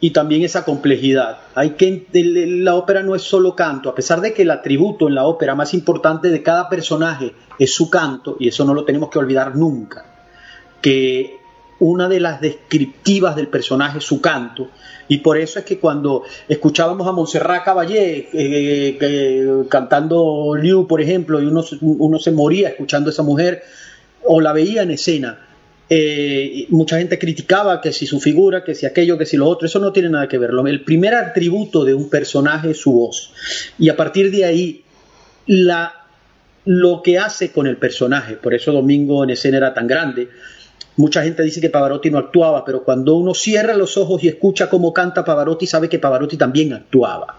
y 0.00 0.10
también 0.10 0.42
esa 0.42 0.64
complejidad. 0.64 1.38
Hay 1.54 1.70
que 1.70 2.06
la 2.12 2.74
ópera 2.74 3.02
no 3.02 3.14
es 3.14 3.22
solo 3.22 3.54
canto, 3.54 3.88
a 3.88 3.94
pesar 3.94 4.20
de 4.20 4.32
que 4.32 4.42
el 4.42 4.50
atributo 4.50 5.08
en 5.08 5.14
la 5.14 5.24
ópera 5.24 5.54
más 5.54 5.74
importante 5.74 6.30
de 6.30 6.42
cada 6.42 6.68
personaje 6.68 7.34
es 7.58 7.72
su 7.72 7.90
canto 7.90 8.36
y 8.38 8.48
eso 8.48 8.64
no 8.64 8.74
lo 8.74 8.84
tenemos 8.84 9.10
que 9.10 9.18
olvidar 9.18 9.56
nunca. 9.56 10.04
Que 10.80 11.38
una 11.78 12.08
de 12.08 12.20
las 12.20 12.42
descriptivas 12.42 13.36
del 13.36 13.48
personaje 13.48 13.98
es 13.98 14.04
su 14.04 14.20
canto 14.20 14.68
y 15.08 15.18
por 15.18 15.38
eso 15.38 15.58
es 15.58 15.64
que 15.64 15.78
cuando 15.78 16.24
escuchábamos 16.48 17.06
a 17.06 17.12
Montserrat 17.12 17.64
Caballé 17.64 18.28
eh, 18.32 19.66
cantando 19.68 20.54
Liu, 20.54 20.86
por 20.86 21.00
ejemplo, 21.00 21.40
y 21.40 21.46
uno, 21.46 21.64
uno 21.80 22.18
se 22.18 22.32
moría 22.32 22.68
escuchando 22.68 23.08
a 23.08 23.12
esa 23.12 23.22
mujer, 23.22 23.62
o 24.24 24.40
la 24.40 24.52
veía 24.52 24.82
en 24.82 24.90
escena, 24.90 25.46
eh, 25.88 26.66
mucha 26.68 26.98
gente 26.98 27.18
criticaba 27.18 27.80
que 27.80 27.92
si 27.92 28.06
su 28.06 28.20
figura, 28.20 28.62
que 28.62 28.74
si 28.74 28.86
aquello, 28.86 29.18
que 29.18 29.26
si 29.26 29.36
lo 29.36 29.48
otro, 29.48 29.66
eso 29.66 29.80
no 29.80 29.92
tiene 29.92 30.08
nada 30.08 30.28
que 30.28 30.38
ver. 30.38 30.50
El 30.66 30.84
primer 30.84 31.14
atributo 31.14 31.84
de 31.84 31.94
un 31.94 32.08
personaje 32.08 32.70
es 32.70 32.78
su 32.78 32.92
voz. 32.92 33.32
Y 33.78 33.88
a 33.88 33.96
partir 33.96 34.30
de 34.30 34.44
ahí, 34.44 34.84
la, 35.46 36.06
lo 36.64 37.02
que 37.02 37.18
hace 37.18 37.50
con 37.50 37.66
el 37.66 37.76
personaje, 37.76 38.36
por 38.36 38.54
eso 38.54 38.72
Domingo 38.72 39.24
en 39.24 39.30
escena 39.30 39.56
era 39.56 39.74
tan 39.74 39.88
grande, 39.88 40.28
Mucha 41.00 41.22
gente 41.22 41.42
dice 41.42 41.62
que 41.62 41.70
Pavarotti 41.70 42.10
no 42.10 42.18
actuaba, 42.18 42.62
pero 42.62 42.84
cuando 42.84 43.14
uno 43.14 43.32
cierra 43.32 43.74
los 43.74 43.96
ojos 43.96 44.22
y 44.22 44.28
escucha 44.28 44.68
cómo 44.68 44.92
canta 44.92 45.24
Pavarotti, 45.24 45.66
sabe 45.66 45.88
que 45.88 45.98
Pavarotti 45.98 46.36
también 46.36 46.74
actuaba. 46.74 47.38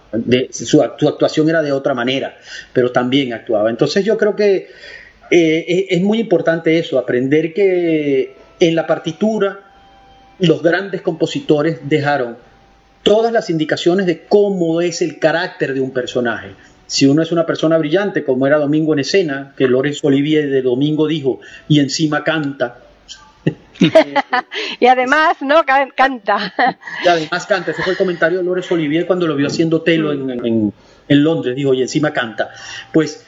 su, 0.49 0.81
actuación 0.81 1.47
era 1.47 1.61
de 1.61 1.71
otra 1.71 1.93
manera, 1.93 2.37
pero 2.73 2.91
también 2.91 3.33
actuaba. 3.33 3.69
Entonces 3.69 4.03
yo 4.03 4.17
creo 4.17 4.35
que 4.35 4.69
eh, 5.31 5.87
es 5.89 6.01
muy 6.01 6.19
importante 6.19 6.77
eso, 6.77 6.99
aprender 6.99 7.53
que 7.53 8.35
en 8.59 8.75
la 8.75 8.85
partitura 8.85 9.59
los 10.39 10.61
grandes 10.61 11.01
compositores 11.01 11.79
dejaron 11.83 12.37
todas 13.03 13.31
las 13.31 13.49
indicaciones 13.49 14.05
de 14.05 14.25
cómo 14.27 14.81
es 14.81 15.01
el 15.01 15.19
carácter 15.19 15.73
de 15.73 15.81
un 15.81 15.91
personaje. 15.91 16.49
Si 16.85 17.05
uno 17.05 17.21
es 17.21 17.31
una 17.31 17.45
persona 17.45 17.77
brillante, 17.77 18.23
como 18.23 18.45
era 18.45 18.57
Domingo 18.57 18.93
en 18.93 18.99
escena, 18.99 19.53
que 19.57 19.67
Lorenzo 19.67 20.07
Olivier 20.07 20.49
de 20.49 20.61
Domingo 20.61 21.07
dijo, 21.07 21.39
y 21.67 21.79
encima 21.79 22.23
canta, 22.23 22.79
y 24.79 24.85
además, 24.85 25.37
¿no? 25.41 25.63
Canta. 25.95 26.53
y 27.03 27.07
además 27.07 27.45
canta. 27.47 27.71
Ese 27.71 27.81
fue 27.81 27.93
el 27.93 27.97
comentario 27.97 28.37
de 28.39 28.43
Lorenzo 28.43 28.75
Olivier 28.75 29.07
cuando 29.07 29.25
lo 29.27 29.35
vio 29.35 29.47
haciendo 29.47 29.81
telo 29.81 30.11
en, 30.11 30.73
Londres. 31.07 31.55
Dijo, 31.55 31.73
y 31.73 31.81
encima 31.81 32.13
canta. 32.13 32.51
Pues, 32.91 33.25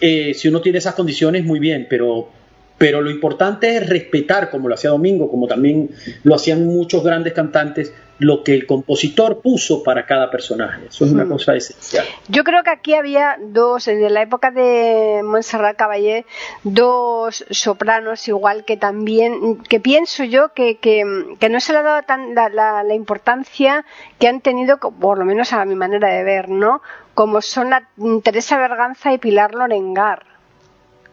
eh, 0.00 0.34
si 0.34 0.48
uno 0.48 0.60
tiene 0.60 0.78
esas 0.78 0.94
condiciones, 0.94 1.44
muy 1.44 1.58
bien, 1.58 1.86
pero 1.88 2.30
pero 2.78 3.02
lo 3.02 3.10
importante 3.10 3.76
es 3.76 3.88
respetar, 3.88 4.50
como 4.50 4.68
lo 4.68 4.74
hacía 4.74 4.90
Domingo, 4.90 5.28
como 5.28 5.48
también 5.48 5.90
lo 6.22 6.36
hacían 6.36 6.64
muchos 6.64 7.02
grandes 7.02 7.32
cantantes, 7.32 7.92
lo 8.20 8.42
que 8.42 8.54
el 8.54 8.66
compositor 8.66 9.40
puso 9.42 9.82
para 9.82 10.06
cada 10.06 10.30
personaje. 10.30 10.86
Eso 10.88 11.04
es 11.04 11.12
una 11.12 11.24
hmm. 11.24 11.28
cosa 11.28 11.54
esencial. 11.56 12.04
Yo 12.28 12.44
creo 12.44 12.62
que 12.62 12.70
aquí 12.70 12.94
había 12.94 13.36
dos, 13.40 13.88
en 13.88 14.12
la 14.12 14.22
época 14.22 14.50
de 14.50 15.20
Montserrat 15.24 15.76
Caballé, 15.76 16.24
dos 16.64 17.44
sopranos 17.50 18.26
igual 18.28 18.64
que 18.64 18.76
también, 18.76 19.58
que 19.68 19.80
pienso 19.80 20.24
yo 20.24 20.52
que, 20.52 20.78
que, 20.78 21.04
no 21.48 21.60
se 21.60 21.72
le 21.72 21.78
ha 21.78 21.82
dado 21.82 22.02
tan, 22.02 22.34
la, 22.34 22.48
la, 22.48 22.94
importancia 22.94 23.84
que 24.18 24.28
han 24.28 24.40
tenido, 24.40 24.78
por 24.78 25.18
lo 25.18 25.24
menos 25.24 25.52
a 25.52 25.64
mi 25.64 25.74
manera 25.74 26.08
de 26.08 26.24
ver, 26.24 26.48
¿no? 26.48 26.82
Como 27.18 27.40
son 27.40 27.70
la 27.70 27.80
Teresa 28.22 28.58
Berganza 28.58 29.12
y 29.12 29.18
Pilar 29.18 29.52
Lorengar 29.52 30.22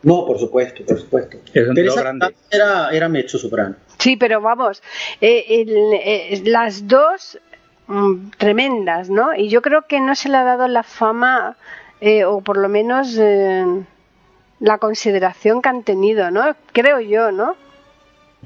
no, 0.06 0.24
por 0.24 0.38
supuesto, 0.38 0.86
por 0.86 1.00
supuesto. 1.00 1.38
Teresa 1.52 2.14
era, 2.52 2.92
era 2.92 3.10
mezzo 3.10 3.40
soprano. 3.40 3.76
Sí, 3.98 4.16
pero 4.16 4.40
vamos, 4.40 4.84
eh, 5.20 5.44
eh, 5.50 6.44
las 6.46 6.88
dos 6.88 7.40
mm, 7.88 8.30
tremendas, 8.38 9.10
¿no? 9.10 9.34
Y 9.34 9.50
yo 9.50 9.64
creo 9.64 9.88
que 9.88 10.00
no 10.00 10.14
se 10.14 10.30
le 10.30 10.38
ha 10.38 10.44
dado 10.44 10.68
la 10.68 10.84
fama, 10.84 11.58
eh, 12.02 12.24
o 12.24 12.42
por 12.42 12.58
lo 12.58 12.70
menos 12.70 13.20
la 14.60 14.78
consideración 14.78 15.64
que 15.64 15.70
han 15.70 15.82
tenido, 15.82 16.30
¿no? 16.30 16.56
Creo 16.72 17.00
yo, 17.00 17.32
¿no? 17.32 17.56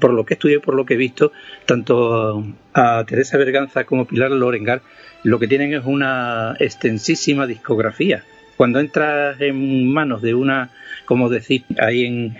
Por 0.00 0.12
lo 0.12 0.24
que 0.24 0.34
estudié, 0.34 0.58
por 0.60 0.74
lo 0.74 0.84
que 0.84 0.94
he 0.94 0.96
visto, 0.96 1.32
tanto 1.66 2.44
a 2.74 3.04
Teresa 3.06 3.38
Berganza 3.38 3.84
como 3.84 4.06
Pilar 4.06 4.30
Lorengar, 4.30 4.82
lo 5.22 5.38
que 5.38 5.46
tienen 5.46 5.74
es 5.74 5.84
una 5.84 6.56
extensísima 6.58 7.46
discografía. 7.46 8.24
Cuando 8.56 8.80
entras 8.80 9.40
en 9.40 9.90
manos 9.92 10.22
de 10.22 10.34
una 10.34 10.70
como 11.10 11.28
decir, 11.28 11.64
ahí 11.80 12.04
en, 12.04 12.36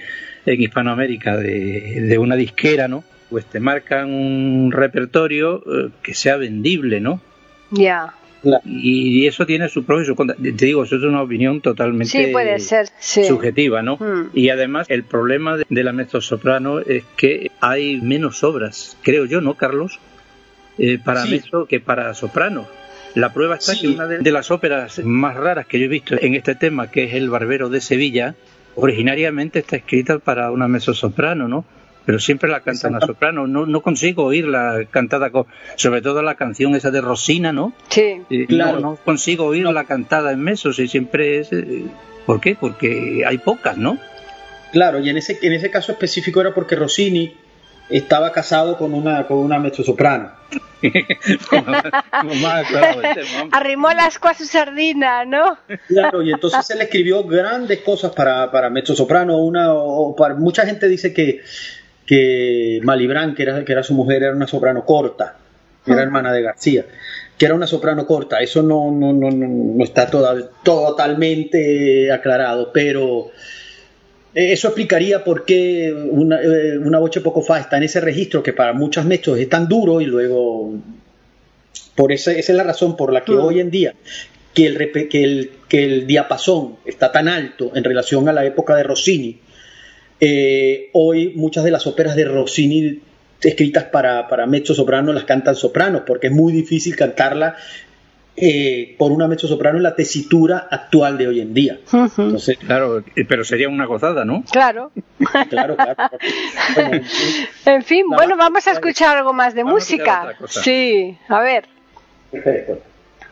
Hispanoamérica 0.46 1.36
de, 1.36 2.16
una 2.18 2.36
disquera, 2.36 2.86
¿no? 2.86 3.02
Pues 3.30 3.46
te 3.46 3.58
marcan 3.58 4.12
un 4.12 4.70
repertorio 4.70 5.58
eh, 5.66 5.90
que 6.02 6.14
sea 6.14 6.36
vendible, 6.36 7.00
¿no? 7.00 7.20
Ya. 7.72 8.14
Y, 8.64 9.26
eso 9.26 9.44
tiene 9.44 9.68
su 9.68 9.84
pro 9.84 10.00
y 10.00 10.06
su 10.06 10.14
contra. 10.14 10.36
Te 10.36 10.66
digo, 10.66 10.84
eso 10.84 10.96
es 10.96 11.02
una 11.02 11.22
opinión 11.22 11.60
totalmente 11.60 12.10
sí, 12.10 12.32
puede 12.32 12.58
ser, 12.58 12.88
subjetiva, 12.98 13.82
¿no? 13.82 13.96
Hmm. 13.96 14.30
Y 14.32 14.48
además, 14.48 14.86
el 14.88 15.04
problema 15.04 15.58
de, 15.58 15.84
la 15.84 15.92
mezzo-soprano 15.92 16.80
es 16.80 17.04
que 17.16 17.50
hay 17.60 18.00
menos 18.00 18.42
obras, 18.42 18.96
creo 19.02 19.26
yo, 19.26 19.40
¿no, 19.40 19.54
Carlos? 19.54 20.00
Eh, 20.78 20.98
para 21.04 21.26
mezzo 21.26 21.66
que 21.66 21.80
para 21.80 22.14
soprano. 22.14 22.66
La 23.14 23.32
prueba 23.32 23.56
está 23.56 23.74
que 23.78 23.88
una 23.88 24.06
de, 24.06 24.30
las 24.30 24.50
óperas 24.50 25.00
más 25.04 25.36
raras 25.36 25.66
que 25.66 25.78
yo 25.78 25.86
he 25.86 25.88
visto 25.88 26.16
en 26.20 26.34
este 26.34 26.54
tema, 26.54 26.90
que 26.90 27.04
es 27.04 27.14
El 27.14 27.28
Barbero 27.28 27.68
de 27.68 27.80
Sevilla, 27.80 28.36
originariamente 28.76 29.58
está 29.58 29.76
escrita 29.76 30.20
para 30.20 30.50
una 30.50 30.68
mezzosoprano, 30.68 31.48
¿no? 31.48 31.64
Pero 32.10 32.18
siempre 32.18 32.50
la 32.50 32.58
cantan 32.58 32.96
a 32.96 33.00
soprano. 33.00 33.46
No, 33.46 33.66
no 33.66 33.82
consigo 33.82 34.24
oírla 34.24 34.84
cantada, 34.90 35.30
con, 35.30 35.46
sobre 35.76 36.02
todo 36.02 36.22
la 36.22 36.34
canción 36.34 36.74
esa 36.74 36.90
de 36.90 37.00
Rosina, 37.00 37.52
¿no? 37.52 37.72
Sí, 37.88 38.20
claro. 38.48 38.80
No, 38.80 38.96
consigo 38.96 39.44
oírla 39.44 39.84
cantada 39.84 40.32
en 40.32 40.40
mezzo, 40.40 40.70
y 40.70 40.88
siempre 40.88 41.38
es... 41.38 41.52
Eh, 41.52 41.84
¿Por 42.26 42.40
qué? 42.40 42.56
Porque 42.56 43.22
hay 43.24 43.38
pocas, 43.38 43.76
¿no? 43.76 43.96
Claro, 44.72 44.98
y 44.98 45.08
en 45.08 45.18
ese, 45.18 45.38
en 45.40 45.52
ese 45.52 45.70
caso 45.70 45.92
específico 45.92 46.40
era 46.40 46.52
porque 46.52 46.74
Rossini 46.74 47.32
estaba 47.88 48.32
casado 48.32 48.76
con 48.76 48.92
una, 48.92 49.28
con 49.28 49.38
una 49.38 49.60
mezzosoprano. 49.60 50.32
Arrimó 53.52 53.92
las 53.92 54.18
a 54.20 54.34
su 54.34 54.46
sardina, 54.46 55.24
¿no? 55.24 55.58
Claro, 55.86 56.22
y 56.22 56.32
entonces 56.32 56.68
él 56.70 56.80
escribió 56.80 57.22
grandes 57.22 57.82
cosas 57.82 58.12
para, 58.12 58.50
para 58.50 58.68
mezzosoprano. 58.68 59.38
Una, 59.38 59.74
o 59.74 60.16
para, 60.16 60.34
mucha 60.34 60.66
gente 60.66 60.88
dice 60.88 61.14
que, 61.14 61.42
que 62.10 62.80
Malibran, 62.82 63.36
que 63.36 63.44
era, 63.44 63.64
que 63.64 63.70
era 63.70 63.84
su 63.84 63.94
mujer, 63.94 64.24
era 64.24 64.34
una 64.34 64.48
soprano 64.48 64.84
corta, 64.84 65.36
era 65.86 66.02
hermana 66.02 66.32
de 66.32 66.42
García, 66.42 66.84
que 67.38 67.46
era 67.46 67.54
una 67.54 67.68
soprano 67.68 68.04
corta. 68.04 68.40
Eso 68.40 68.64
no, 68.64 68.90
no, 68.90 69.12
no, 69.12 69.30
no 69.30 69.84
está 69.84 70.10
totalmente 70.10 72.10
aclarado, 72.10 72.72
pero 72.72 73.30
eh, 74.34 74.50
eso 74.50 74.66
explicaría 74.66 75.22
por 75.22 75.44
qué 75.44 75.92
una, 75.92 76.42
eh, 76.42 76.78
una 76.78 76.98
boche 76.98 77.20
poco 77.20 77.42
fa 77.42 77.60
está 77.60 77.76
en 77.76 77.84
ese 77.84 78.00
registro 78.00 78.42
que 78.42 78.54
para 78.54 78.72
muchos 78.72 79.04
mechos 79.04 79.38
es 79.38 79.48
tan 79.48 79.68
duro 79.68 80.00
y 80.00 80.06
luego 80.06 80.74
por 81.94 82.10
esa, 82.10 82.32
esa 82.32 82.50
es 82.50 82.56
la 82.56 82.64
razón 82.64 82.96
por 82.96 83.12
la 83.12 83.24
que 83.24 83.34
hoy 83.34 83.60
en 83.60 83.70
día 83.70 83.94
que 84.52 84.66
el, 84.66 85.08
que, 85.08 85.22
el, 85.22 85.52
que 85.68 85.84
el 85.84 86.08
diapasón 86.08 86.74
está 86.84 87.12
tan 87.12 87.28
alto 87.28 87.70
en 87.72 87.84
relación 87.84 88.28
a 88.28 88.32
la 88.32 88.44
época 88.44 88.74
de 88.74 88.82
Rossini, 88.82 89.38
eh, 90.20 90.90
hoy 90.92 91.32
muchas 91.34 91.64
de 91.64 91.70
las 91.70 91.86
óperas 91.86 92.14
de 92.16 92.24
Rossini 92.24 93.00
escritas 93.42 93.84
para, 93.84 94.28
para 94.28 94.46
mezzo 94.46 94.74
soprano 94.74 95.12
las 95.12 95.24
cantan 95.24 95.54
sopranos, 95.54 96.02
porque 96.06 96.26
es 96.26 96.32
muy 96.32 96.52
difícil 96.52 96.94
cantarla 96.94 97.56
eh, 98.36 98.94
por 98.98 99.12
una 99.12 99.28
mezzo 99.28 99.48
soprano 99.48 99.78
en 99.78 99.82
la 99.82 99.94
tesitura 99.94 100.68
actual 100.70 101.18
de 101.18 101.28
hoy 101.28 101.40
en 101.40 101.52
día. 101.52 101.78
Entonces, 101.92 102.58
claro, 102.58 102.98
eh, 103.16 103.24
pero 103.28 103.44
sería 103.44 103.68
una 103.68 103.86
gozada, 103.86 104.24
¿no? 104.24 104.44
Claro. 104.50 104.92
claro, 105.48 105.76
claro. 105.76 105.96
en 107.66 107.82
fin, 107.82 108.06
bueno, 108.08 108.36
vamos 108.36 108.66
a 108.66 108.72
escuchar 108.72 109.16
algo 109.18 109.32
más 109.32 109.54
de 109.54 109.64
música. 109.64 110.36
Sí, 110.48 111.18
a 111.28 111.40
ver. 111.40 111.64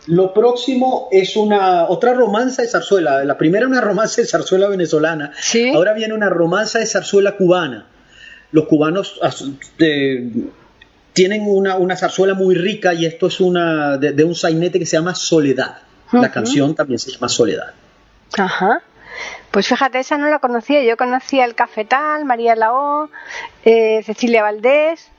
Lo 0.09 0.33
próximo 0.33 1.09
es 1.11 1.37
una 1.37 1.85
otra 1.89 2.15
romanza 2.15 2.63
de 2.63 2.69
zarzuela. 2.69 3.25
La 3.25 3.37
primera 3.37 3.67
una 3.67 3.83
romanza 3.83 4.23
de 4.23 4.27
zarzuela 4.27 4.67
venezolana. 4.69 5.33
¿Sí? 5.39 5.71
Ahora 5.75 5.93
viene 5.93 6.15
una 6.15 6.31
romanza 6.31 6.79
de 6.79 6.87
zarzuela 6.87 7.37
cubana. 7.37 7.87
Los 8.51 8.67
cubanos 8.67 9.21
eh, 9.79 10.31
tienen 11.13 11.43
una, 11.47 11.77
una, 11.77 11.95
zarzuela 11.95 12.33
muy 12.33 12.55
rica 12.55 12.95
y 12.95 13.05
esto 13.05 13.27
es 13.27 13.39
una 13.41 13.99
de, 13.99 14.25
un 14.25 14.35
sainete 14.35 14.79
que 14.79 14.87
se 14.87 14.97
llama 14.97 15.15
Soledad. 15.15 15.77
La 16.11 16.31
canción 16.31 16.75
también 16.75 16.99
se 16.99 17.11
llama 17.11 17.29
Soledad. 17.29 17.75
Ajá. 18.39 18.81
Pues 19.51 19.69
fíjate, 19.69 19.99
esa 19.99 20.17
no 20.17 20.31
la 20.31 20.39
conocía. 20.39 20.83
Yo 20.85 20.97
conocía 20.97 21.45
el 21.45 21.55
Cafetal, 21.55 22.25
María 22.25 22.57
Lao, 22.57 23.11
eh, 23.63 24.03
Cecilia 24.05 24.43
Valdés. 24.43 25.11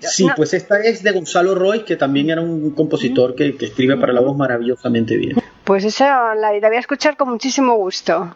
Sí, 0.00 0.26
pues 0.36 0.54
esta 0.54 0.80
es 0.80 1.02
de 1.02 1.12
Gonzalo 1.12 1.54
Roy, 1.54 1.84
que 1.84 1.96
también 1.96 2.30
era 2.30 2.40
un 2.40 2.70
compositor 2.72 3.34
que, 3.34 3.56
que 3.56 3.66
escribe 3.66 3.96
para 3.96 4.12
la 4.12 4.20
voz 4.20 4.36
maravillosamente 4.36 5.16
bien. 5.16 5.36
Pues 5.64 5.84
esa 5.84 6.34
la, 6.34 6.52
la 6.52 6.68
voy 6.68 6.76
a 6.76 6.80
escuchar 6.80 7.16
con 7.16 7.28
muchísimo 7.30 7.76
gusto. 7.76 8.32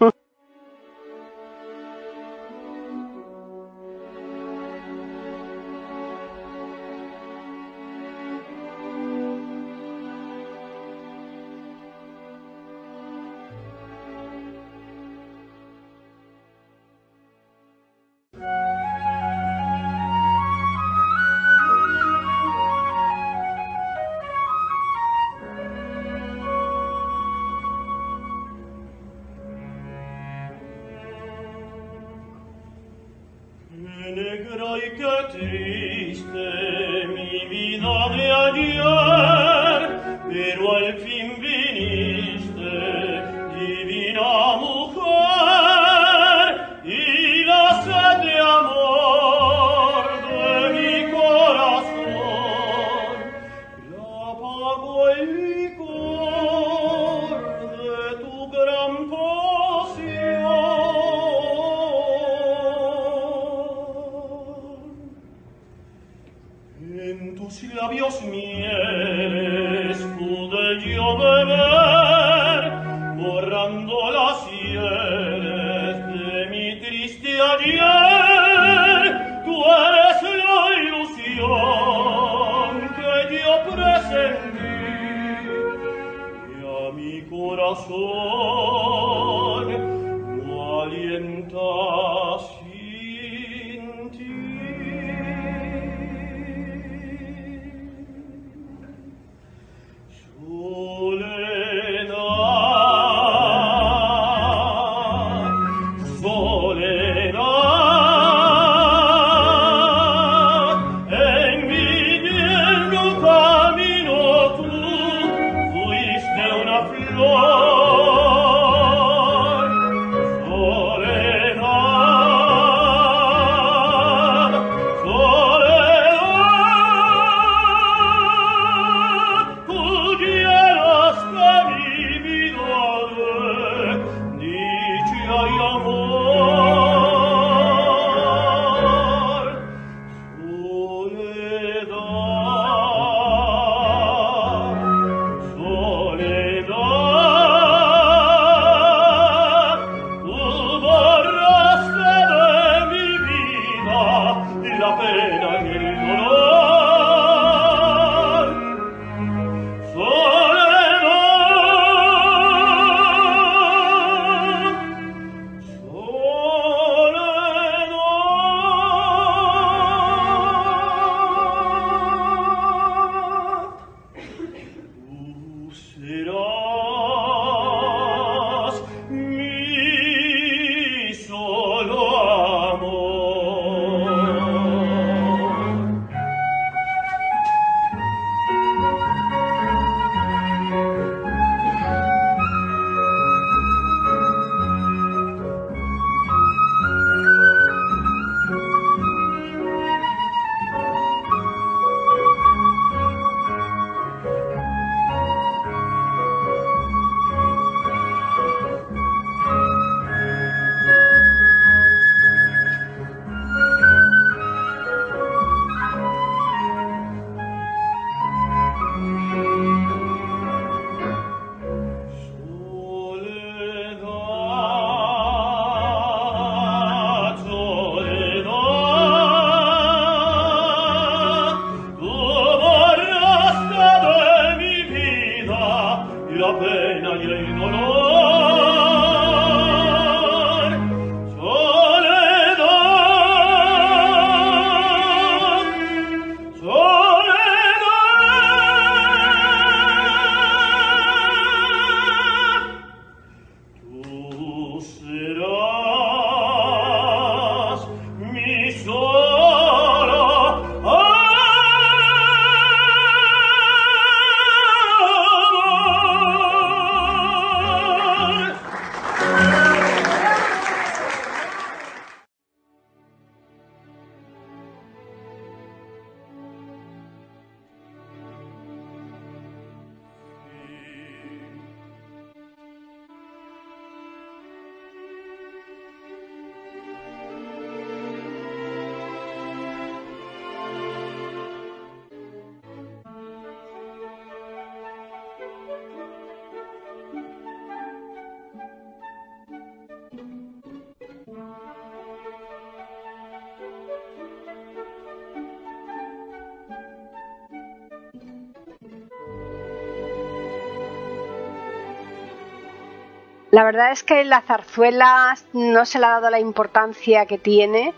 La 313.53 313.64
verdad 313.64 313.92
es 313.92 314.03
que 314.03 314.24
la 314.24 314.40
zarzuela 314.40 315.36
no 315.53 315.84
se 315.84 315.98
le 315.98 316.07
ha 316.07 316.12
dado 316.12 316.30
la 316.30 316.40
importancia 316.40 317.26
que 317.26 317.36
tiene. 317.36 317.92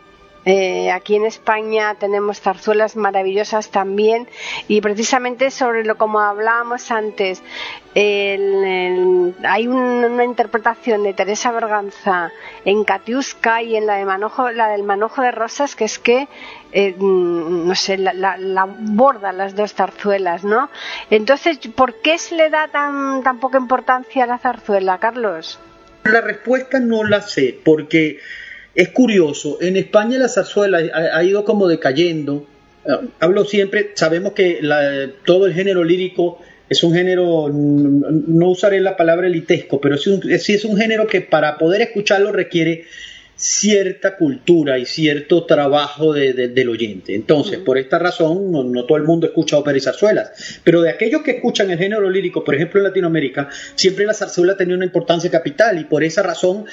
Eh, 0.45 0.91
aquí 0.91 1.15
en 1.15 1.25
España 1.25 1.95
tenemos 1.95 2.41
zarzuelas 2.41 2.97
maravillosas 2.97 3.71
también. 3.71 4.29
Y 4.67 4.81
precisamente 4.81 5.53
sobre 5.53 5.85
lo 5.85 5.97
como 5.97 6.19
hablábamos 6.19 6.91
antes, 6.91 7.41
hay 7.97 9.69
una 9.69 10.25
interpretación 10.25 11.05
de 11.05 11.15
Teresa 11.15 11.53
Berganza 11.53 12.33
en 12.65 12.83
Catiusca 12.83 13.63
y 13.63 13.77
en 13.77 13.87
la, 13.87 13.97
de 13.97 14.05
Manojo, 14.05 14.51
la 14.51 14.69
del 14.69 14.83
Manojo 14.83 15.23
de 15.23 15.31
Rosas 15.31 15.77
que 15.77 15.85
es 15.85 16.01
que 16.01 16.27
eh, 16.73 16.97
no 16.99 17.73
sé, 17.77 17.97
la, 17.99 18.13
la, 18.13 18.65
borda 18.67 19.33
las 19.33 19.55
dos 19.55 19.75
zarzuelas, 19.75 20.43
¿no? 20.43 20.71
Entonces, 21.09 21.59
¿por 21.75 22.01
qué 22.01 22.19
se 22.19 22.35
le 22.35 22.51
da 22.51 22.67
tan, 22.67 23.23
tan 23.23 23.39
poca 23.39 23.59
importancia 23.59 24.25
a 24.25 24.27
la 24.27 24.39
zarzuela, 24.39 24.99
Carlos? 24.99 25.61
La 26.03 26.21
respuesta 26.21 26.81
no 26.81 27.05
la 27.05 27.23
sé, 27.23 27.57
porque 27.65 28.19
es 28.75 28.89
curioso, 28.89 29.59
en 29.61 29.77
España 29.77 30.19
la 30.19 30.29
zarzuela 30.29 30.79
ha, 30.79 31.23
ido 31.23 31.45
como 31.45 31.69
decayendo. 31.69 32.45
Ah, 32.89 33.03
hablo 33.21 33.45
siempre, 33.45 33.93
sabemos 33.95 34.33
que 34.33 34.61
todo 35.25 35.47
el 35.47 35.55
género 35.55 35.85
lírico 35.85 36.41
es 36.69 36.83
un 36.83 36.95
género, 36.95 37.51
no 37.53 38.49
usaré 38.49 38.81
la 38.81 38.97
palabra 38.97 39.27
elitesco, 39.27 39.81
pero 39.81 39.99
sí, 39.99 40.19
es 40.29 40.65
un 40.65 40.77
género 40.77 41.07
que 41.07 41.21
para 41.21 41.59
poder 41.59 41.83
escucharlo 41.83 42.33
requiere 42.33 42.85
cierta 43.37 44.17
cultura 44.17 44.79
y 44.79 44.87
cierto 44.87 45.45
trabajo 45.45 46.13
del 46.13 46.69
oyente. 46.69 47.15
Entonces, 47.15 47.59
por 47.59 47.77
esta 47.79 47.99
razón, 47.99 48.51
no, 48.53 48.85
todo 48.85 48.97
el 48.97 49.05
mundo 49.05 49.27
escucha 49.27 49.59
ópera 49.59 49.77
y 49.77 49.81
zarzuelas, 49.81 50.61
pero 50.65 50.81
de 50.81 50.91
aquellos 50.91 51.23
que 51.23 51.33
escuchan 51.33 51.71
el 51.71 51.79
género 51.79 52.09
lírico, 52.09 52.45
por 52.45 52.55
ejemplo 52.55 52.81
en 52.81 52.85
Latinoamérica, 52.85 53.49
siempre 53.75 54.07
la 54.07 54.15
zarzuela 54.15 54.57
tenía 54.57 54.77
una 54.77 54.87
importancia 54.87 55.31
capital 55.31 55.79
y 55.79 55.85
por 55.85 56.05
esa 56.05 56.23
razón, 56.23 56.65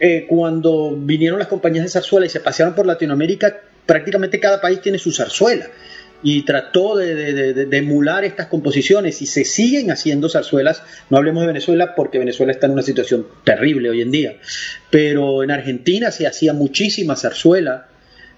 eh, 0.00 0.26
cuando 0.28 0.96
vinieron 0.96 1.38
las 1.38 1.48
compañías 1.48 1.84
de 1.84 1.90
zarzuela 1.90 2.26
y 2.26 2.30
se 2.30 2.40
pasearon 2.40 2.74
por 2.74 2.86
Latinoamérica, 2.86 3.60
prácticamente 3.84 4.40
cada 4.40 4.60
país 4.60 4.80
tiene 4.80 4.98
su 4.98 5.12
zarzuela 5.12 5.68
y 6.22 6.42
trató 6.42 6.96
de, 6.96 7.68
emular 7.70 8.24
estas 8.24 8.46
composiciones 8.46 9.22
y 9.22 9.26
se 9.26 9.44
siguen 9.44 9.90
haciendo 9.90 10.28
zarzuelas. 10.28 10.82
No 11.10 11.18
hablemos 11.18 11.42
de 11.42 11.48
Venezuela 11.48 11.94
porque 11.94 12.18
Venezuela 12.18 12.52
está 12.52 12.66
en 12.66 12.72
una 12.72 12.82
situación 12.82 13.26
terrible 13.44 13.90
hoy 13.90 14.02
en 14.02 14.10
día, 14.10 14.36
pero 14.90 15.42
en 15.42 15.50
Argentina 15.50 16.10
se 16.10 16.26
hacía 16.26 16.52
muchísima 16.52 17.16
zarzuela. 17.16 17.88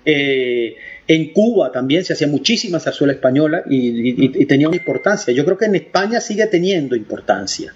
Eh, 0.05 0.77
en 1.07 1.33
Cuba 1.33 1.73
también 1.73 2.05
se 2.05 2.13
hacía 2.13 2.27
muchísima 2.29 2.81
zarzuela 2.81 3.13
española 3.13 3.63
y, 3.69 4.45
tenía 4.47 4.69
una 4.69 4.77
importancia. 4.77 5.33
Yo 5.33 5.45
creo 5.45 5.57
que 5.57 5.67
en 5.67 5.77
España 5.77 6.21
sigue 6.21 6.47
teniendo 6.47 6.97
importancia. 6.97 7.75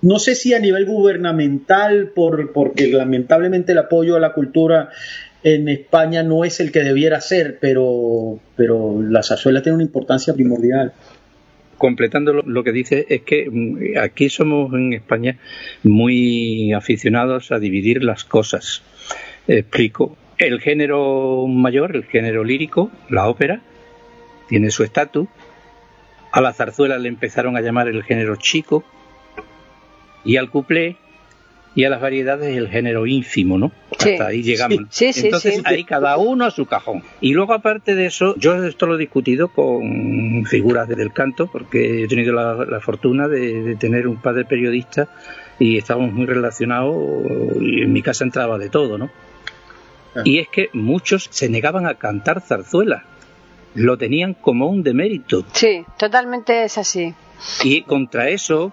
No 0.00 0.18
sé 0.20 0.36
si 0.36 0.54
a 0.54 0.60
nivel 0.60 0.86
gubernamental, 0.86 2.12
por, 2.14 2.52
porque 2.52 2.86
lamentablemente 2.86 3.72
el 3.72 3.78
apoyo 3.78 4.16
a 4.16 4.20
la 4.20 4.32
cultura 4.32 4.90
en 5.54 5.68
España 5.68 6.22
no 6.22 6.44
es 6.44 6.60
el 6.60 6.72
que 6.72 6.80
debiera 6.80 7.20
ser, 7.20 7.58
pero, 7.60 8.38
pero 8.56 9.00
la 9.02 9.22
zarzuela 9.22 9.62
tiene 9.62 9.76
una 9.76 9.84
importancia 9.84 10.34
primordial. 10.34 10.92
Completando 11.76 12.32
lo, 12.32 12.64
que 12.64 12.72
dice, 12.72 13.06
es 13.08 13.22
que 13.22 13.48
mm, 13.50 13.98
aquí 13.98 14.28
somos 14.28 14.72
en 14.74 14.92
España 14.92 15.38
muy 15.82 16.72
aficionados 16.72 17.52
a 17.52 17.58
dividir 17.58 18.02
las 18.02 18.24
cosas. 18.24 18.82
Explico. 19.46 20.16
El 20.38 20.60
género 20.60 21.46
mayor, 21.46 21.96
el 21.96 22.04
género 22.04 22.44
lírico, 22.44 22.90
la 23.08 23.28
ópera, 23.28 23.60
tiene 24.48 24.70
su 24.70 24.84
estatus. 24.84 25.28
A 26.30 26.40
la 26.40 26.52
zarzuela 26.52 26.98
le 26.98 27.08
empezaron 27.08 27.56
a 27.56 27.60
llamar 27.60 27.88
el 27.88 28.02
género 28.02 28.36
chico. 28.36 28.84
Y 30.24 30.36
al 30.36 30.50
cuplé 30.50 30.96
y 31.78 31.84
a 31.84 31.90
las 31.90 32.00
variedades 32.00 32.56
el 32.56 32.68
género 32.68 33.06
ínfimo, 33.06 33.56
¿no? 33.56 33.70
Hasta 33.92 34.26
ahí 34.26 34.42
llegamos. 34.42 34.80
Sí, 34.90 35.12
sí, 35.12 35.26
Entonces 35.26 35.62
ahí 35.64 35.84
cada 35.84 36.16
uno 36.16 36.44
a 36.44 36.50
su 36.50 36.66
cajón. 36.66 37.04
Y 37.20 37.34
luego 37.34 37.52
aparte 37.52 37.94
de 37.94 38.06
eso, 38.06 38.34
yo 38.36 38.64
esto 38.64 38.86
lo 38.86 38.96
he 38.96 38.98
discutido 38.98 39.46
con 39.46 40.44
figuras 40.44 40.88
del 40.88 41.12
canto, 41.12 41.46
porque 41.46 42.02
he 42.02 42.08
tenido 42.08 42.32
la, 42.32 42.80
fortuna 42.80 43.28
de, 43.28 43.76
tener 43.76 44.08
un 44.08 44.16
padre 44.16 44.44
periodista 44.44 45.08
y 45.60 45.78
estábamos 45.78 46.12
muy 46.12 46.26
relacionados 46.26 46.96
y 47.60 47.82
en 47.82 47.92
mi 47.92 48.02
casa 48.02 48.24
entraba 48.24 48.58
de 48.58 48.70
todo, 48.70 48.98
¿no? 48.98 49.08
Ah. 50.16 50.22
Y 50.24 50.40
es 50.40 50.48
que 50.48 50.70
muchos 50.72 51.28
se 51.30 51.48
negaban 51.48 51.86
a 51.86 51.94
cantar 51.94 52.40
zarzuela, 52.40 53.04
lo 53.76 53.96
tenían 53.96 54.34
como 54.34 54.66
un 54.66 54.82
demérito. 54.82 55.44
Sí, 55.52 55.84
totalmente 55.96 56.64
es 56.64 56.76
así. 56.76 57.14
Y 57.62 57.82
contra 57.82 58.30
eso 58.30 58.72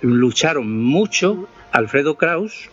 lucharon 0.00 0.82
mucho 0.82 1.48
Alfredo 1.74 2.16
Kraus 2.16 2.70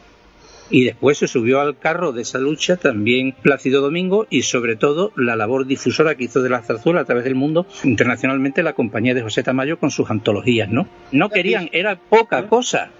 y 0.70 0.86
después 0.86 1.18
se 1.18 1.28
subió 1.28 1.60
al 1.60 1.78
carro 1.78 2.14
de 2.14 2.22
esa 2.22 2.38
lucha 2.38 2.78
también 2.78 3.34
Plácido 3.34 3.82
Domingo 3.82 4.28
y 4.30 4.43
sobre 4.43 4.76
todo 4.76 5.12
la 5.16 5.36
labor 5.36 5.66
difusora 5.66 6.16
que 6.16 6.26
hizo 6.26 6.43
de 6.43 6.49
la 6.49 6.62
zarzuela 6.62 7.02
a 7.02 7.06
través 7.06 7.24
del 7.24 7.34
mundo 7.34 7.66
internacionalmente 7.84 8.62
la 8.62 8.74
compañía 8.74 9.16
de 9.16 9.24
José 9.24 9.41
Tamayo 9.41 9.80
con 9.80 9.89
sus 9.89 10.10
antologías, 10.12 10.70
¿no? 10.70 10.88
No 11.12 11.30
querían, 11.30 11.70
era 11.74 11.95
poca 11.97 12.47
cosa 12.47 12.91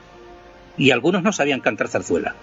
y 0.76 0.90
algunos 0.90 1.22
no 1.22 1.32
sabían 1.32 1.62
cantar 1.62 1.88
zarzuela 1.88 2.36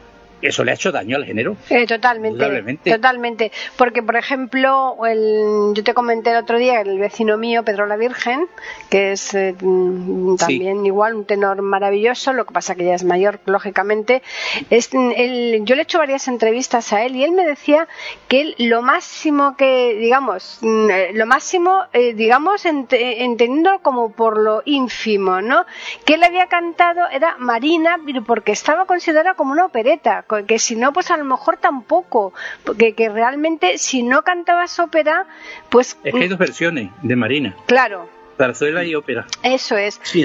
eso 0.42 0.64
le 0.64 0.70
ha 0.70 0.74
hecho 0.74 0.92
daño 0.92 1.16
al 1.16 1.24
género. 1.24 1.56
Eh, 1.70 1.86
totalmente, 1.86 2.70
totalmente. 2.84 3.52
Porque, 3.76 4.02
por 4.02 4.16
ejemplo, 4.16 4.96
el, 5.04 5.72
yo 5.74 5.82
te 5.84 5.94
comenté 5.94 6.30
el 6.30 6.36
otro 6.36 6.58
día, 6.58 6.80
el 6.80 6.98
vecino 6.98 7.36
mío, 7.36 7.64
Pedro 7.64 7.86
la 7.86 7.96
Virgen, 7.96 8.46
que 8.90 9.12
es 9.12 9.34
eh, 9.34 9.54
mm, 9.60 10.36
también 10.36 10.86
igual 10.86 11.14
un 11.14 11.24
tenor 11.24 11.62
maravilloso, 11.62 12.32
lo 12.32 12.46
que 12.46 12.52
pasa 12.52 12.74
que 12.74 12.84
ya 12.84 12.94
es 12.94 13.04
mayor, 13.04 13.40
lógicamente. 13.46 14.22
Es, 14.70 14.90
el, 14.92 15.64
yo 15.64 15.74
le 15.74 15.82
he 15.82 15.84
hecho 15.84 15.98
varias 15.98 16.28
entrevistas 16.28 16.92
a 16.92 17.04
él 17.04 17.16
y 17.16 17.24
él 17.24 17.32
me 17.32 17.44
decía 17.44 17.88
que 18.28 18.54
lo 18.58 18.82
máximo 18.82 19.56
que, 19.56 19.96
digamos, 19.98 20.58
mm, 20.60 20.90
eh, 20.90 21.10
lo 21.14 21.26
máximo, 21.26 21.84
digamos, 22.14 22.64
entendiendo 22.64 23.80
como 23.82 24.12
por 24.12 24.38
lo 24.38 24.62
ínfimo, 24.64 25.40
¿no? 25.40 25.66
Que 26.04 26.14
él 26.14 26.22
había 26.22 26.46
cantado 26.46 27.08
era 27.10 27.36
Marina, 27.38 27.98
porque 28.26 28.52
estaba 28.52 28.86
considerada 28.86 29.34
como 29.34 29.52
una 29.52 29.66
opereta 29.66 30.24
que 30.46 30.58
si 30.58 30.76
no, 30.76 30.92
pues 30.92 31.10
a 31.10 31.16
lo 31.16 31.24
mejor 31.24 31.56
tampoco, 31.56 32.32
porque 32.64 32.94
que 32.94 33.08
realmente 33.08 33.78
si 33.78 34.02
no 34.02 34.22
cantabas 34.22 34.78
ópera, 34.78 35.26
pues... 35.68 35.96
Es 36.04 36.14
que 36.14 36.22
hay 36.22 36.28
dos 36.28 36.38
versiones 36.38 36.90
de 37.02 37.16
Marina. 37.16 37.56
Claro. 37.66 38.08
Zarzuela 38.38 38.84
y 38.84 38.94
ópera. 38.94 39.26
Eso 39.42 39.76
es. 39.76 40.00
Sí. 40.04 40.24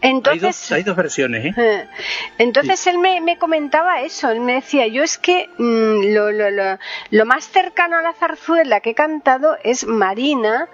Entonces, 0.00 0.72
hay 0.72 0.82
dos, 0.82 0.96
versiones. 0.96 1.44
¿eh? 1.44 1.54
eh 1.56 1.86
entonces 2.38 2.86
él 2.86 2.98
me, 2.98 3.38
comentaba 3.38 4.00
eso, 4.00 4.30
él 4.30 4.40
me 4.40 4.54
decía, 4.54 4.86
yo 4.86 5.02
es 5.02 5.18
que 5.18 5.50
mm, 5.58 6.14
lo, 6.14 6.32
lo, 6.32 6.50
lo, 6.50 6.78
lo, 7.10 7.26
más 7.26 7.44
cercano 7.44 7.98
a 7.98 8.02
la 8.02 8.14
zarzuela 8.14 8.80
que 8.80 8.90
he 8.90 8.94
cantado 8.94 9.58
es 9.62 9.86
Marina, 9.86 10.68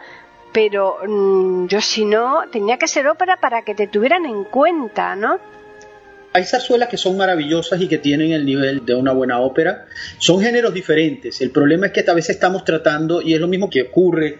pero 0.53 0.99
mm, 1.07 1.67
yo 1.67 1.81
si 1.81 2.05
no, 2.05 2.45
tenía 2.51 2.79
que 2.79 2.87
ser 2.87 3.09
ópera 3.09 3.37
para 3.39 3.63
que 3.63 3.75
te 3.75 3.89
tuvieran 3.89 4.25
en 4.25 4.45
cuenta, 4.45 5.17
¿no? 5.17 5.41
Hay 6.37 6.45
zarzuelas 6.45 6.91
que 6.91 6.99
son 6.99 7.17
maravillosas 7.17 7.81
y 7.81 7.89
que 7.89 7.97
tienen 7.97 8.33
el 8.33 8.45
nivel 8.45 8.85
de 8.85 8.95
una 8.95 9.13
buena 9.13 9.41
ópera. 9.41 9.87
Son 10.19 10.39
géneros 10.39 10.75
diferentes. 10.75 11.41
El 11.41 11.51
problema 11.51 11.87
es 11.87 11.93
que 11.93 12.05
a 12.07 12.13
veces 12.13 12.37
estamos 12.37 12.63
tratando, 12.63 13.23
y 13.23 13.33
es 13.33 13.41
lo 13.41 13.49
mismo 13.49 13.71
que 13.71 13.81
ocurre 13.81 14.37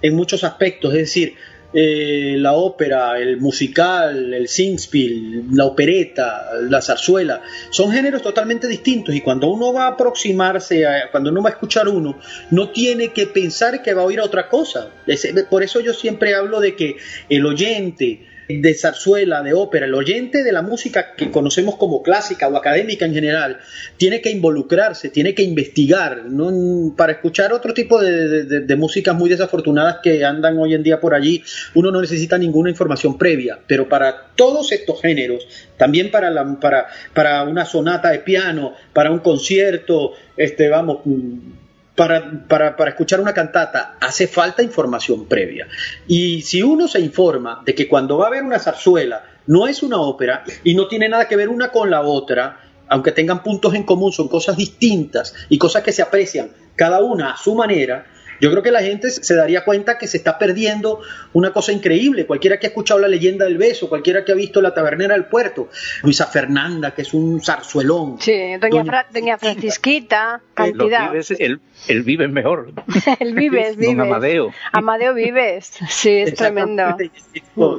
en 0.00 0.14
muchos 0.14 0.44
aspectos, 0.44 0.92
es 0.94 1.00
decir, 1.00 1.34
eh, 1.72 2.36
la 2.38 2.52
ópera, 2.52 3.18
el 3.18 3.38
musical, 3.38 4.32
el 4.32 4.46
singspiel, 4.46 5.46
la 5.52 5.64
opereta, 5.64 6.50
la 6.68 6.80
zarzuela, 6.80 7.42
son 7.70 7.90
géneros 7.90 8.22
totalmente 8.22 8.68
distintos 8.68 9.12
y 9.12 9.20
cuando 9.20 9.48
uno 9.48 9.72
va 9.72 9.86
a 9.86 9.88
aproximarse, 9.88 10.84
cuando 11.10 11.30
uno 11.30 11.42
va 11.42 11.50
a 11.50 11.52
escuchar 11.54 11.88
uno, 11.88 12.16
no 12.52 12.70
tiene 12.70 13.08
que 13.08 13.26
pensar 13.26 13.82
que 13.82 13.92
va 13.92 14.02
a 14.02 14.04
oír 14.04 14.20
a 14.20 14.24
otra 14.24 14.48
cosa. 14.48 14.90
por 15.50 15.64
eso 15.64 15.80
yo 15.80 15.94
siempre 15.94 16.36
hablo 16.36 16.60
de 16.60 16.76
que 16.76 16.96
el 17.28 17.44
oyente, 17.44 18.29
de 18.58 18.74
zarzuela, 18.74 19.42
de 19.42 19.52
ópera, 19.52 19.86
el 19.86 19.94
oyente 19.94 20.42
de 20.42 20.52
la 20.52 20.62
música 20.62 21.14
que 21.16 21.30
conocemos 21.30 21.76
como 21.76 22.02
clásica 22.02 22.48
o 22.48 22.56
académica 22.56 23.04
en 23.06 23.14
general, 23.14 23.58
tiene 23.96 24.20
que 24.20 24.30
involucrarse, 24.30 25.08
tiene 25.08 25.34
que 25.34 25.42
investigar, 25.42 26.24
¿no? 26.26 26.94
para 26.96 27.12
escuchar 27.12 27.52
otro 27.52 27.74
tipo 27.74 28.00
de, 28.00 28.44
de, 28.44 28.76
músicas 28.76 29.14
muy 29.14 29.28
desafortunadas 29.30 29.98
que 30.02 30.24
andan 30.24 30.58
hoy 30.58 30.74
en 30.74 30.82
día 30.82 31.00
por 31.00 31.14
allí, 31.14 31.42
uno 31.74 31.90
no 31.90 32.00
necesita 32.00 32.38
ninguna 32.38 32.70
información 32.70 33.18
previa, 33.18 33.58
pero 33.66 33.88
para 33.88 34.28
todos 34.34 34.72
estos 34.72 35.00
géneros, 35.00 35.46
también 35.76 36.10
para, 36.10 36.30
la, 36.30 36.58
para, 36.60 36.86
para 37.14 37.44
una 37.44 37.64
sonata 37.64 38.10
de 38.10 38.20
piano, 38.20 38.74
para 38.92 39.10
un 39.10 39.20
concierto, 39.20 40.12
este, 40.36 40.68
vamos, 40.68 41.00
para, 42.48 42.88
escuchar 42.88 43.20
una 43.20 43.34
cantata 43.34 43.96
hace 44.00 44.26
falta 44.26 44.62
información 44.62 45.26
previa. 45.26 45.68
Y 46.06 46.40
si 46.42 46.62
uno 46.62 46.88
se 46.88 47.00
informa 47.00 47.62
de 47.64 47.74
que 47.74 47.88
cuando 47.88 48.16
va 48.16 48.28
a 48.28 48.30
ver 48.30 48.42
una 48.42 48.58
zarzuela 48.58 49.24
no 49.46 49.66
es 49.66 49.82
una 49.82 50.00
ópera 50.00 50.44
y 50.64 50.74
no 50.74 50.88
tiene 50.88 51.08
nada 51.10 51.28
que 51.28 51.36
ver 51.36 51.50
una 51.50 51.70
con 51.70 51.90
la 51.90 52.00
otra, 52.00 52.58
aunque 52.88 53.12
tengan 53.12 53.42
puntos 53.42 53.74
en 53.74 53.82
común, 53.82 54.12
son 54.12 54.28
cosas 54.28 54.56
distintas 54.56 55.34
y 55.50 55.58
cosas 55.58 55.82
que 55.82 55.92
se 55.92 56.00
aprecian 56.00 56.50
cada 56.74 57.00
una 57.00 57.32
a 57.32 57.36
su 57.36 57.54
manera, 57.54 58.06
yo 58.40 58.50
creo 58.50 58.62
que 58.62 58.70
la 58.70 58.82
gente 58.82 59.10
se 59.10 59.34
daría 59.34 59.64
cuenta 59.64 59.98
que 59.98 60.06
se 60.06 60.16
está 60.16 60.38
perdiendo 60.38 61.00
una 61.32 61.52
cosa 61.52 61.72
increíble. 61.72 62.26
Cualquiera 62.26 62.58
que 62.58 62.66
ha 62.66 62.70
escuchado 62.70 63.00
la 63.00 63.08
leyenda 63.08 63.44
del 63.44 63.58
beso, 63.58 63.88
cualquiera 63.88 64.24
que 64.24 64.32
ha 64.32 64.34
visto 64.34 64.62
la 64.62 64.72
tabernera 64.72 65.14
del 65.14 65.26
puerto, 65.26 65.68
Luisa 66.02 66.26
Fernanda, 66.26 66.92
que 66.92 67.02
es 67.02 67.12
un 67.12 67.40
zarzuelón. 67.42 68.16
Sí, 68.20 68.56
doña, 68.58 69.38
Francisquita, 69.38 70.40
cantidad. 70.54 71.10
el, 71.38 72.02
vive 72.02 72.28
mejor. 72.28 72.72
el 73.20 73.34
vives, 73.34 73.76
vives. 73.76 73.98
Amadeo. 73.98 74.52
Amadeo 74.72 75.14
vives, 75.14 75.72
sí, 75.88 76.10
es 76.10 76.34
tremendo. 76.34 76.96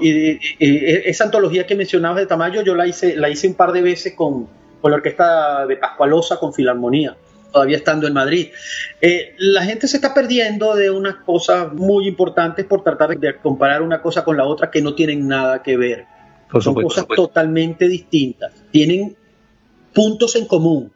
Y, 0.01 0.39
esa 0.59 1.25
antología 1.25 1.65
que 1.65 1.75
mencionabas 1.75 2.19
de 2.19 2.25
Tamayo, 2.27 2.61
yo 2.61 2.75
la 2.75 2.85
hice, 2.87 3.15
la 3.15 3.29
hice 3.29 3.47
un 3.47 3.55
par 3.55 3.71
de 3.71 3.81
veces 3.81 4.13
con, 4.13 4.47
con 4.79 4.91
la 4.91 4.97
orquesta 4.97 5.65
de 5.65 5.77
Pascualosa, 5.77 6.37
con 6.37 6.53
Filarmonía 6.53 7.15
todavía 7.51 7.77
estando 7.77 8.07
en 8.07 8.13
Madrid. 8.13 8.49
Eh, 9.01 9.35
la 9.37 9.63
gente 9.63 9.87
se 9.87 9.97
está 9.97 10.13
perdiendo 10.13 10.75
de 10.75 10.89
unas 10.89 11.15
cosas 11.15 11.73
muy 11.73 12.07
importantes 12.07 12.65
por 12.65 12.83
tratar 12.83 13.17
de 13.17 13.37
comparar 13.37 13.81
una 13.81 14.01
cosa 14.01 14.23
con 14.23 14.37
la 14.37 14.45
otra 14.45 14.71
que 14.71 14.81
no 14.81 14.95
tienen 14.95 15.27
nada 15.27 15.61
que 15.61 15.77
ver. 15.77 16.05
Son 16.59 16.73
cosas 16.75 17.05
totalmente 17.07 17.87
distintas. 17.87 18.53
Tienen 18.71 19.15
puntos 19.93 20.35
en 20.35 20.45
común, 20.45 20.91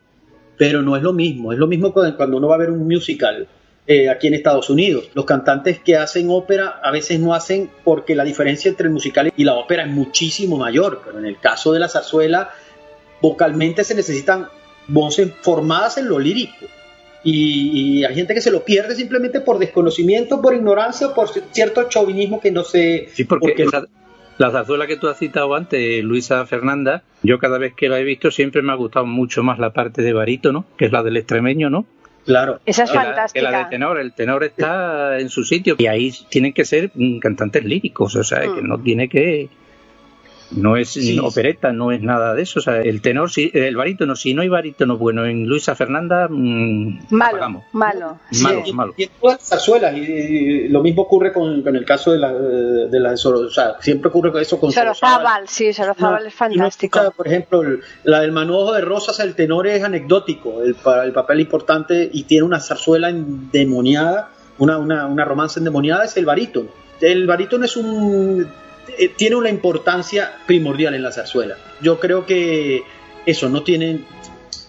pero 0.57 0.81
no 0.81 0.97
es 0.97 1.03
lo 1.03 1.13
mismo. 1.13 1.53
Es 1.53 1.59
lo 1.59 1.67
mismo 1.67 1.93
cuando 1.93 2.37
uno 2.37 2.47
va 2.47 2.55
a 2.55 2.59
ver 2.59 2.71
un 2.71 2.87
musical. 2.87 3.47
Eh, 3.87 4.09
aquí 4.09 4.25
en 4.25 4.33
Estados 4.33 4.71
Unidos. 4.71 5.11
Los 5.13 5.25
cantantes 5.25 5.79
que 5.79 5.95
hacen 5.95 6.31
ópera 6.31 6.79
a 6.81 6.89
veces 6.89 7.19
no 7.19 7.35
hacen 7.35 7.69
porque 7.83 8.15
la 8.15 8.23
diferencia 8.23 8.67
entre 8.67 8.87
el 8.87 8.93
musical 8.93 9.31
y 9.37 9.43
la 9.43 9.53
ópera 9.53 9.83
es 9.83 9.91
muchísimo 9.91 10.57
mayor, 10.57 11.03
pero 11.05 11.19
en 11.19 11.25
el 11.27 11.39
caso 11.39 11.71
de 11.71 11.79
la 11.79 11.87
zarzuela, 11.87 12.49
vocalmente 13.21 13.83
se 13.83 13.93
necesitan 13.93 14.47
voces 14.87 15.31
formadas 15.41 15.97
en 15.97 16.07
lo 16.07 16.19
lírico. 16.19 16.65
Y, 17.23 18.03
hay 18.03 18.13
gente 18.13 18.35
que 18.35 18.41
se 18.41 18.51
lo 18.51 18.63
pierde 18.63 18.95
simplemente 18.95 19.41
por 19.41 19.57
desconocimiento, 19.57 20.41
por 20.41 20.53
ignorancia 20.53 21.07
o 21.07 21.13
por 21.15 21.29
cierto 21.51 21.89
chauvinismo 21.89 22.39
que 22.39 22.51
no 22.51 22.63
sé. 22.63 23.09
Sí, 23.13 23.23
porque 23.23 23.65
la 24.37 24.51
zarzuela 24.51 24.85
que 24.85 24.97
tú 24.97 25.07
has 25.07 25.17
citado 25.17 25.55
antes, 25.55 26.03
Luisa 26.03 26.45
Fernanda, 26.45 27.03
yo 27.23 27.39
cada 27.39 27.57
vez 27.57 27.73
que 27.73 27.89
la 27.89 27.99
he 27.99 28.03
visto 28.03 28.29
siempre 28.29 28.61
me 28.61 28.73
ha 28.73 28.75
gustado 28.75 29.05
mucho 29.05 29.41
más 29.43 29.57
la 29.57 29.71
parte 29.71 30.01
de 30.01 30.13
barítono, 30.13 30.65
que 30.77 30.85
es 30.85 30.91
la 30.91 31.01
del 31.01 31.17
extremeño, 31.17 31.69
¿no? 31.69 31.85
Claro. 32.25 32.59
Esa 32.65 32.83
es 32.83 32.91
fantástica. 32.91 33.49
La, 33.49 33.59
de 33.59 33.65
tenor, 33.65 33.99
el 33.99 34.13
tenor 34.13 34.43
está 34.43 35.19
en 35.19 35.29
su 35.29 35.43
sitio 35.43 35.75
y 35.77 35.87
ahí 35.87 36.11
tienen 36.29 36.53
que 36.53 36.65
ser 36.65 36.91
cantantes 37.21 37.63
líricos, 37.63 38.15
o 38.15 38.23
sea, 38.23 38.41
que 38.41 38.61
mm. 38.61 38.67
no 38.67 38.79
tiene 38.79 39.07
que 39.07 39.49
no 40.51 40.77
es 40.77 40.97
opereta, 41.21 41.71
no 41.71 41.91
es 41.91 42.01
nada 42.01 42.33
de 42.33 42.43
eso. 42.43 42.59
O 42.59 42.61
sea, 42.61 42.81
el 42.81 43.01
tenor, 43.01 43.31
si, 43.31 43.51
el 43.53 43.75
barítono, 43.75 44.15
si 44.15 44.33
no 44.33 44.41
hay 44.41 44.49
barítono 44.49 44.97
bueno 44.97 45.25
en 45.25 45.47
Luisa 45.47 45.75
Fernanda, 45.75 46.27
mmm, 46.29 46.99
malo, 47.09 47.63
malo, 47.71 48.19
malo, 48.31 48.63
malo. 48.73 48.93
Y, 48.97 49.03
en 49.03 49.09
todas 49.19 49.39
las 49.39 49.49
zarzuelas, 49.49 49.95
y, 49.97 50.67
lo 50.69 50.81
mismo 50.81 51.03
ocurre 51.03 51.33
con, 51.33 51.61
con, 51.63 51.75
el 51.75 51.85
caso 51.85 52.11
de 52.11 52.19
la 52.19 52.33
de, 52.33 52.99
la 52.99 53.13
o 53.13 53.49
sea, 53.49 53.75
siempre 53.79 54.09
ocurre 54.09 54.31
con 54.31 54.41
eso 54.41 54.59
con 54.59 54.71
Sorozábal. 54.71 55.47
sí, 55.47 55.73
Sorozábal 55.73 56.27
es 56.27 56.33
fantástico. 56.33 57.13
por 57.15 57.27
ejemplo, 57.27 57.63
la 58.03 58.21
del 58.21 58.31
manojo 58.31 58.73
de 58.73 58.81
rosas, 58.81 59.19
el 59.19 59.35
tenor 59.35 59.67
es 59.67 59.83
anecdótico, 59.83 60.61
el, 60.61 60.75
el 61.03 61.13
papel 61.13 61.39
importante 61.39 62.09
y 62.11 62.23
tiene 62.23 62.43
una 62.43 62.59
zarzuela 62.59 63.09
endemoniada, 63.09 64.29
una, 64.57 64.77
una, 64.77 65.07
una 65.07 65.25
romance 65.25 65.59
endemoniada 65.59 66.05
es 66.05 66.15
el 66.17 66.25
barítono. 66.25 66.69
El 67.01 67.27
barítono 67.27 67.65
es 67.65 67.75
un 67.75 68.47
eh, 68.97 69.09
tiene 69.15 69.35
una 69.35 69.49
importancia 69.49 70.33
primordial 70.45 70.93
en 70.93 71.03
la 71.03 71.11
zarzuela. 71.11 71.55
Yo 71.81 71.99
creo 71.99 72.25
que 72.25 72.83
eso 73.25 73.49
no 73.49 73.63
tiene 73.63 74.01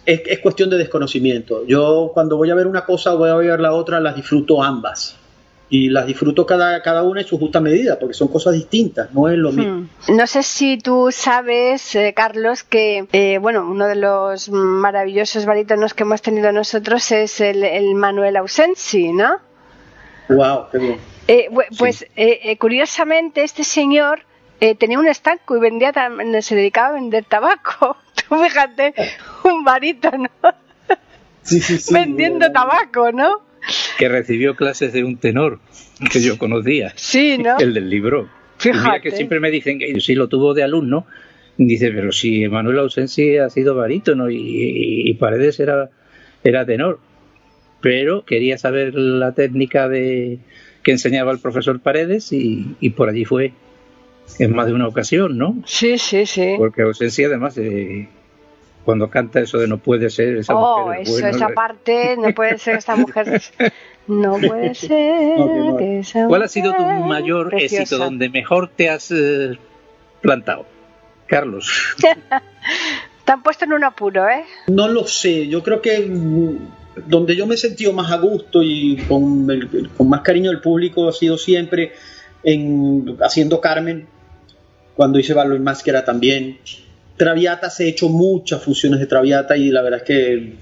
es, 0.06 0.38
cuestión 0.40 0.70
de 0.70 0.78
desconocimiento. 0.78 1.66
Yo 1.66 2.10
cuando 2.14 2.36
voy 2.36 2.50
a 2.50 2.54
ver 2.54 2.66
una 2.66 2.84
cosa 2.84 3.14
o 3.14 3.18
voy 3.18 3.30
a 3.30 3.34
ver 3.34 3.60
la 3.60 3.72
otra, 3.72 4.00
las 4.00 4.14
disfruto 4.14 4.62
ambas. 4.62 5.16
Y 5.68 5.88
las 5.88 6.06
disfruto 6.06 6.46
cada, 6.46 6.80
cada 6.80 7.02
una 7.02 7.22
en 7.22 7.26
su 7.26 7.38
justa 7.38 7.58
medida, 7.60 7.98
porque 7.98 8.14
son 8.14 8.28
cosas 8.28 8.54
distintas, 8.54 9.12
no 9.12 9.28
es 9.28 9.36
lo 9.36 9.50
mismo. 9.50 9.88
Hmm. 10.06 10.16
No 10.16 10.28
sé 10.28 10.44
si 10.44 10.78
tú 10.78 11.08
sabes, 11.10 11.92
eh, 11.96 12.14
Carlos, 12.14 12.62
que 12.62 13.08
eh, 13.10 13.38
bueno, 13.38 13.68
uno 13.68 13.88
de 13.88 13.96
los 13.96 14.48
maravillosos 14.48 15.44
barítonos 15.44 15.92
que 15.92 16.04
hemos 16.04 16.22
tenido 16.22 16.52
nosotros 16.52 17.10
es 17.10 17.40
el, 17.40 17.64
el 17.64 17.96
Manuel 17.96 18.36
Ausensi, 18.36 19.12
¿no? 19.12 19.38
Wow, 20.28 20.66
qué 20.70 20.78
bien. 20.78 21.15
Eh, 21.28 21.48
pues 21.76 22.02
eh, 22.14 22.40
eh, 22.44 22.56
curiosamente 22.56 23.42
este 23.42 23.64
señor 23.64 24.20
tenía 24.78 24.98
un 24.98 25.06
estanco 25.06 25.56
y 25.56 25.60
vendía 25.60 25.92
se 26.40 26.54
dedicaba 26.54 26.88
a 26.88 26.92
vender 26.92 27.24
tabaco. 27.24 27.96
Tú 28.28 28.42
fíjate, 28.42 28.94
un 29.44 29.64
barítono 29.64 30.30
sí, 31.42 31.60
sí, 31.60 31.78
sí, 31.78 31.92
vendiendo 31.94 32.50
tabaco, 32.50 33.12
¿no? 33.12 33.42
Que 33.98 34.08
recibió 34.08 34.54
clases 34.56 34.92
de 34.92 35.04
un 35.04 35.16
tenor 35.18 35.60
que 36.10 36.20
yo 36.20 36.38
conocía. 36.38 36.92
Sí, 36.96 37.38
¿no? 37.38 37.58
El 37.58 37.74
del 37.74 37.90
libro. 37.90 38.28
Fíjate. 38.58 39.02
que 39.02 39.10
siempre 39.10 39.40
me 39.40 39.50
dicen 39.50 39.78
que 39.78 40.00
sí 40.00 40.14
lo 40.14 40.28
tuvo 40.28 40.54
de 40.54 40.62
alumno. 40.62 41.06
Dice, 41.58 41.90
pero 41.90 42.12
si 42.12 42.48
Manuel 42.48 42.78
Ausensi 42.78 43.38
ha 43.38 43.50
sido 43.50 43.74
barítono 43.74 44.30
y, 44.30 45.08
y 45.08 45.14
Paredes 45.14 45.58
era, 45.60 45.90
era 46.44 46.64
tenor. 46.64 47.00
Pero 47.80 48.24
quería 48.24 48.58
saber 48.58 48.94
la 48.94 49.32
técnica 49.32 49.88
de, 49.88 50.38
que 50.86 50.92
enseñaba 50.92 51.32
el 51.32 51.40
profesor 51.40 51.80
Paredes 51.80 52.28
y, 52.30 52.90
por 52.90 53.08
allí 53.08 53.24
fue 53.24 53.52
en 54.38 54.54
más 54.54 54.68
de 54.68 54.72
una 54.72 54.86
ocasión, 54.86 55.36
¿no? 55.36 55.56
Sí, 55.66 55.98
sí, 55.98 56.26
sí. 56.26 56.54
Porque 56.56 56.82
ausencia 56.82 57.26
además 57.26 57.56
de 57.56 58.08
cuando 58.84 59.10
canta 59.10 59.40
eso 59.40 59.58
de 59.58 59.66
no 59.66 59.78
puede 59.78 60.10
ser 60.10 60.36
esa 60.36 60.54
oh, 60.54 60.92
eso, 60.92 61.26
esa 61.26 61.48
parte, 61.56 62.16
no 62.16 62.32
puede 62.32 62.58
ser 62.58 62.76
esta 62.76 62.94
mujer. 62.94 63.42
No 64.06 64.34
puede 64.40 64.74
ser. 64.76 66.28
¿Cuál 66.28 66.44
ha 66.44 66.48
sido 66.48 66.72
tu 66.72 66.84
mayor 66.84 67.52
éxito, 67.60 67.98
donde 67.98 68.28
mejor 68.28 68.68
te 68.68 68.88
has 68.88 69.10
eh, 69.10 69.58
plantado? 70.20 70.66
Carlos. 71.26 71.96
te 73.24 73.32
han 73.32 73.42
puesto 73.42 73.64
en 73.64 73.72
un 73.72 73.82
apuro, 73.82 74.28
¿eh? 74.28 74.44
No 74.68 74.86
lo 74.86 75.04
sé, 75.08 75.48
yo 75.48 75.64
creo 75.64 75.82
que 75.82 76.08
donde 77.06 77.36
yo 77.36 77.46
me 77.46 77.54
he 77.54 77.58
sentido 77.58 77.92
más 77.92 78.10
a 78.10 78.16
gusto 78.16 78.62
y 78.62 78.96
con, 79.08 79.46
con 79.96 80.08
más 80.08 80.22
cariño 80.22 80.50
del 80.50 80.60
público 80.60 81.08
ha 81.08 81.12
sido 81.12 81.36
siempre 81.36 81.92
en, 82.42 83.16
haciendo 83.20 83.60
Carmen, 83.60 84.06
cuando 84.94 85.18
hice 85.18 85.34
Barlo 85.34 85.54
y 85.56 85.60
Máscara 85.60 86.04
también. 86.04 86.58
Traviata 87.16 87.70
se 87.70 87.84
ha 87.84 87.88
hecho 87.88 88.08
muchas 88.08 88.62
funciones 88.62 89.00
de 89.00 89.06
Traviata 89.06 89.56
y 89.56 89.70
la 89.70 89.82
verdad 89.82 90.00
es 90.00 90.06
que 90.06 90.52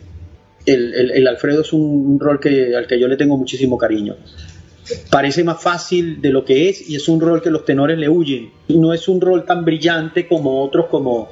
el, 0.67 1.27
Alfredo 1.29 1.63
es 1.63 1.73
un, 1.73 2.19
rol 2.19 2.41
que, 2.41 2.75
al 2.77 2.87
que 2.87 2.99
yo 2.99 3.09
le 3.09 3.17
tengo 3.17 3.37
muchísimo 3.37 3.79
cariño. 3.79 4.17
Parece 5.11 5.45
más 5.45 5.63
fácil 5.63 6.21
de 6.21 6.31
lo 6.31 6.45
que 6.45 6.69
es 6.69 6.89
y 6.89 6.97
es 6.97 7.09
un 7.09 7.21
rol 7.21 7.43
que 7.43 7.51
los 7.51 7.65
tenores 7.65 7.99
le 7.99 8.09
huyen. 8.09 8.51
No 8.69 8.93
es 8.93 9.09
un 9.09 9.21
rol 9.21 9.45
tan 9.45 9.65
brillante 9.65 10.27
como 10.27 10.63
otros 10.63 10.87
como, 10.87 11.31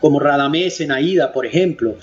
como 0.00 0.20
en 0.22 0.92
Aida, 0.92 1.32
por 1.32 1.44
ejemplo, 1.44 1.96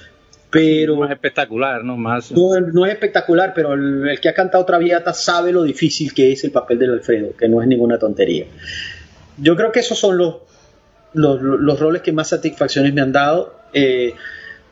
pero 0.56 0.96
no 0.96 1.04
es 1.04 1.12
espectacular, 1.12 1.84
¿no? 1.84 1.98
Más... 1.98 2.32
No, 2.32 2.86
es 2.86 2.94
espectacular, 2.94 3.52
pero 3.54 3.74
el, 3.74 4.18
que 4.22 4.30
ha 4.30 4.34
cantado 4.34 4.64
Traviata 4.64 5.14
sabe 5.14 5.52
lo 5.52 5.64
difícil 5.64 6.14
que 6.14 6.32
es 6.32 6.46
el 6.46 6.52
papel 6.52 6.80
del 6.80 6.94
Alfredo, 6.94 7.36
que 7.36 7.50
no 7.50 7.62
es 7.62 7.68
ninguna 7.68 8.00
tontería. 8.00 8.46
Yo 9.38 9.58
creo 9.58 9.74
que 9.74 9.82
esos 9.82 10.00
son 10.00 10.18
los, 10.18 10.38
los, 11.12 11.78
roles 11.78 12.02
que 12.02 12.14
más 12.14 12.30
satisfacciones 12.30 12.94
me 12.94 13.02
han 13.02 13.12
dado. 13.12 13.54
Eh, 13.74 14.14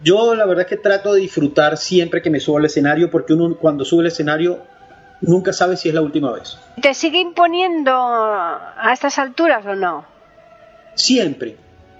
yo 0.01 0.35
la 0.35 0.45
verdad 0.45 0.61
es 0.61 0.69
que 0.69 0.77
trato 0.77 1.15
de 1.15 1.19
disfrutar 1.19 1.75
siempre 1.75 2.21
que 2.21 2.29
me 2.29 2.39
subo 2.39 2.59
al 2.59 2.65
escenario, 2.65 3.11
porque 3.11 3.33
uno 3.33 3.57
cuando 3.57 3.83
sube 3.83 4.03
al 4.03 4.07
escenario 4.07 4.59
nunca 5.19 5.51
sabe 5.51 5.75
si 5.75 5.89
es 5.89 5.95
la 5.95 6.01
última 6.01 6.31
vez. 6.31 6.57
¿Te 6.81 6.93
sigue 6.93 7.19
imponiendo 7.19 7.91
a 7.93 8.89
estas 8.93 9.19
alturas 9.19 9.65
o 9.65 9.75
no? 9.75 10.05
Siempre. 10.95 11.57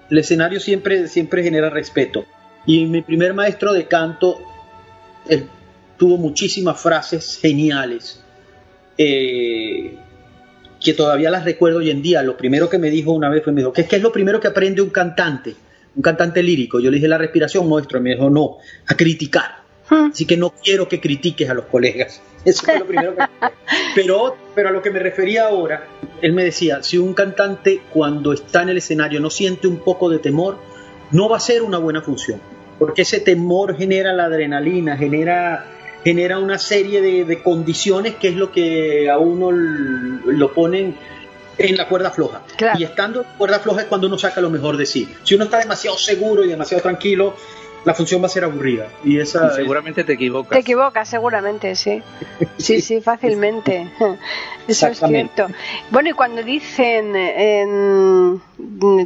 El 0.10 0.20
escenario 0.20 0.62
siempre, 0.62 1.10
siempre 1.10 1.44
genera 1.44 1.70
respeto. 1.70 2.24
Y 2.66 2.86
mi 2.86 3.02
primer 3.02 3.34
maestro 3.34 3.74
de 3.74 3.88
canto 3.88 4.40
él 5.28 5.48
tuvo 5.98 6.18
muchísimas 6.18 6.80
frases 6.82 7.38
geniales 7.42 8.24
eh, 8.98 9.98
que 10.80 10.94
todavía 10.94 11.30
las 11.30 11.46
recuerdo 11.46 11.80
hoy 11.80 11.90
en 11.90 12.02
día. 12.02 12.22
Lo 12.24 12.36
primero 12.36 12.70
que 12.70 12.78
me 12.78 12.90
dijo 12.90 13.12
una 13.12 13.30
vez 13.30 13.44
fue, 13.44 13.54
me 13.54 13.62
dijo, 13.62 13.74
¿qué, 13.74 13.88
es 13.90 14.02
lo 14.02 14.12
primero 14.12 14.40
que 14.40 14.48
aprende 14.48 14.82
un 14.82 14.90
cantante? 14.90 15.56
Un 15.96 16.02
cantante 16.02 16.44
lírico. 16.44 16.80
Yo 16.80 16.90
le 16.90 16.96
dije 16.96 17.08
la 17.08 17.18
respiración, 17.18 17.70
maestro. 17.70 18.02
Me 18.02 18.12
dijo, 18.12 18.30
no, 18.30 18.58
a 18.88 18.96
criticar. 18.96 19.64
Hmm. 19.90 20.10
Así 20.12 20.26
que 20.26 20.38
no 20.38 20.54
quiero 20.62 20.88
que 20.88 21.00
critiques 21.00 21.50
a 21.50 21.54
los 21.54 21.66
colegas. 21.66 22.22
Eso 22.46 22.66
fue 22.66 22.80
lo 22.80 22.86
primero 22.86 23.16
que... 23.16 23.24
Pero, 23.96 24.36
pero 24.56 24.70
a 24.70 24.72
lo 24.72 24.82
que 24.82 24.92
me 24.92 25.00
refería 25.00 25.46
ahora, 25.46 25.88
él 26.22 26.34
me 26.34 26.44
decía, 26.44 26.84
si 26.84 26.98
un 26.98 27.14
cantante 27.14 27.82
cuando 27.94 28.34
está 28.34 28.64
en 28.64 28.70
el 28.70 28.78
escenario 28.78 29.20
no 29.20 29.30
siente 29.30 29.68
un 29.68 29.78
poco 29.78 30.10
de 30.10 30.20
temor, 30.20 30.58
no 31.12 31.30
va 31.30 31.38
a 31.38 31.40
ser 31.40 31.62
una 31.62 31.78
buena 31.78 32.02
función, 32.02 32.42
porque 32.80 33.04
ese 33.04 33.20
temor 33.20 33.78
genera 33.78 34.14
la 34.14 34.26
adrenalina, 34.26 34.98
genera, 34.98 35.66
genera 36.04 36.40
una 36.40 36.58
serie 36.58 37.02
de, 37.02 37.42
condiciones 37.42 38.16
que 38.16 38.30
es 38.30 38.36
lo 38.36 38.52
que 38.52 39.10
a 39.10 39.18
uno 39.18 39.52
lo 39.52 40.54
ponen 40.54 40.96
en 41.58 41.78
la 41.78 41.88
cuerda 41.88 42.12
floja. 42.12 42.42
Y 42.78 42.84
estando 42.84 43.22
en 43.22 43.28
cuerda 43.38 43.60
floja 43.60 43.82
es 43.82 43.88
cuando 43.88 44.08
uno 44.08 44.18
saca 44.18 44.42
lo 44.42 44.50
mejor 44.50 44.78
de 44.78 44.86
sí. 44.86 45.08
Si 45.24 45.36
uno 45.36 45.46
está 45.46 45.60
demasiado 45.60 45.98
seguro 45.98 46.44
y 46.44 46.50
demasiado 46.50 46.82
tranquilo, 46.82 47.36
la 47.86 47.94
función 47.94 48.22
va 48.22 48.28
a 48.28 48.30
ser 48.30 48.44
aburrida. 48.44 48.88
Y 49.04 49.20
esa 49.20 49.54
seguramente 49.54 50.04
te 50.04 50.14
equivocas. 50.14 50.52
Te 50.52 50.60
equivocas, 50.60 51.08
seguramente, 51.10 51.76
sí. 51.76 52.02
Sí, 52.58 52.82
sí, 52.82 53.02
fácilmente. 53.12 53.92
Eso 54.68 54.88
es 54.88 55.00
cierto. 55.00 55.48
Bueno, 55.90 56.10
y 56.10 56.14
cuando 56.14 56.42
dicen, 56.42 57.14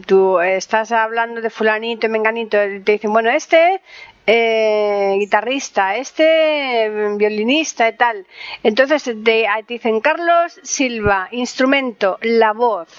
tú 0.05 0.39
estás 0.39 0.91
hablando 0.91 1.41
de 1.41 1.49
fulanito 1.49 2.05
y 2.05 2.09
menganito, 2.09 2.57
te 2.57 2.91
dicen, 2.91 3.11
bueno, 3.11 3.31
este 3.31 3.81
eh, 4.27 5.15
guitarrista, 5.17 5.95
este 5.95 6.89
violinista 7.15 7.87
y 7.87 7.95
tal. 7.95 8.27
Entonces 8.61 9.03
te 9.03 9.47
dicen 9.67 10.01
Carlos 10.01 10.59
Silva, 10.63 11.29
instrumento, 11.31 12.19
la 12.21 12.53
voz. 12.53 12.89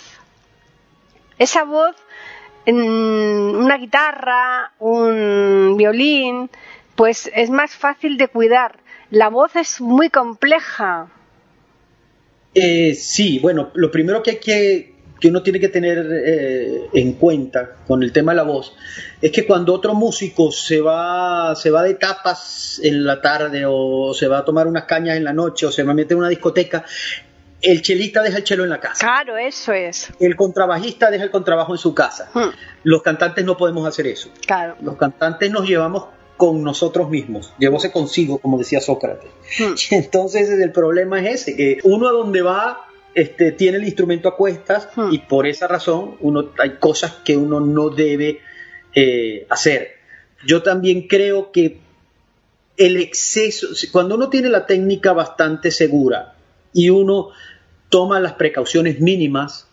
Esa 1.39 1.63
voz, 1.63 1.95
una 2.77 3.77
guitarra, 3.79 4.73
un 4.79 5.77
violín, 5.77 6.51
pues 6.95 7.31
es 7.35 7.51
más 7.51 7.75
fácil 7.75 8.17
de 8.17 8.29
cuidar. 8.29 8.77
La 9.11 9.29
voz 9.29 9.57
es 9.57 9.81
muy 9.81 10.11
compleja. 10.11 11.09
Eh, 12.55 12.95
sí, 12.95 13.39
bueno, 13.39 13.71
lo 13.75 13.91
primero 13.91 14.23
que 14.23 14.31
hay 14.31 14.39
que 14.39 14.99
que 15.21 15.29
uno 15.29 15.43
tiene 15.43 15.59
que 15.59 15.69
tener 15.69 16.07
eh, 16.25 16.89
en 16.93 17.15
cuenta 17.15 17.77
con 17.87 18.03
el 18.03 18.13
tema 18.13 18.33
de 18.33 18.37
la 18.37 18.43
voz 18.45 18.77
es 19.21 19.33
que 19.33 19.47
cuando 19.47 19.75
otro 19.75 19.95
músico 19.95 20.53
se 20.53 20.81
va, 20.81 21.55
se 21.57 21.71
va 21.71 21.83
de 21.83 21.95
tapas 21.95 22.81
en 22.83 23.05
la 23.05 23.21
tarde 23.21 23.65
o 23.67 24.15
se 24.15 24.29
va 24.29 24.39
a 24.39 24.45
tomar 24.45 24.67
unas 24.67 24.85
cañas 24.85 25.17
en 25.17 25.25
la 25.25 25.33
noche 25.33 25.67
o 25.67 25.73
se 25.73 25.83
va 25.83 25.91
a 25.91 25.95
meter 25.95 26.13
en 26.13 26.19
una 26.19 26.29
discoteca, 26.29 26.85
el 27.61 27.83
chelista 27.83 28.23
deja 28.23 28.39
el 28.39 28.45
chelo 28.45 28.65
en 28.65 28.71
la 28.71 28.81
casa. 28.81 29.01
Claro, 29.01 29.37
eso 29.37 29.73
es. 29.73 30.13
El 30.21 30.37
contrabajista 30.37 31.11
deja 31.11 31.25
el 31.25 31.31
contrabajo 31.31 31.75
en 31.75 31.79
su 31.79 31.95
casa. 31.95 32.31
Hmm. 32.33 32.51
Los 32.85 33.03
cantantes 33.03 33.45
no 33.45 33.57
podemos 33.57 33.87
hacer 33.87 34.07
eso. 34.07 34.31
Claro. 34.47 34.77
Los 34.81 34.97
cantantes 34.97 35.51
nos 35.51 35.67
llevamos 35.67 36.07
con 36.37 36.63
nosotros 36.63 37.11
mismos, 37.11 37.53
llevóse 37.59 37.91
consigo, 37.91 38.39
como 38.39 38.59
decía 38.59 38.81
Sócrates. 38.81 39.31
Hmm. 39.59 39.75
entonces 39.95 40.49
el 40.51 40.73
problema 40.73 41.21
es 41.21 41.43
ese, 41.43 41.57
que 41.57 41.79
uno 41.83 42.09
a 42.09 42.13
donde 42.13 42.43
va 42.43 42.87
este, 43.15 43.51
tiene 43.53 43.79
el 43.79 43.85
instrumento 43.85 44.29
a 44.29 44.37
cuestas 44.37 44.89
hmm. 44.95 45.13
y 45.13 45.19
por 45.19 45.47
esa 45.47 45.67
razón 45.67 46.17
uno, 46.21 46.53
hay 46.59 46.77
cosas 46.77 47.15
que 47.25 47.37
uno 47.37 47.59
no 47.59 47.91
debe 47.91 48.41
eh, 48.95 49.47
hacer. 49.51 49.97
Yo 50.47 50.63
también 50.63 51.09
creo 51.09 51.51
que 51.51 51.81
el 52.77 52.97
exceso, 52.99 53.67
cuando 53.91 54.15
uno 54.15 54.31
tiene 54.31 54.49
la 54.49 54.67
técnica 54.67 55.13
bastante 55.13 55.73
segura 55.73 56.37
y 56.73 56.91
uno 56.91 57.31
toma 57.89 58.21
las 58.21 58.35
precauciones 58.35 59.01
mínimas, 59.01 59.67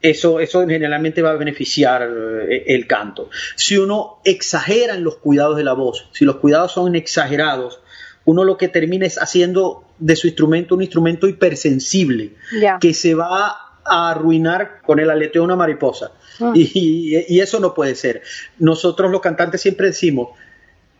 eso, 0.00 0.38
eso 0.40 0.66
generalmente 0.66 1.22
va 1.22 1.30
a 1.30 1.36
beneficiar 1.36 2.02
eh, 2.48 2.64
el 2.68 2.86
canto. 2.86 3.30
Si 3.56 3.78
uno 3.78 4.20
exagera 4.24 4.94
en 4.94 5.04
los 5.04 5.16
cuidados 5.16 5.56
de 5.56 5.64
la 5.64 5.72
voz, 5.72 6.08
si 6.12 6.24
los 6.24 6.36
cuidados 6.36 6.72
son 6.72 6.94
exagerados, 6.94 7.80
uno 8.26 8.44
lo 8.44 8.56
que 8.56 8.68
termina 8.68 9.06
es 9.06 9.18
haciendo 9.18 9.84
de 9.98 10.16
su 10.16 10.26
instrumento 10.26 10.74
un 10.74 10.82
instrumento 10.82 11.28
hipersensible, 11.28 12.32
que 12.80 12.94
se 12.94 13.14
va 13.14 13.56
a 13.84 14.10
arruinar 14.10 14.80
con 14.84 14.98
el 14.98 15.10
aleteo 15.10 15.42
de 15.42 15.46
una 15.46 15.56
mariposa. 15.56 16.12
Ah. 16.40 16.52
Y, 16.54 17.38
eso 17.38 17.60
no 17.60 17.74
puede 17.74 17.94
ser. 17.94 18.22
Nosotros 18.58 19.10
los 19.10 19.20
cantantes 19.20 19.60
siempre 19.60 19.88
decimos 19.88 20.30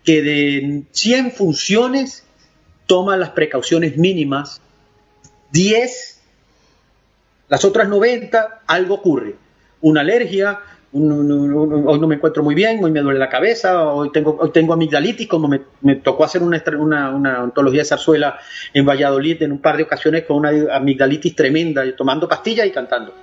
que 0.05 0.23
de 0.23 0.83
100 0.93 1.33
funciones 1.33 2.25
toma 2.87 3.17
las 3.17 3.31
precauciones 3.31 3.97
mínimas, 3.97 4.61
10, 5.55 6.21
las 7.49 7.65
otras 7.65 7.89
90, 7.89 8.63
algo 8.67 8.95
ocurre. 8.95 9.37
Una 9.83 10.01
alergia, 10.01 10.59
hoy 10.93 11.01
no 12.01 12.09
me 12.09 12.17
encuentro 12.17 12.43
muy 12.43 12.57
bien, 12.57 12.83
hoy 12.83 12.91
me 12.91 13.01
duele 13.01 13.21
la 13.21 13.29
cabeza, 13.29 13.85
hoy 13.85 14.11
tengo, 14.11 14.51
tengo 14.51 14.73
amigdalitis, 14.73 15.29
como 15.29 15.49
me, 15.49 15.95
tocó 15.97 16.25
hacer 16.25 16.43
una, 16.43 16.61
una, 17.15 17.45
ontología 17.45 17.83
de 17.83 17.85
zarzuela 17.85 18.37
en 18.73 18.85
Valladolid 18.85 19.43
en 19.43 19.53
un 19.53 19.61
par 19.61 19.77
de 19.77 19.85
ocasiones 19.85 20.25
con 20.25 20.39
una 20.39 20.51
amigdalitis 20.75 21.37
tremenda, 21.37 21.85
tomando 21.97 22.29
pastillas 22.29 22.67
y 22.67 22.73
cantando. 22.73 23.15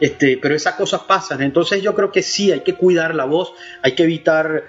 Este, 0.00 0.38
pero 0.40 0.54
esas 0.54 0.76
cosas 0.76 1.02
pasan, 1.02 1.42
entonces 1.42 1.82
yo 1.82 1.94
creo 1.94 2.10
que 2.10 2.22
sí, 2.22 2.52
hay 2.52 2.60
que 2.60 2.74
cuidar 2.74 3.14
la 3.14 3.26
voz, 3.26 3.52
hay 3.82 3.92
que 3.92 4.04
evitar 4.04 4.64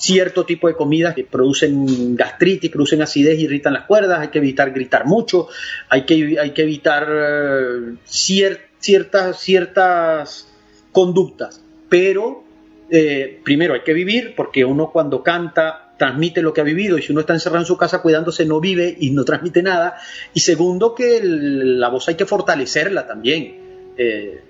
cierto 0.00 0.44
tipo 0.44 0.66
de 0.66 0.74
comidas 0.74 1.14
que 1.14 1.24
producen 1.24 2.16
gastritis, 2.16 2.70
producen 2.70 3.02
acidez, 3.02 3.38
irritan 3.38 3.74
las 3.74 3.84
cuerdas, 3.84 4.20
hay 4.20 4.28
que 4.28 4.38
evitar 4.38 4.72
gritar 4.72 5.06
mucho, 5.06 5.46
hay 5.88 6.04
que, 6.06 6.38
hay 6.40 6.50
que 6.50 6.62
evitar 6.62 7.06
eh, 7.08 7.94
ciertas, 8.04 9.38
ciertas 9.38 10.48
conductas 10.90 11.62
pero 11.90 12.44
eh, 12.88 13.40
primero 13.44 13.74
hay 13.74 13.80
que 13.80 13.92
vivir, 13.92 14.34
porque 14.34 14.64
uno 14.64 14.90
cuando 14.90 15.22
canta 15.22 15.92
transmite 15.98 16.40
lo 16.40 16.54
que 16.54 16.62
ha 16.62 16.64
vivido 16.64 16.96
y 16.96 17.02
si 17.02 17.12
uno 17.12 17.20
está 17.20 17.34
encerrado 17.34 17.60
en 17.60 17.66
su 17.66 17.76
casa 17.76 18.00
cuidándose 18.00 18.46
no 18.46 18.58
vive 18.58 18.96
y 18.98 19.10
no 19.10 19.24
transmite 19.24 19.62
nada. 19.62 19.98
Y 20.32 20.40
segundo 20.40 20.94
que 20.94 21.20
la 21.22 21.90
voz 21.90 22.08
hay 22.08 22.14
que 22.14 22.24
fortalecerla 22.24 23.06
también. 23.06 23.92
Eh, 23.98 24.40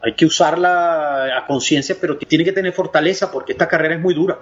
hay 0.00 0.14
que 0.14 0.26
usarla 0.26 1.38
a 1.38 1.46
conciencia, 1.46 1.96
pero 2.00 2.16
tiene 2.16 2.44
que 2.44 2.52
tener 2.52 2.72
fortaleza 2.72 3.30
porque 3.30 3.52
esta 3.52 3.68
carrera 3.68 3.94
es 3.94 4.00
muy 4.00 4.14
dura. 4.14 4.38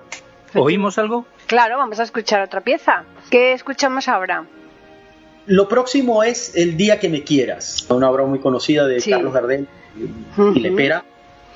¿Oímos 0.58 0.98
algo? 0.98 1.26
Claro, 1.46 1.78
vamos 1.78 2.00
a 2.00 2.02
escuchar 2.02 2.42
otra 2.42 2.60
pieza. 2.60 3.04
¿Qué 3.30 3.52
escuchamos 3.52 4.08
ahora? 4.08 4.44
Lo 5.46 5.68
próximo 5.68 6.24
es 6.24 6.56
El 6.56 6.76
día 6.76 6.98
que 6.98 7.08
me 7.08 7.22
quieras, 7.22 7.86
una 7.88 8.10
obra 8.10 8.24
muy 8.24 8.40
conocida 8.40 8.86
de 8.86 9.00
Carlos 9.00 9.32
Gardel 9.32 9.68
y 10.54 10.60
Lepera 10.60 11.04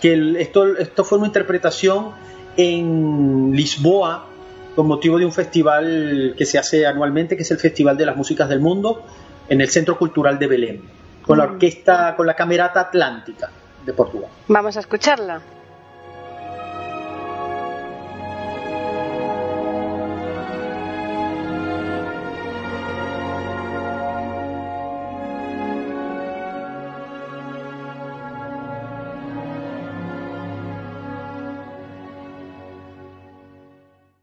que 0.01 0.41
esto, 0.41 0.77
esto 0.77 1.05
fue 1.05 1.19
una 1.19 1.27
interpretación 1.27 2.13
en 2.57 3.53
Lisboa 3.55 4.27
con 4.75 4.87
motivo 4.87 5.19
de 5.19 5.27
un 5.27 5.33
festival 5.33 6.35
que 6.37 6.47
se 6.47 6.59
hace 6.59 6.87
anualmente, 6.87 7.37
que 7.37 7.43
es 7.43 7.51
el 7.51 7.59
Festival 7.59 7.97
de 7.97 8.07
las 8.07 8.17
Músicas 8.17 8.49
del 8.49 8.61
Mundo, 8.61 9.05
en 9.49 9.61
el 9.61 9.69
Centro 9.69 9.99
Cultural 9.99 10.39
de 10.39 10.47
Belén, 10.47 10.83
con 11.23 11.39
la 11.39 11.45
orquesta, 11.45 12.15
con 12.17 12.27
la 12.27 12.35
Camerata 12.35 12.81
Atlántica 12.81 13.51
de 13.85 13.93
Portugal. 13.93 14.31
Vamos 14.49 14.77
a 14.77 14.81
escucharla. 14.81 15.43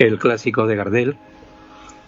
el 0.00 0.18
clásico 0.18 0.66
de 0.66 0.76
Gardel, 0.76 1.16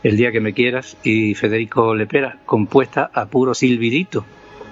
El 0.02 0.16
día 0.16 0.32
que 0.32 0.40
me 0.40 0.54
quieras, 0.54 0.96
y 1.04 1.34
Federico 1.34 1.94
Lepera, 1.94 2.38
compuesta 2.46 3.10
a 3.12 3.26
puro 3.26 3.54
silbidito, 3.54 4.24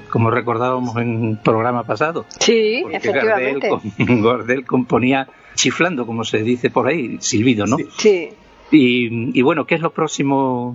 como 0.08 0.30
recordábamos 0.30 0.96
en 0.96 1.16
un 1.22 1.36
programa 1.36 1.84
pasado. 1.84 2.24
Sí, 2.40 2.82
efectivamente. 2.90 3.70
Gardel, 3.98 4.64
componía 4.64 5.28
chiflando, 5.54 6.06
como 6.06 6.24
se 6.24 6.42
dice 6.42 6.70
por 6.70 6.88
ahí, 6.88 7.18
silbido, 7.20 7.66
¿no? 7.66 7.76
Sí. 7.98 8.30
Y, 8.72 9.38
y 9.38 9.42
bueno, 9.42 9.66
¿qué 9.66 9.74
es 9.74 9.82
lo 9.82 9.92
próximo 9.92 10.74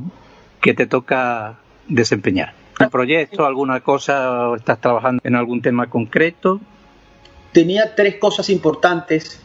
que 0.61 0.73
te 0.73 0.85
toca 0.85 1.57
desempeñar? 1.87 2.53
¿Un 2.79 2.89
proyecto, 2.89 3.45
alguna 3.45 3.79
cosa, 3.79 4.49
o 4.49 4.55
estás 4.55 4.79
trabajando 4.79 5.21
en 5.25 5.35
algún 5.35 5.61
tema 5.61 5.89
concreto? 5.89 6.61
Tenía 7.51 7.95
tres 7.95 8.15
cosas 8.15 8.49
importantes 8.49 9.41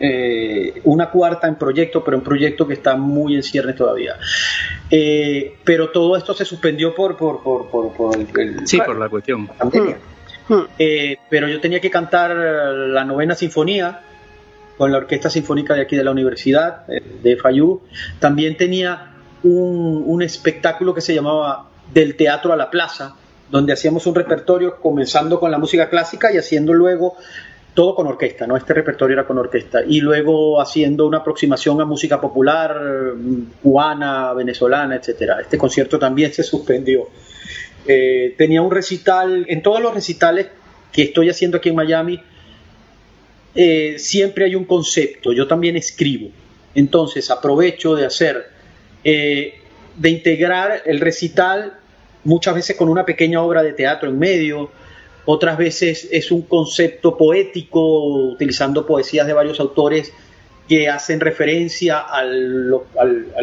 eh, 0.00 0.80
una 0.84 1.10
cuarta 1.10 1.48
en 1.48 1.56
proyecto, 1.56 2.04
pero 2.04 2.16
un 2.16 2.22
proyecto 2.22 2.66
que 2.66 2.74
está 2.74 2.96
muy 2.96 3.34
en 3.34 3.42
cierre 3.42 3.72
todavía. 3.72 4.16
Eh, 4.90 5.56
pero 5.64 5.90
todo 5.90 6.16
esto 6.16 6.34
se 6.34 6.44
suspendió 6.44 6.94
por, 6.94 7.16
por, 7.16 7.42
por, 7.42 7.68
por, 7.68 8.16
el, 8.16 8.66
sí, 8.66 8.78
por 8.78 8.96
la 8.96 9.08
cuestión. 9.08 9.48
Hmm. 9.60 10.54
Hmm. 10.54 10.62
Eh, 10.78 11.18
pero 11.28 11.48
yo 11.48 11.60
tenía 11.60 11.80
que 11.80 11.90
cantar 11.90 12.34
la 12.34 13.04
novena 13.04 13.34
sinfonía 13.34 14.00
con 14.76 14.92
la 14.92 14.98
Orquesta 14.98 15.28
Sinfónica 15.28 15.74
de 15.74 15.82
aquí 15.82 15.96
de 15.96 16.04
la 16.04 16.12
Universidad, 16.12 16.86
de 16.86 17.36
FAYU. 17.36 17.82
También 18.20 18.56
tenía 18.56 19.10
un, 19.42 20.04
un 20.06 20.22
espectáculo 20.22 20.94
que 20.94 21.00
se 21.00 21.12
llamaba 21.12 21.68
Del 21.92 22.14
Teatro 22.14 22.52
a 22.52 22.56
la 22.56 22.70
Plaza, 22.70 23.16
donde 23.50 23.72
hacíamos 23.72 24.06
un 24.06 24.14
repertorio 24.14 24.76
comenzando 24.76 25.40
con 25.40 25.50
la 25.50 25.58
música 25.58 25.90
clásica 25.90 26.32
y 26.32 26.38
haciendo 26.38 26.72
luego 26.72 27.16
todo 27.78 27.94
con 27.94 28.08
orquesta, 28.08 28.44
¿no? 28.44 28.56
Este 28.56 28.74
repertorio 28.74 29.14
era 29.14 29.24
con 29.24 29.38
orquesta. 29.38 29.84
Y 29.86 30.00
luego 30.00 30.60
haciendo 30.60 31.06
una 31.06 31.18
aproximación 31.18 31.80
a 31.80 31.84
música 31.84 32.20
popular, 32.20 32.76
cubana, 33.62 34.32
venezolana, 34.32 34.96
etcétera. 34.96 35.40
Este 35.40 35.56
concierto 35.56 35.96
también 35.96 36.32
se 36.32 36.42
suspendió. 36.42 37.08
Eh, 37.86 38.34
tenía 38.36 38.62
un 38.62 38.72
recital, 38.72 39.46
en 39.48 39.62
todos 39.62 39.80
los 39.80 39.94
recitales 39.94 40.48
que 40.90 41.02
estoy 41.02 41.30
haciendo 41.30 41.58
aquí 41.58 41.68
en 41.68 41.76
Miami, 41.76 42.20
eh, 43.54 43.94
siempre 43.96 44.46
hay 44.46 44.56
un 44.56 44.64
concepto, 44.64 45.32
yo 45.32 45.46
también 45.46 45.76
escribo. 45.76 46.30
Entonces 46.74 47.30
aprovecho 47.30 47.94
de 47.94 48.06
hacer, 48.06 48.44
eh, 49.04 49.54
de 49.96 50.10
integrar 50.10 50.82
el 50.84 50.98
recital 50.98 51.74
muchas 52.24 52.56
veces 52.56 52.74
con 52.74 52.88
una 52.88 53.04
pequeña 53.04 53.40
obra 53.40 53.62
de 53.62 53.72
teatro 53.72 54.08
en 54.08 54.18
medio, 54.18 54.68
otras 55.30 55.58
veces 55.58 56.08
es 56.10 56.30
un 56.30 56.40
concepto 56.40 57.14
poético, 57.14 58.30
utilizando 58.30 58.86
poesías 58.86 59.26
de 59.26 59.34
varios 59.34 59.60
autores 59.60 60.10
que 60.66 60.88
hacen 60.88 61.20
referencia 61.20 61.98
al, 61.98 62.80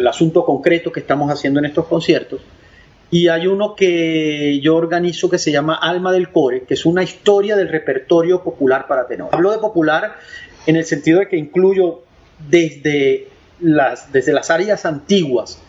asunto 0.08 0.44
concreto 0.44 0.90
que 0.90 0.98
estamos 0.98 1.30
haciendo 1.30 1.60
en 1.60 1.66
estos 1.66 1.86
conciertos. 1.86 2.40
Y 3.08 3.28
hay 3.28 3.46
uno 3.46 3.76
que 3.76 4.58
yo 4.60 4.74
organizo 4.74 5.30
que 5.30 5.38
se 5.38 5.52
llama 5.52 5.76
Alma 5.76 6.10
del 6.10 6.32
Core, 6.32 6.64
que 6.64 6.74
es 6.74 6.86
una 6.86 7.04
historia 7.04 7.54
del 7.54 7.68
repertorio 7.68 8.42
popular 8.42 8.88
para 8.88 9.06
tenor. 9.06 9.28
Hablo 9.30 9.52
de 9.52 9.58
popular 9.58 10.16
en 10.66 10.74
el 10.74 10.84
sentido 10.84 11.20
de 11.20 11.28
que 11.28 11.36
incluyo 11.36 12.02
desde 12.50 13.28
las, 13.60 14.12
desde 14.12 14.32
las 14.32 14.50
áreas 14.50 14.84
antiguas 14.86 15.62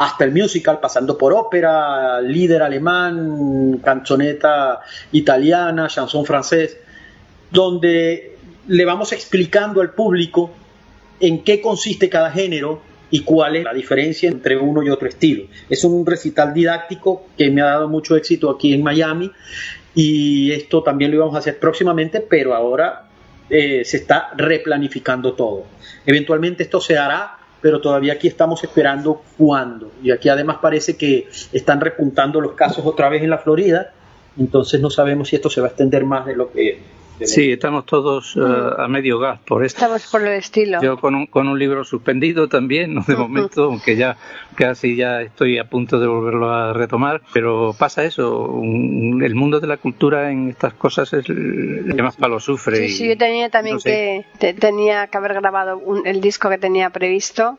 hasta 0.00 0.24
el 0.24 0.32
musical, 0.32 0.80
pasando 0.80 1.18
por 1.18 1.34
ópera, 1.34 2.22
líder 2.22 2.62
alemán, 2.62 3.82
canzoneta 3.84 4.80
italiana, 5.12 5.88
chanson 5.88 6.24
francés, 6.24 6.78
donde 7.50 8.38
le 8.66 8.84
vamos 8.86 9.12
explicando 9.12 9.82
al 9.82 9.90
público 9.90 10.52
en 11.20 11.44
qué 11.44 11.60
consiste 11.60 12.08
cada 12.08 12.30
género 12.30 12.80
y 13.10 13.20
cuál 13.20 13.56
es 13.56 13.64
la 13.64 13.74
diferencia 13.74 14.30
entre 14.30 14.56
uno 14.56 14.82
y 14.82 14.88
otro 14.88 15.06
estilo. 15.06 15.44
Es 15.68 15.84
un 15.84 16.06
recital 16.06 16.54
didáctico 16.54 17.26
que 17.36 17.50
me 17.50 17.60
ha 17.60 17.66
dado 17.66 17.86
mucho 17.86 18.16
éxito 18.16 18.48
aquí 18.48 18.72
en 18.72 18.82
Miami 18.82 19.30
y 19.94 20.50
esto 20.52 20.82
también 20.82 21.10
lo 21.10 21.18
íbamos 21.18 21.34
a 21.34 21.40
hacer 21.40 21.58
próximamente, 21.58 22.22
pero 22.22 22.54
ahora 22.54 23.10
eh, 23.50 23.84
se 23.84 23.98
está 23.98 24.30
replanificando 24.34 25.34
todo. 25.34 25.66
Eventualmente 26.06 26.62
esto 26.62 26.80
se 26.80 26.96
hará 26.96 27.39
pero 27.60 27.80
todavía 27.80 28.14
aquí 28.14 28.28
estamos 28.28 28.62
esperando 28.64 29.22
cuándo. 29.36 29.92
Y 30.02 30.10
aquí 30.10 30.28
además 30.28 30.58
parece 30.60 30.96
que 30.96 31.28
están 31.52 31.80
repuntando 31.80 32.40
los 32.40 32.52
casos 32.52 32.84
otra 32.86 33.08
vez 33.08 33.22
en 33.22 33.30
la 33.30 33.38
Florida, 33.38 33.92
entonces 34.38 34.80
no 34.80 34.90
sabemos 34.90 35.28
si 35.28 35.36
esto 35.36 35.50
se 35.50 35.60
va 35.60 35.68
a 35.68 35.70
extender 35.70 36.04
más 36.04 36.26
de 36.26 36.36
lo 36.36 36.50
que... 36.50 36.99
Sí, 37.24 37.52
estamos 37.52 37.86
todos 37.86 38.36
eh, 38.36 38.40
a 38.78 38.88
medio 38.88 39.18
gas 39.18 39.40
por 39.40 39.64
esto. 39.64 39.78
Estamos 39.78 40.06
por 40.06 40.22
el 40.22 40.38
estilo. 40.38 40.80
Yo 40.82 40.98
con 40.98 41.14
un, 41.14 41.26
con 41.26 41.48
un 41.48 41.58
libro 41.58 41.84
suspendido 41.84 42.48
también, 42.48 43.02
de 43.06 43.16
momento, 43.16 43.64
aunque 43.64 43.96
ya 43.96 44.16
casi 44.54 44.96
ya 44.96 45.22
estoy 45.22 45.58
a 45.58 45.64
punto 45.64 45.98
de 45.98 46.06
volverlo 46.06 46.50
a 46.50 46.72
retomar, 46.72 47.22
pero 47.32 47.74
pasa 47.78 48.04
eso, 48.04 48.60
el 48.62 49.34
mundo 49.34 49.60
de 49.60 49.66
la 49.66 49.76
cultura 49.76 50.30
en 50.30 50.48
estas 50.48 50.74
cosas 50.74 51.12
es 51.12 51.28
el 51.28 51.94
que 51.94 52.02
más 52.02 52.16
palo 52.16 52.40
sufre. 52.40 52.76
Sí, 52.76 52.88
sí, 52.88 53.08
yo 53.08 53.18
tenía 53.18 53.50
también 53.50 53.78
que, 53.78 54.24
tenía 54.58 55.06
que 55.08 55.18
haber 55.18 55.34
grabado 55.34 55.80
el 56.04 56.20
disco 56.20 56.48
que 56.48 56.58
tenía 56.58 56.90
previsto. 56.90 57.58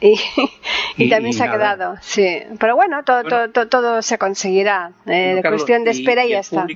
Y, 0.00 0.18
y, 0.96 1.08
también 1.08 1.32
se 1.32 1.44
ha 1.44 1.52
quedado, 1.52 1.94
sí. 2.00 2.38
Pero 2.58 2.74
bueno, 2.74 3.04
todo, 3.04 3.22
todo, 3.22 3.68
todo, 3.68 4.02
se 4.02 4.18
conseguirá. 4.18 4.90
Eh, 5.06 5.40
cuestión 5.46 5.84
de 5.84 5.92
espera 5.92 6.26
y, 6.26 6.30
ya 6.30 6.40
está. 6.40 6.66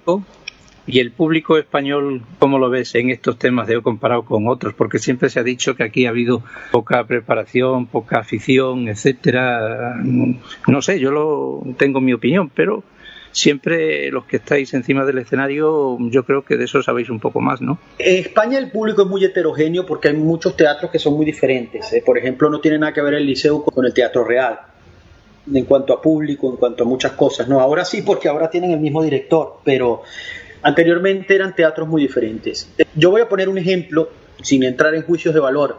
¿Y 0.87 1.01
el 1.01 1.11
público 1.11 1.59
español 1.59 2.23
cómo 2.39 2.59
lo 2.59 2.71
ves 2.71 2.95
en 2.95 3.11
estos 3.11 3.39
temas 3.39 3.67
de 3.67 3.83
comparado 3.83 4.25
con 4.25 4.47
otros? 4.47 4.73
Porque 4.75 4.99
siempre 4.99 5.31
se 5.31 5.41
ha 5.41 5.43
dicho 5.43 5.75
que 5.75 5.83
aquí 5.83 6.07
ha 6.07 6.11
habido 6.11 6.43
poca 6.71 7.05
preparación, 7.05 7.87
poca 7.87 8.21
afición, 8.21 8.89
etcétera. 8.89 9.97
No 9.97 10.83
sé, 10.83 11.01
yo 11.01 11.11
lo 11.11 11.63
tengo 11.77 12.01
mi 12.01 12.13
opinión, 12.13 12.51
pero 12.55 12.85
siempre 13.33 14.11
los 14.11 14.25
que 14.25 14.37
estáis 14.37 14.73
encima 14.73 15.05
del 15.05 15.19
escenario, 15.19 15.99
yo 16.01 16.25
creo 16.25 16.43
que 16.43 16.57
de 16.57 16.65
eso 16.65 16.83
sabéis 16.83 17.11
un 17.11 17.21
poco 17.21 17.41
más, 17.41 17.61
¿no? 17.61 17.79
En 17.99 18.17
España 18.17 18.57
el 18.57 18.71
público 18.71 19.03
es 19.03 19.09
muy 19.09 19.23
heterogéneo 19.25 19.85
porque 19.85 20.09
hay 20.09 20.17
muchos 20.17 20.57
teatros 20.57 20.91
que 20.91 20.99
son 20.99 21.15
muy 21.15 21.27
diferentes. 21.27 21.93
¿eh? 21.93 22.03
Por 22.05 22.17
ejemplo, 22.17 22.49
no 22.49 22.61
tiene 22.61 22.79
nada 22.79 22.93
que 22.93 23.03
ver 23.03 23.15
el 23.15 23.27
liceo 23.27 23.63
con 23.63 23.85
el 23.85 23.93
teatro 23.93 24.25
real 24.25 24.59
en 25.53 25.65
cuanto 25.65 25.93
a 25.93 26.01
público, 26.01 26.51
en 26.51 26.57
cuanto 26.57 26.85
a 26.85 26.87
muchas 26.87 27.13
cosas. 27.13 27.47
No, 27.47 27.61
ahora 27.61 27.85
sí, 27.85 28.03
porque 28.03 28.29
ahora 28.29 28.49
tienen 28.49 28.71
el 28.71 28.81
mismo 28.81 29.03
director, 29.03 29.59
pero 29.65 30.03
Anteriormente 30.63 31.35
eran 31.35 31.55
teatros 31.55 31.89
muy 31.89 32.03
diferentes. 32.03 32.71
Yo 32.95 33.11
voy 33.11 33.21
a 33.21 33.29
poner 33.29 33.49
un 33.49 33.59
ejemplo, 33.59 34.11
sin 34.43 34.63
entrar 34.63 34.95
en 34.95 35.03
juicios 35.03 35.35
de 35.35 35.41
valor. 35.41 35.79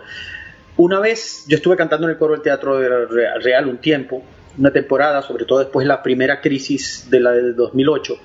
Una 0.78 1.00
vez 1.00 1.46
yo 1.48 1.58
estuve 1.58 1.76
cantando 1.76 2.08
en 2.08 2.12
el 2.12 2.18
coro 2.18 2.34
del 2.34 2.42
Teatro 2.42 2.80
Real 2.80 3.68
un 3.68 3.78
tiempo, 3.80 4.24
una 4.58 4.72
temporada, 4.72 5.22
sobre 5.22 5.46
todo 5.46 5.60
después 5.60 5.84
de 5.84 5.90
la 5.90 6.04
primera 6.04 6.42
crisis 6.42 7.10
de 7.10 7.20
la 7.20 7.32
de 7.32 7.54
2008, 7.54 8.18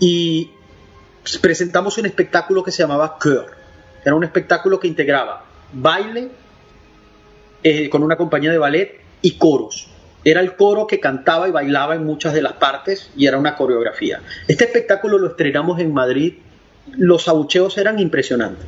y 0.00 0.50
presentamos 1.40 1.98
un 1.98 2.06
espectáculo 2.06 2.62
que 2.62 2.70
se 2.70 2.82
llamaba 2.82 3.18
Cœur. 3.18 3.46
Era 4.04 4.14
un 4.14 4.24
espectáculo 4.24 4.78
que 4.78 4.88
integraba 4.88 5.44
baile 5.72 6.30
eh, 7.62 7.88
con 7.90 8.02
una 8.02 8.16
compañía 8.16 8.52
de 8.52 8.58
ballet 8.58 9.00
y 9.22 9.36
coros. 9.38 9.88
Era 10.26 10.40
el 10.40 10.56
coro 10.56 10.88
que 10.88 10.98
cantaba 10.98 11.46
y 11.46 11.52
bailaba 11.52 11.94
en 11.94 12.04
muchas 12.04 12.34
de 12.34 12.42
las 12.42 12.54
partes 12.54 13.12
y 13.16 13.28
era 13.28 13.38
una 13.38 13.54
coreografía. 13.54 14.22
Este 14.48 14.64
espectáculo 14.64 15.18
lo 15.18 15.28
estrenamos 15.28 15.78
en 15.78 15.94
Madrid. 15.94 16.34
Los 16.96 17.28
abucheos 17.28 17.78
eran 17.78 18.00
impresionantes. 18.00 18.66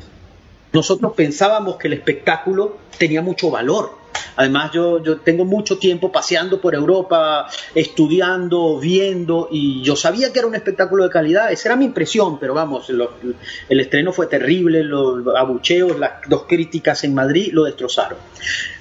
Nosotros 0.73 1.15
pensábamos 1.17 1.75
que 1.75 1.89
el 1.89 1.95
espectáculo 1.95 2.79
tenía 2.97 3.23
mucho 3.23 3.51
valor, 3.51 3.98
Además, 4.37 4.71
yo, 4.73 5.01
tengo 5.21 5.45
mucho 5.45 5.79
tiempo 5.79 6.13
paseando 6.13 6.61
por 6.61 6.75
Europa, 6.75 7.49
estudiando, 7.75 8.79
viendo, 8.79 9.49
y 9.51 9.83
yo 9.83 9.97
sabía 9.97 10.33
que 10.33 10.39
era 10.39 10.49
un 10.49 10.55
espectáculo 10.55 11.05
de 11.05 11.11
calidad. 11.11 11.53
Esa 11.53 11.71
era 11.71 11.77
mi 11.77 11.85
impresión, 11.87 12.39
pero 12.39 12.55
vamos, 12.55 12.91
el 12.91 13.81
estreno 13.81 14.13
fue 14.13 14.27
terrible, 14.27 14.83
los 14.83 15.27
abucheos, 15.37 15.99
las 15.99 16.13
dos 16.29 16.45
críticas 16.49 17.05
en 17.05 17.15
Madrid 17.15 17.51
lo 17.53 17.65
destrozaron. 17.65 18.19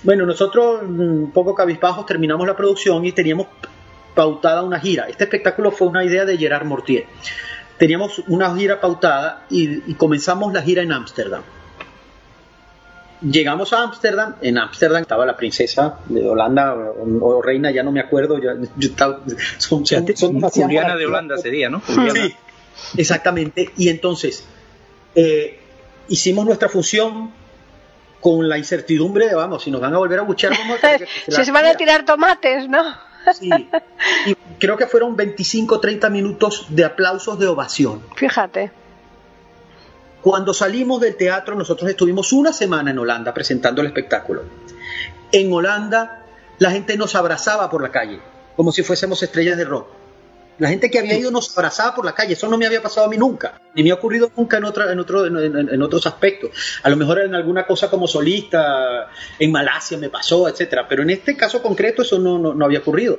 Bueno, 0.04 0.26
nosotros, 0.26 0.82
un 0.84 1.32
poco 1.34 1.56
cabizbajos, 1.56 2.06
terminamos 2.06 2.48
la 2.48 2.56
producción 2.56 3.06
y 3.06 3.12
teníamos 3.12 3.48
pautada 4.14 4.64
una 4.64 4.80
gira. 4.80 5.08
Este 5.08 5.26
espectáculo 5.26 5.72
fue 5.72 5.88
una 5.88 6.04
idea 6.04 6.26
de 6.26 6.38
Gerard 6.38 6.66
Mortier. 6.66 7.06
Teníamos 7.78 8.20
una 8.28 8.56
gira 8.56 8.82
pautada 8.82 9.46
y 9.50 9.94
comenzamos 9.94 10.52
la 10.54 10.64
gira 10.64 10.82
en 10.82 10.92
Ámsterdam. 10.92 11.44
Llegamos 13.22 13.74
a 13.74 13.82
Ámsterdam, 13.82 14.36
en 14.42 14.58
Ámsterdam 14.58 15.02
estaba 15.02 15.26
la 15.26 15.36
princesa 15.36 16.00
de 16.06 16.28
Holanda 16.28 16.76
o, 16.76 17.42
reina, 17.42 17.72
ya 17.72 17.82
no 17.82 17.92
me 17.92 18.00
acuerdo, 18.00 18.40
ya, 18.40 18.56
son, 19.58 19.84
de 19.84 21.06
Holanda 21.06 21.38
sería, 21.38 21.70
¿no? 21.70 21.82
Sí, 21.86 22.36
exactamente. 22.96 23.72
Y 23.76 23.90
entonces 23.90 24.46
eh, 25.16 25.60
hicimos 26.10 26.46
nuestra 26.46 26.70
función 26.70 27.32
con 28.20 28.48
la 28.48 28.58
incertidumbre 28.58 29.28
de, 29.28 29.36
vamos, 29.36 29.64
si 29.64 29.72
nos 29.72 29.82
van 29.82 29.94
a 29.94 29.98
volver 29.98 30.20
a 30.20 30.24
buchar, 30.24 30.52
vamos 30.58 30.80
a 30.84 30.98
se 31.44 31.52
van 31.52 31.66
a 31.66 31.74
tirar 31.74 32.06
tomates, 32.06 32.70
¿no? 32.70 32.84
Sí, 33.34 33.50
y 34.26 34.36
creo 34.60 34.78
que 34.78 34.86
fueron 34.88 35.16
25 35.16 35.80
30 35.80 36.10
minutos 36.10 36.68
de 36.70 36.86
aplausos 36.86 37.38
de 37.40 37.48
ovación. 37.48 38.02
Fíjate. 38.16 38.72
Cuando 40.28 40.54
salimos 40.54 41.00
del 41.00 41.16
teatro, 41.16 41.56
nosotros 41.56 41.90
estuvimos 41.90 42.34
una 42.34 42.52
semana 42.52 42.92
en 42.92 43.00
Holanda 43.00 43.34
presentando 43.34 43.80
el 43.80 43.88
espectáculo. 43.88 44.44
en 45.32 45.54
Holanda 45.54 46.26
la 46.60 46.70
gente 46.70 46.98
nos 46.98 47.16
abrazaba 47.16 47.70
por 47.70 47.82
la 47.82 47.92
calle, 47.92 48.20
como 48.58 48.74
si 48.74 48.84
fuésemos 48.84 49.24
estrellas 49.24 49.56
de 49.56 49.64
rock. 49.64 49.88
La 50.58 50.68
gente 50.68 50.92
que 50.92 51.00
había 51.00 51.18
ido 51.18 51.32
nos 51.32 51.58
abrazaba 51.58 51.96
por 51.96 52.04
la 52.04 52.14
calle, 52.14 52.34
eso 52.34 52.50
no 52.50 52.58
me 52.58 52.66
había 52.66 52.82
pasado 52.82 53.08
a 53.08 53.10
mí 53.10 53.16
nunca, 53.16 53.62
ni 53.74 53.84
me 53.84 53.92
ha 53.92 53.94
ocurrido 53.94 54.30
nunca 54.36 54.58
en, 54.58 54.66
otra, 54.66 54.92
en, 54.92 55.00
otro, 55.00 55.26
en, 55.26 55.82
otros 55.82 56.06
aspectos. 56.06 56.50
A 56.84 56.90
lo 56.90 56.98
mejor 56.98 57.22
en 57.22 57.34
alguna 57.34 57.66
cosa 57.66 57.90
como 57.90 58.06
solista, 58.06 59.10
en 59.40 59.50
Malasia 59.50 59.98
me 59.98 60.10
pasó, 60.10 60.50
etcétera, 60.50 60.90
pero 60.90 61.04
en 61.04 61.12
este 61.12 61.38
caso 61.38 61.62
concreto 61.62 62.02
eso 62.02 62.20
no, 62.20 62.38
no, 62.38 62.66
había 62.66 62.80
ocurrido. 62.80 63.18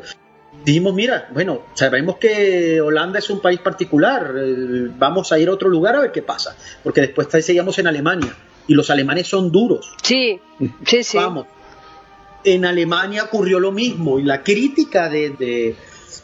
Dijimos, 0.64 0.94
mira, 0.94 1.28
bueno, 1.32 1.62
sabemos 1.74 2.16
que 2.16 2.80
Holanda 2.80 3.18
es 3.18 3.30
un 3.30 3.40
país 3.40 3.60
particular, 3.60 4.35
eh, 4.36 4.90
vamos 4.98 5.32
a 5.32 5.39
ir 5.39 5.48
a 5.48 5.52
otro 5.52 5.68
lugar 5.68 5.97
a 5.97 6.01
ver 6.01 6.12
qué 6.12 6.22
pasa, 6.22 6.56
porque 6.82 7.01
después 7.01 7.28
seguíamos 7.44 7.78
en 7.78 7.86
Alemania 7.86 8.35
y 8.66 8.74
los 8.74 8.90
alemanes 8.90 9.26
son 9.26 9.51
duros. 9.51 9.94
Sí, 10.02 10.40
sí, 10.85 11.02
sí. 11.02 11.16
Vamos. 11.16 11.47
En 12.44 12.64
Alemania 12.64 13.24
ocurrió 13.24 13.60
lo 13.60 13.72
mismo 13.72 14.18
y 14.18 14.24
la 14.24 14.43
crítica 14.43 15.09
de 15.09 15.76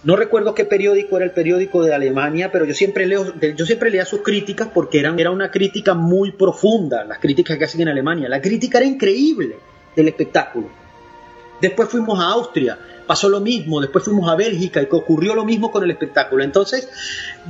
no 0.05 0.17
recuerdo 0.17 0.55
qué 0.55 0.67
periódico 0.67 1.17
era 1.17 1.25
el 1.25 1.33
periódico 1.33 1.83
de 1.83 1.95
Alemania, 1.95 2.53
pero 2.53 2.67
yo 2.67 2.75
siempre 2.75 3.07
leo, 3.07 3.35
yo 3.57 3.65
siempre 3.65 3.91
leía 3.91 4.05
sus 4.05 4.21
críticas 4.21 4.69
porque 4.73 5.01
eran, 5.01 5.19
era 5.19 5.31
una 5.31 5.51
crítica 5.51 5.95
muy 5.95 6.33
profunda, 6.33 7.05
las 7.05 7.19
críticas 7.19 7.57
que 7.57 7.65
hacen 7.65 7.81
en 7.81 7.89
Alemania. 7.89 8.29
La 8.29 8.41
crítica 8.41 8.79
era 8.79 8.87
increíble 8.87 9.57
del 9.97 10.09
espectáculo. 10.09 10.69
Después 11.61 11.89
fuimos 11.89 12.21
a 12.21 12.29
Austria, 12.29 12.79
pasó 13.07 13.29
lo 13.29 13.41
mismo, 13.41 13.81
después 13.81 14.05
fuimos 14.05 14.29
a 14.31 14.37
Bélgica 14.37 14.83
y 14.83 14.89
ocurrió 14.91 15.35
lo 15.35 15.45
mismo 15.45 15.71
con 15.71 15.85
el 15.85 15.91
espectáculo. 15.91 16.43
Entonces, 16.45 16.89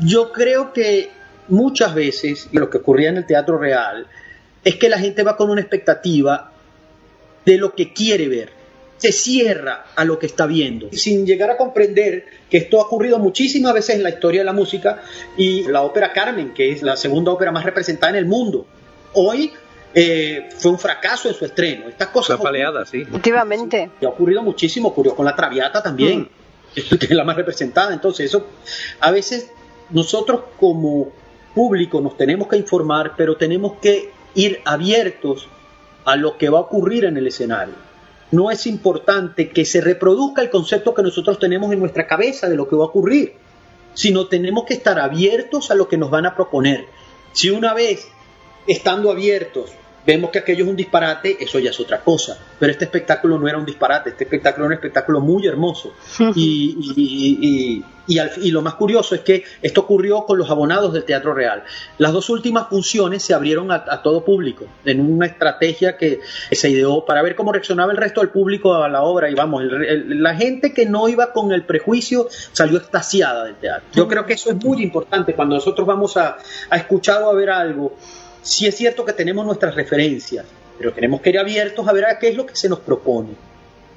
yo 0.02 0.32
creo 0.32 0.72
que 0.72 1.10
muchas 1.48 1.94
veces, 1.94 2.48
lo 2.52 2.70
que 2.70 2.78
ocurría 2.78 3.10
en 3.10 3.18
el 3.18 3.26
teatro 3.26 3.58
real, 3.58 4.06
es 4.62 4.76
que 4.76 4.88
la 4.88 4.98
gente 4.98 5.22
va 5.22 5.36
con 5.36 5.50
una 5.50 5.60
expectativa 5.60 6.52
de 7.44 7.58
lo 7.58 7.74
que 7.74 7.92
quiere 7.92 8.28
ver 8.28 8.64
se 9.04 9.12
cierra 9.12 9.84
a 9.96 10.04
lo 10.04 10.18
que 10.18 10.24
está 10.24 10.46
viendo, 10.46 10.88
sin 10.92 11.26
llegar 11.26 11.50
a 11.50 11.58
comprender 11.58 12.24
que 12.48 12.56
esto 12.56 12.80
ha 12.80 12.84
ocurrido 12.84 13.18
muchísimas 13.18 13.74
veces 13.74 13.96
en 13.96 14.02
la 14.02 14.08
historia 14.08 14.40
de 14.40 14.46
la 14.46 14.54
música 14.54 15.02
y 15.36 15.64
la 15.64 15.82
ópera 15.82 16.12
Carmen, 16.14 16.54
que 16.54 16.72
es 16.72 16.82
la 16.82 16.96
segunda 16.96 17.30
ópera 17.32 17.52
más 17.52 17.64
representada 17.64 18.10
en 18.10 18.16
el 18.16 18.26
mundo. 18.26 18.66
Hoy 19.12 19.52
eh, 19.94 20.48
fue 20.58 20.72
un 20.72 20.78
fracaso 20.78 21.28
en 21.28 21.34
su 21.34 21.44
estreno. 21.44 21.88
Estas 21.88 22.08
cosas. 22.08 22.40
Paleada, 22.40 22.84
sí. 22.84 23.02
Efectivamente. 23.02 23.90
ha 24.02 24.08
ocurrido 24.08 24.42
muchísimo, 24.42 24.88
ocurrió 24.88 25.14
con 25.14 25.24
la 25.24 25.34
Traviata 25.34 25.82
también, 25.82 26.28
mm. 26.74 26.96
que 26.98 27.06
es 27.06 27.10
la 27.10 27.24
más 27.24 27.36
representada. 27.36 27.92
Entonces, 27.92 28.26
eso 28.26 28.46
a 29.00 29.10
veces 29.10 29.50
nosotros 29.90 30.42
como 30.58 31.12
público 31.54 32.00
nos 32.00 32.16
tenemos 32.16 32.48
que 32.48 32.56
informar, 32.56 33.14
pero 33.16 33.36
tenemos 33.36 33.74
que 33.80 34.10
ir 34.34 34.60
abiertos 34.64 35.48
a 36.04 36.16
lo 36.16 36.36
que 36.36 36.48
va 36.48 36.58
a 36.58 36.62
ocurrir 36.62 37.04
en 37.04 37.16
el 37.16 37.26
escenario 37.28 37.74
no 38.34 38.50
es 38.50 38.66
importante 38.66 39.50
que 39.50 39.64
se 39.64 39.80
reproduzca 39.80 40.42
el 40.42 40.50
concepto 40.50 40.92
que 40.92 41.02
nosotros 41.02 41.38
tenemos 41.38 41.72
en 41.72 41.78
nuestra 41.78 42.06
cabeza 42.06 42.48
de 42.48 42.56
lo 42.56 42.68
que 42.68 42.76
va 42.76 42.84
a 42.84 42.88
ocurrir, 42.88 43.34
sino 43.94 44.26
tenemos 44.26 44.64
que 44.64 44.74
estar 44.74 44.98
abiertos 44.98 45.70
a 45.70 45.74
lo 45.74 45.88
que 45.88 45.96
nos 45.96 46.10
van 46.10 46.26
a 46.26 46.34
proponer. 46.34 46.86
Si 47.32 47.50
una 47.50 47.72
vez, 47.74 48.08
estando 48.66 49.10
abiertos, 49.10 49.70
vemos 50.06 50.30
que 50.30 50.38
aquello 50.40 50.64
es 50.64 50.70
un 50.70 50.76
disparate, 50.76 51.36
eso 51.40 51.58
ya 51.58 51.70
es 51.70 51.80
otra 51.80 52.00
cosa. 52.00 52.38
Pero 52.58 52.72
este 52.72 52.84
espectáculo 52.84 53.38
no 53.38 53.48
era 53.48 53.58
un 53.58 53.64
disparate, 53.64 54.10
este 54.10 54.24
espectáculo 54.24 54.66
era 54.66 54.74
un 54.74 54.74
espectáculo 54.74 55.20
muy 55.20 55.46
hermoso. 55.46 55.94
Y, 56.36 57.82
y, 58.06 58.50
lo 58.50 58.60
más 58.60 58.74
curioso 58.74 59.14
es 59.14 59.22
que 59.22 59.44
esto 59.62 59.82
ocurrió 59.82 60.24
con 60.26 60.38
los 60.38 60.50
abonados 60.50 60.92
del 60.92 61.04
Teatro 61.04 61.32
Real. 61.32 61.64
Las 61.98 62.12
dos 62.12 62.28
últimas 62.28 62.68
funciones 62.68 63.22
se 63.22 63.32
abrieron 63.32 63.70
a, 63.72 64.02
todo 64.02 64.24
público, 64.24 64.66
en 64.84 65.00
una 65.00 65.26
estrategia 65.26 65.96
que 65.96 66.20
se 66.52 66.68
ideó 66.68 67.04
para 67.06 67.22
ver 67.22 67.34
cómo 67.34 67.52
reaccionaba 67.52 67.92
el 67.92 67.98
resto 67.98 68.20
del 68.20 68.30
público 68.30 68.74
a 68.74 68.88
la 68.88 69.02
obra. 69.02 69.30
Y 69.30 69.34
vamos, 69.34 69.62
la 69.64 70.34
gente 70.34 70.74
que 70.74 70.86
no 70.86 71.08
iba 71.08 71.32
con 71.32 71.52
el 71.52 71.64
prejuicio 71.64 72.28
salió 72.52 72.78
extasiada 72.78 73.44
del 73.44 73.54
teatro. 73.54 73.88
Yo 73.92 74.06
creo 74.06 74.26
que 74.26 74.34
eso 74.34 74.50
es 74.50 74.56
muy 74.62 74.82
importante 74.82 75.34
cuando 75.34 75.54
nosotros 75.54 75.86
vamos 75.86 76.16
a, 76.16 76.36
a 76.68 76.76
escuchar 76.76 77.22
o 77.22 77.30
a 77.30 77.34
ver 77.34 77.50
algo 77.50 77.96
sí 78.44 78.66
es 78.66 78.76
cierto 78.76 79.04
que 79.04 79.12
tenemos 79.12 79.44
nuestras 79.44 79.74
referencias, 79.74 80.46
pero 80.78 80.92
tenemos 80.92 81.20
que 81.20 81.30
ir 81.30 81.38
abiertos 81.38 81.88
a 81.88 81.92
ver 81.92 82.04
a 82.04 82.18
qué 82.18 82.28
es 82.28 82.36
lo 82.36 82.46
que 82.46 82.54
se 82.54 82.68
nos 82.68 82.78
propone. 82.78 83.30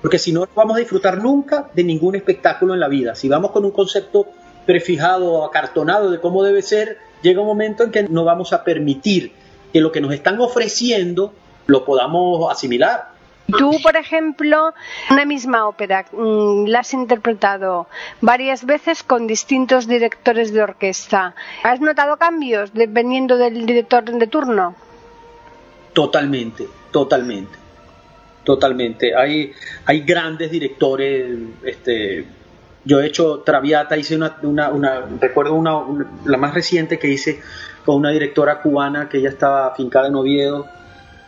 Porque 0.01 0.17
si 0.17 0.31
no, 0.31 0.41
no 0.41 0.49
vamos 0.55 0.77
a 0.77 0.79
disfrutar 0.79 1.21
nunca 1.21 1.69
de 1.73 1.83
ningún 1.83 2.15
espectáculo 2.15 2.73
en 2.73 2.79
la 2.79 2.87
vida. 2.87 3.13
Si 3.13 3.27
vamos 3.27 3.51
con 3.51 3.65
un 3.65 3.71
concepto 3.71 4.27
prefijado, 4.65 5.45
acartonado 5.45 6.09
de 6.09 6.19
cómo 6.19 6.43
debe 6.43 6.61
ser, 6.61 6.97
llega 7.21 7.41
un 7.41 7.47
momento 7.47 7.83
en 7.83 7.91
que 7.91 8.03
no 8.03 8.23
vamos 8.23 8.53
a 8.53 8.63
permitir 8.63 9.33
que 9.73 9.81
lo 9.81 9.91
que 9.91 10.01
nos 10.01 10.13
están 10.13 10.39
ofreciendo 10.39 11.33
lo 11.65 11.83
podamos 11.83 12.51
asimilar. 12.51 13.16
Tú, 13.47 13.71
por 13.81 13.95
ejemplo, 13.95 14.73
una 15.09 15.23
misma 15.23 15.67
ópera 15.67 16.05
mm, 16.11 16.65
la 16.65 16.79
has 16.79 16.93
interpretado 16.93 17.87
varias 18.19 18.65
veces 18.65 19.03
con 19.03 19.25
distintos 19.25 19.87
directores 19.87 20.51
de 20.51 20.61
orquesta. 20.61 21.33
¿Has 21.63 21.79
notado 21.79 22.17
cambios 22.17 22.73
dependiendo 22.73 23.37
del 23.37 23.65
director 23.65 24.03
de 24.03 24.27
turno? 24.27 24.75
Totalmente, 25.93 26.67
totalmente, 26.91 27.57
totalmente. 28.43 29.15
Hay, 29.15 29.53
hay 29.85 30.01
grandes 30.01 30.51
directores. 30.51 31.37
Este, 31.63 32.25
yo 32.83 32.99
he 32.99 33.05
hecho 33.05 33.39
Traviata, 33.39 33.95
hice 33.95 34.17
una, 34.17 34.35
una, 34.41 35.05
recuerdo 35.21 35.53
una, 35.53 35.83
la 36.25 36.37
más 36.37 36.53
reciente 36.53 36.99
que 36.99 37.07
hice 37.07 37.39
con 37.85 37.95
una 37.95 38.09
directora 38.11 38.61
cubana 38.61 39.07
que 39.07 39.21
ya 39.21 39.29
estaba 39.29 39.67
afincada 39.67 40.09
en 40.09 40.15
Oviedo, 40.15 40.67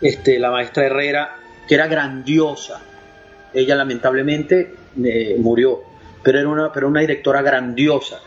este, 0.02 0.38
la 0.38 0.52
maestra 0.52 0.86
Herrera 0.86 1.39
que 1.70 1.76
era 1.76 1.88
grandiosa. 1.88 2.82
Ella 3.54 3.76
lamentablemente 3.76 4.74
eh, 5.04 5.36
murió, 5.38 5.84
pero 6.24 6.40
era 6.40 6.50
una, 6.50 6.74
pero 6.74 6.88
una 6.88 7.02
directora 7.02 7.44
grandiosa. 7.44 8.20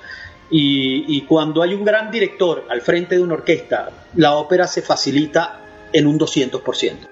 Y, 0.54 1.22
cuando 1.22 1.62
hay 1.62 1.72
un 1.72 1.82
gran 1.82 2.10
director 2.10 2.66
al 2.68 2.82
frente 2.82 3.16
de 3.16 3.22
una 3.22 3.34
orquesta, 3.34 3.90
la 4.16 4.34
ópera 4.34 4.66
se 4.66 4.82
facilita 4.82 5.58
en 5.92 6.06
un 6.06 6.18
200%. 6.18 7.08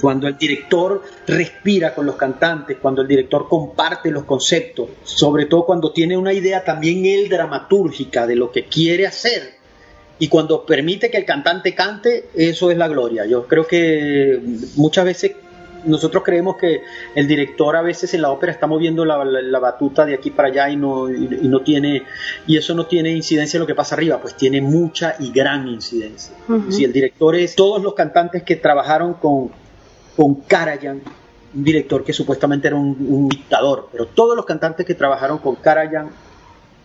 Cuando 0.00 0.28
el 0.28 0.38
director 0.38 1.02
respira 1.26 1.92
con 1.92 2.06
los 2.06 2.14
cantantes, 2.14 2.78
cuando 2.80 3.02
el 3.02 3.08
director 3.08 3.48
comparte 3.48 4.10
los 4.10 4.24
conceptos, 4.24 4.88
sobre 5.02 5.46
todo 5.46 5.66
cuando 5.66 5.92
tiene 5.92 6.16
una 6.16 6.32
idea 6.32 6.64
también 6.64 7.04
él 7.04 7.28
dramatúrgica 7.28 8.26
de 8.26 8.36
lo 8.36 8.52
que 8.52 8.66
quiere 8.66 9.06
hacer, 9.08 9.54
y 10.18 10.28
cuando 10.28 10.64
permite 10.64 11.10
que 11.10 11.18
el 11.18 11.24
cantante 11.24 11.74
cante, 11.74 12.26
eso 12.34 12.70
es 12.70 12.78
la 12.78 12.86
gloria. 12.88 13.26
Yo 13.26 13.46
creo 13.48 13.66
que 13.66 14.40
muchas 14.76 15.04
veces 15.04 15.32
nosotros 15.86 16.22
creemos 16.24 16.56
que 16.56 16.82
el 17.14 17.26
director 17.26 17.76
a 17.76 17.82
veces 17.82 18.14
en 18.14 18.22
la 18.22 18.30
ópera 18.30 18.52
está 18.52 18.66
moviendo 18.66 19.04
la, 19.04 19.58
batuta 19.58 20.04
de 20.04 20.14
aquí 20.14 20.30
para 20.30 20.48
allá 20.48 20.68
y 20.70 20.76
no, 20.76 21.08
no 21.08 21.60
tiene, 21.60 22.02
y 22.46 22.56
eso 22.56 22.74
no 22.74 22.86
tiene 22.86 23.10
incidencia 23.10 23.56
en 23.56 23.62
lo 23.62 23.66
que 23.66 23.74
pasa 23.74 23.94
arriba, 23.94 24.20
pues 24.20 24.34
tiene 24.34 24.60
mucha 24.60 25.16
y 25.18 25.30
gran 25.30 25.68
incidencia. 25.68 26.34
Si 26.68 26.84
el 26.84 26.92
director 26.92 27.34
es 27.36 27.54
todos 27.54 27.82
los 27.82 27.94
cantantes 27.94 28.42
que 28.42 28.56
trabajaron 28.56 29.14
con, 29.14 29.50
con 30.16 30.34
Karajan, 30.42 31.02
un 31.54 31.64
director 31.64 32.04
que 32.04 32.12
supuestamente 32.12 32.68
era 32.68 32.76
un, 32.76 33.28
dictador, 33.28 33.88
pero 33.92 34.06
todos 34.06 34.36
los 34.36 34.44
cantantes 34.44 34.84
que 34.84 34.94
trabajaron 34.94 35.38
con 35.38 35.56
Karajan 35.56 36.10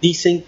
dicen 0.02 0.44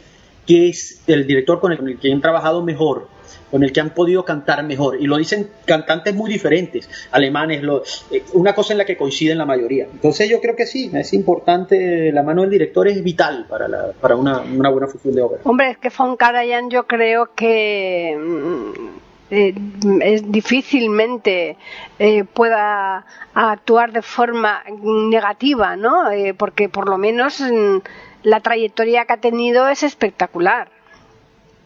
que 0.45 0.69
es 0.69 1.01
el 1.07 1.27
director 1.27 1.59
con 1.59 1.71
el 1.71 1.99
que 1.99 2.11
han 2.11 2.21
trabajado 2.21 2.63
mejor 2.63 3.07
con 3.49 3.63
el 3.63 3.71
que 3.73 3.81
han 3.81 3.91
podido 3.91 4.23
cantar 4.23 4.63
mejor. 4.63 4.99
Y 4.99 5.07
lo 5.07 5.17
dicen 5.17 5.49
cantantes 5.65 6.15
muy 6.15 6.31
diferentes, 6.31 6.89
alemanes, 7.11 7.61
lo, 7.61 7.83
eh, 8.11 8.23
una 8.33 8.55
cosa 8.55 8.73
en 8.73 8.79
la 8.79 8.85
que 8.85 8.97
coinciden 8.97 9.37
la 9.37 9.45
mayoría. 9.45 9.87
Entonces 9.91 10.29
yo 10.29 10.39
creo 10.39 10.55
que 10.55 10.65
sí, 10.65 10.89
es 10.93 11.13
importante, 11.13 12.11
la 12.11 12.23
mano 12.23 12.41
del 12.41 12.51
director 12.51 12.87
es 12.87 13.03
vital 13.03 13.45
para, 13.49 13.67
la, 13.67 13.91
para 13.99 14.15
una, 14.15 14.41
una, 14.41 14.69
buena 14.69 14.87
función 14.87 15.15
de 15.15 15.21
obra. 15.21 15.39
Hombre, 15.43 15.71
es 15.71 15.77
que 15.77 15.89
Von 15.95 16.15
Karajan 16.15 16.69
yo 16.69 16.87
creo 16.87 17.29
que... 17.35 18.17
Mm, 18.17 19.01
eh, 19.33 19.53
es 20.01 20.29
difícilmente 20.29 21.55
eh, 21.99 22.25
pueda 22.25 23.05
actuar 23.33 23.93
de 23.93 24.01
forma 24.01 24.61
negativa, 24.83 25.77
¿no? 25.77 26.03
porque 26.37 26.67
por 26.67 26.89
lo 26.89 26.97
menos 26.97 27.39
mm, 27.39 27.77
la 28.23 28.41
trayectoria 28.41 29.05
que 29.05 29.13
ha 29.13 29.21
tenido 29.21 29.69
es 29.69 29.83
espectacular. 29.83 30.69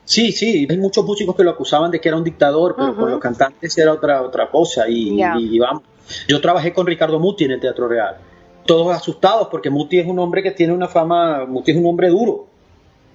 Sí, 0.05 0.31
sí, 0.31 0.67
hay 0.69 0.77
muchos 0.77 1.03
músicos 1.03 1.35
que 1.35 1.43
lo 1.43 1.49
acusaban 1.49 1.89
de 1.89 1.99
que 1.99 2.07
era 2.07 2.17
un 2.17 2.23
dictador, 2.23 2.75
pero 2.75 2.95
con 2.95 3.11
los 3.11 3.19
cantantes 3.19 3.75
era 3.77 3.91
otra, 3.91 4.21
otra 4.21 4.49
cosa. 4.49 4.87
Y, 4.87 5.57
vamos, 5.57 5.83
yo 6.27 6.39
trabajé 6.39 6.73
con 6.73 6.85
Ricardo 6.85 7.19
Muti 7.19 7.45
en 7.45 7.51
el 7.51 7.59
Teatro 7.59 7.87
Real. 7.87 8.17
Todos 8.65 8.95
asustados 8.95 9.47
porque 9.49 9.69
Muti 9.69 9.99
es 9.99 10.07
un 10.07 10.19
hombre 10.19 10.41
que 10.43 10.51
tiene 10.51 10.73
una 10.73 10.87
fama, 10.87 11.45
Muti 11.45 11.71
es 11.71 11.77
un 11.77 11.87
hombre 11.87 12.09
duro. 12.09 12.47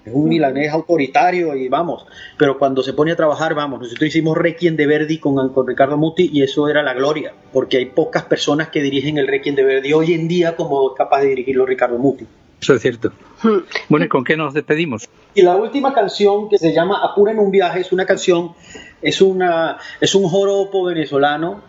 Es 0.04 0.14
un 0.14 0.28
milanés 0.28 0.72
autoritario 0.72 1.54
y 1.54 1.68
vamos, 1.68 2.06
pero 2.38 2.58
cuando 2.58 2.82
se 2.82 2.94
pone 2.94 3.12
a 3.12 3.16
trabajar, 3.16 3.54
vamos, 3.54 3.80
nosotros 3.80 4.08
hicimos 4.08 4.34
Requiem 4.34 4.74
de 4.74 4.86
Verdi 4.86 5.18
con, 5.18 5.50
con 5.50 5.66
Ricardo 5.66 5.98
Muti 5.98 6.30
y 6.32 6.42
eso 6.42 6.68
era 6.68 6.82
la 6.82 6.94
gloria, 6.94 7.34
porque 7.52 7.76
hay 7.76 7.84
pocas 7.84 8.24
personas 8.24 8.70
que 8.70 8.80
dirigen 8.80 9.18
el 9.18 9.28
Requiem 9.28 9.54
de 9.54 9.62
Verdi 9.62 9.92
hoy 9.92 10.14
en 10.14 10.26
día 10.26 10.56
como 10.56 10.94
capaz 10.94 11.20
de 11.20 11.28
dirigirlo 11.28 11.66
Ricardo 11.66 11.98
Muti. 11.98 12.26
Eso 12.60 12.74
es 12.74 12.82
cierto. 12.82 13.12
Hmm. 13.42 13.58
Bueno, 13.88 14.06
¿y 14.06 14.08
con 14.08 14.24
qué 14.24 14.36
nos 14.36 14.52
despedimos? 14.52 15.08
Y 15.34 15.42
la 15.42 15.56
última 15.56 15.94
canción 15.94 16.48
que 16.48 16.58
se 16.58 16.72
llama 16.74 17.00
Apura 17.02 17.32
en 17.32 17.38
un 17.38 17.50
viaje 17.50 17.80
es 17.80 17.92
una 17.92 18.04
canción, 18.04 18.52
es, 19.00 19.20
una, 19.20 19.78
es 20.00 20.14
un 20.14 20.28
joropo 20.28 20.84
venezolano 20.84 21.62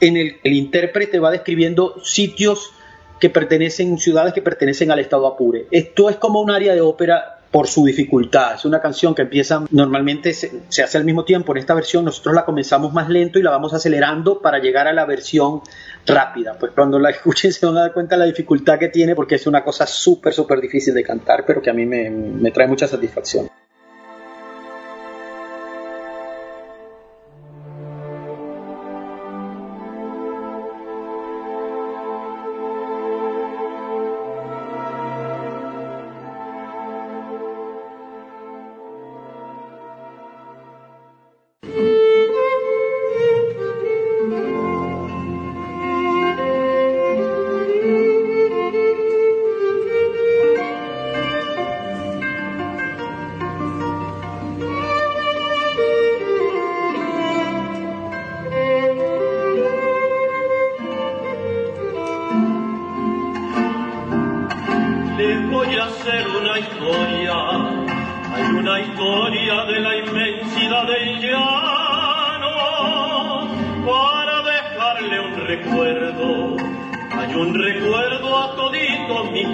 en 0.00 0.16
el 0.16 0.40
que 0.40 0.48
el 0.48 0.54
intérprete 0.54 1.18
va 1.18 1.30
describiendo 1.30 1.94
sitios 2.04 2.72
que 3.18 3.30
pertenecen, 3.30 3.98
ciudades 3.98 4.34
que 4.34 4.42
pertenecen 4.42 4.90
al 4.90 4.98
estado 4.98 5.26
Apure. 5.26 5.66
Esto 5.70 6.10
es 6.10 6.16
como 6.16 6.42
un 6.42 6.50
área 6.50 6.74
de 6.74 6.82
ópera 6.82 7.35
por 7.56 7.68
su 7.68 7.86
dificultad. 7.86 8.56
Es 8.56 8.66
una 8.66 8.82
canción 8.82 9.14
que 9.14 9.22
empieza 9.22 9.64
normalmente 9.70 10.34
se, 10.34 10.82
hace 10.82 10.98
al 10.98 11.06
mismo 11.06 11.24
tiempo. 11.24 11.52
En 11.52 11.58
esta 11.58 11.72
versión 11.72 12.04
nosotros 12.04 12.34
la 12.34 12.44
comenzamos 12.44 12.92
más 12.92 13.08
lento 13.08 13.38
y 13.38 13.42
la 13.42 13.50
vamos 13.50 13.72
acelerando 13.72 14.42
para 14.42 14.58
llegar 14.58 14.86
a 14.86 14.92
la 14.92 15.06
versión 15.06 15.62
rápida. 16.04 16.58
Pues 16.60 16.72
cuando 16.72 16.98
la 16.98 17.08
escuchen 17.16 17.54
se 17.54 17.64
van 17.64 17.78
a 17.78 17.80
dar 17.80 17.94
cuenta 17.94 18.14
de 18.14 18.18
la 18.18 18.24
dificultad 18.26 18.78
que 18.78 18.90
tiene 18.90 19.14
porque 19.14 19.36
es 19.36 19.46
una 19.46 19.64
cosa 19.64 19.86
súper, 19.86 20.34
súper 20.34 20.60
difícil 20.60 20.92
de 20.92 21.02
cantar, 21.02 21.44
pero 21.46 21.62
que 21.62 21.70
a 21.70 21.72
mí 21.72 21.86
me, 21.86 22.10
me 22.10 22.50
trae 22.50 22.68
mucha 22.68 22.86
satisfacción. 22.86 23.48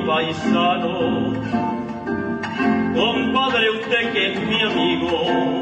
paisano. 0.06 1.32
Compadre, 2.94 3.70
usted 3.70 4.12
que 4.12 4.32
es 4.32 4.40
mi 4.40 4.60
amigo, 4.60 5.60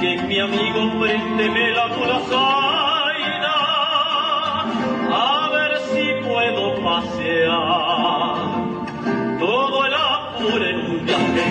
que 0.00 0.14
es 0.14 0.22
mi 0.24 0.38
amigo, 0.38 1.00
présteme 1.00 1.70
la 1.70 1.88
culazaina, 1.88 3.56
a 5.10 5.50
ver 5.52 5.72
si 5.90 6.04
puedo 6.26 6.62
pasear 6.82 8.34
todo 9.38 9.86
el 9.86 9.94
apuro 9.94 10.64
en 10.64 10.76
un 10.90 11.06
viaje. 11.06 11.44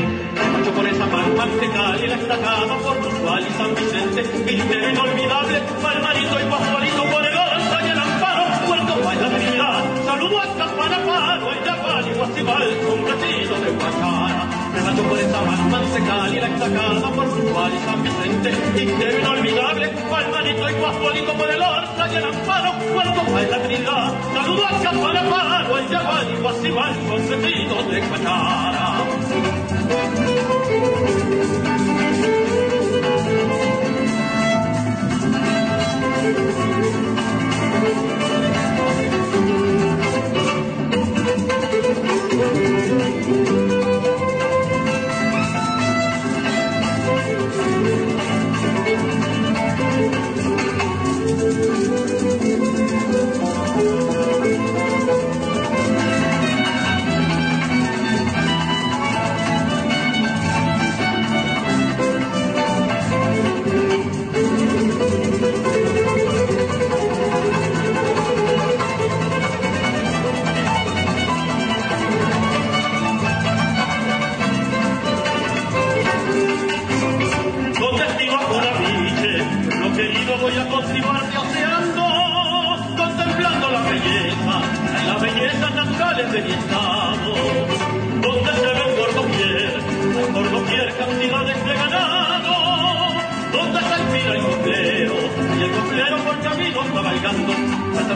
Mucho 0.57 0.71
por 0.71 0.85
esa 0.85 1.05
pan, 1.07 1.35
mantecal 1.35 2.03
y 2.03 2.07
la 2.07 2.15
estacada, 2.15 2.77
por 2.83 2.97
Portugal 2.97 3.45
y 3.47 3.51
San 3.53 3.75
Vicente, 3.75 4.23
Quintero 4.45 4.89
inolvidable, 4.89 5.61
Palmarito 5.81 6.39
y 6.39 6.43
Guajualito, 6.43 7.03
por 7.03 7.25
el 7.25 7.37
Orza 7.37 7.87
y 7.87 7.89
el 7.89 7.99
Amparo, 7.99 8.43
Puerto 8.67 8.93
Valladolid, 9.03 10.05
saludo 10.05 10.39
a 10.39 10.43
hasta 10.43 10.65
Panaparo 10.75 11.68
festival 12.19 12.77
completino 12.85 13.55
de 13.59 13.71
Guachara, 13.71 14.43
relato 14.73 15.03
por 15.03 15.19
esta 15.19 15.41
más 15.41 15.71
mansecal 15.71 16.35
y 16.35 16.39
la 16.39 16.47
exacada 16.47 17.11
por 17.11 17.27
su 17.29 17.41
cual 17.53 17.71
y 17.73 17.79
San 17.79 18.03
Vicente, 18.03 18.49
entero 18.81 19.19
inolvidable, 19.19 19.87
palmanito 20.09 20.69
y 20.69 20.73
guapolito 20.73 21.33
por 21.33 21.49
el 21.49 21.61
orza 21.61 22.07
y 22.11 22.15
el 22.17 22.25
amparo, 22.25 22.73
cuando 22.93 23.33
va 23.33 23.41
en 23.41 23.51
la 23.51 23.63
trinidad, 23.63 24.13
saludo 24.33 24.67
al 24.67 24.81
campana 24.81 25.29
paro, 25.29 25.75
al 25.75 25.89
yabal 25.89 26.31
y 26.31 26.41
guasimal 26.41 27.07
consentido 27.07 27.83
de 27.83 28.01
Guachara. 28.01 28.89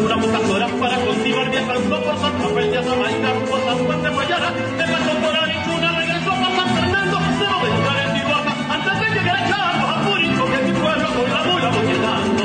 procuramos 0.04 0.60
las 0.60 0.72
para 0.72 0.98
cultivar 0.98 1.50
viajando 1.50 2.04
por 2.04 2.20
San 2.20 2.42
Rafael 2.42 2.72
de 2.72 2.78
Azamaica, 2.78 3.34
por 3.50 3.60
San 3.64 3.78
Juan 3.86 4.04
de 4.04 4.10
Guayana, 4.10 4.52
de 4.52 4.84
paso 4.84 5.14
por 5.22 5.36
Arichuna, 5.36 5.92
regresó 5.98 6.32
por 6.44 6.52
San 6.58 6.70
Fernando, 6.76 7.18
se 7.40 7.46
va 7.46 7.56
a 7.56 7.64
buscar 7.64 7.98
en 8.04 8.14
Tijuana, 8.14 8.52
antes 8.74 9.00
de 9.00 9.08
llegar 9.16 9.36
a 9.36 9.48
Charlos, 9.48 9.90
a 9.90 9.98
Purico, 10.04 10.46
que 10.52 10.60
mi 10.66 10.74
pueblo 10.74 11.08
con 11.08 11.30
la 11.32 11.44
mula 11.44 11.70
voy 11.70 11.86
llegando. 11.88 12.44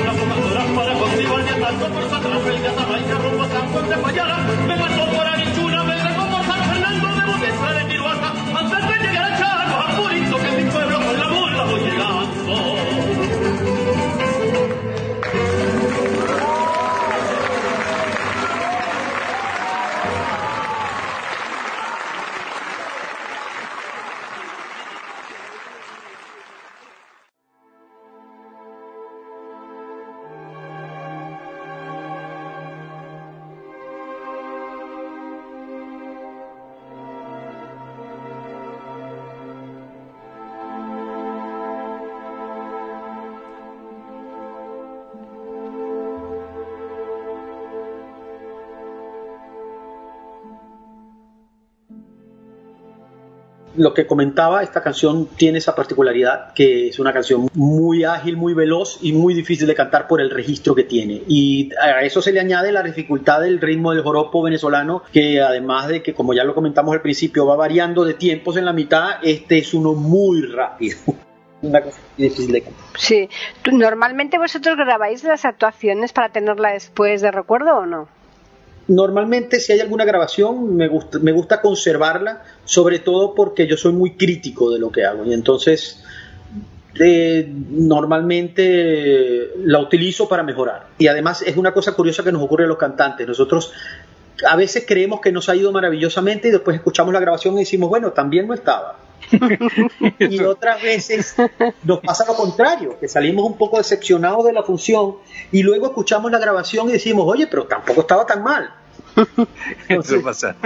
Unas 0.00 0.16
pocas 0.16 0.66
para 0.76 0.92
cultivar 0.94 1.44
viajando 1.44 1.86
por 1.86 2.04
San 2.08 2.22
Rafael 2.24 2.62
de 2.62 2.68
Azamaica, 2.68 3.14
rumbo 3.18 3.42
a 3.42 3.48
San 3.48 3.66
Juan 3.72 3.88
de 3.90 3.96
Guayana, 3.96 4.36
me 4.66 4.76
pasó 4.76 5.06
por 5.12 5.26
lo 53.76 53.94
que 53.94 54.06
comentaba, 54.06 54.62
esta 54.62 54.82
canción 54.82 55.28
tiene 55.36 55.58
esa 55.58 55.74
particularidad 55.74 56.52
que 56.54 56.88
es 56.88 56.98
una 56.98 57.12
canción 57.12 57.48
muy 57.54 58.04
ágil, 58.04 58.36
muy 58.36 58.54
veloz 58.54 58.98
y 59.02 59.12
muy 59.12 59.34
difícil 59.34 59.66
de 59.66 59.74
cantar 59.74 60.06
por 60.06 60.20
el 60.20 60.30
registro 60.30 60.74
que 60.74 60.84
tiene. 60.84 61.22
Y 61.26 61.70
a 61.80 62.02
eso 62.02 62.22
se 62.22 62.32
le 62.32 62.40
añade 62.40 62.72
la 62.72 62.82
dificultad 62.82 63.40
del 63.40 63.60
ritmo 63.60 63.92
del 63.92 64.02
joropo 64.02 64.42
venezolano, 64.42 65.02
que 65.12 65.40
además 65.40 65.88
de 65.88 66.02
que, 66.02 66.14
como 66.14 66.34
ya 66.34 66.44
lo 66.44 66.54
comentamos 66.54 66.94
al 66.94 67.02
principio, 67.02 67.46
va 67.46 67.56
variando 67.56 68.04
de 68.04 68.14
tiempos 68.14 68.56
en 68.56 68.64
la 68.64 68.72
mitad, 68.72 69.18
este 69.22 69.58
es 69.58 69.74
uno 69.74 69.92
muy 69.94 70.42
rápido. 70.42 70.98
Una 71.62 71.80
cosa 71.80 72.00
difícil 72.18 72.52
de 72.52 72.62
cantar. 72.62 72.84
Sí, 72.98 73.28
¿normalmente 73.72 74.38
vosotros 74.38 74.76
grabáis 74.76 75.24
las 75.24 75.44
actuaciones 75.46 76.12
para 76.12 76.28
tenerla 76.28 76.72
después 76.72 77.22
de 77.22 77.30
recuerdo 77.30 77.78
o 77.78 77.86
no? 77.86 78.08
Normalmente 78.88 79.58
si 79.58 79.72
hay 79.72 79.80
alguna 79.80 80.04
grabación 80.04 80.76
me 80.76 80.88
gusta, 80.88 81.18
me 81.18 81.32
gusta 81.32 81.60
conservarla, 81.60 82.44
sobre 82.64 83.00
todo 83.00 83.34
porque 83.34 83.66
yo 83.66 83.76
soy 83.76 83.92
muy 83.92 84.16
crítico 84.16 84.70
de 84.70 84.78
lo 84.78 84.90
que 84.90 85.04
hago 85.04 85.24
y 85.24 85.32
entonces 85.32 86.04
eh, 86.98 87.52
normalmente 87.70 89.50
la 89.64 89.80
utilizo 89.80 90.28
para 90.28 90.42
mejorar. 90.42 90.86
Y 90.98 91.08
además 91.08 91.42
es 91.42 91.56
una 91.56 91.74
cosa 91.74 91.92
curiosa 91.92 92.22
que 92.22 92.32
nos 92.32 92.42
ocurre 92.42 92.64
a 92.64 92.68
los 92.68 92.78
cantantes. 92.78 93.26
Nosotros 93.26 93.72
a 94.44 94.56
veces 94.56 94.84
creemos 94.86 95.20
que 95.20 95.32
nos 95.32 95.48
ha 95.48 95.56
ido 95.56 95.72
maravillosamente 95.72 96.48
y 96.48 96.50
después 96.50 96.76
escuchamos 96.76 97.12
la 97.12 97.20
grabación 97.20 97.54
y 97.56 97.60
decimos, 97.60 97.88
bueno, 97.88 98.12
también 98.12 98.46
no 98.46 98.54
estaba. 98.54 98.98
y 100.18 100.40
otras 100.40 100.82
veces 100.82 101.34
nos 101.82 102.00
pasa 102.00 102.24
lo 102.26 102.34
contrario, 102.34 102.98
que 103.00 103.08
salimos 103.08 103.44
un 103.44 103.56
poco 103.56 103.78
decepcionados 103.78 104.44
de 104.44 104.52
la 104.52 104.62
función 104.62 105.16
y 105.50 105.62
luego 105.62 105.86
escuchamos 105.86 106.30
la 106.30 106.38
grabación 106.38 106.88
y 106.88 106.92
decimos, 106.92 107.24
oye, 107.26 107.46
pero 107.46 107.64
tampoco 107.64 108.02
estaba 108.02 108.26
tan 108.26 108.42
mal. 108.42 108.70
eso 109.88 110.22
pasa. 110.22 110.56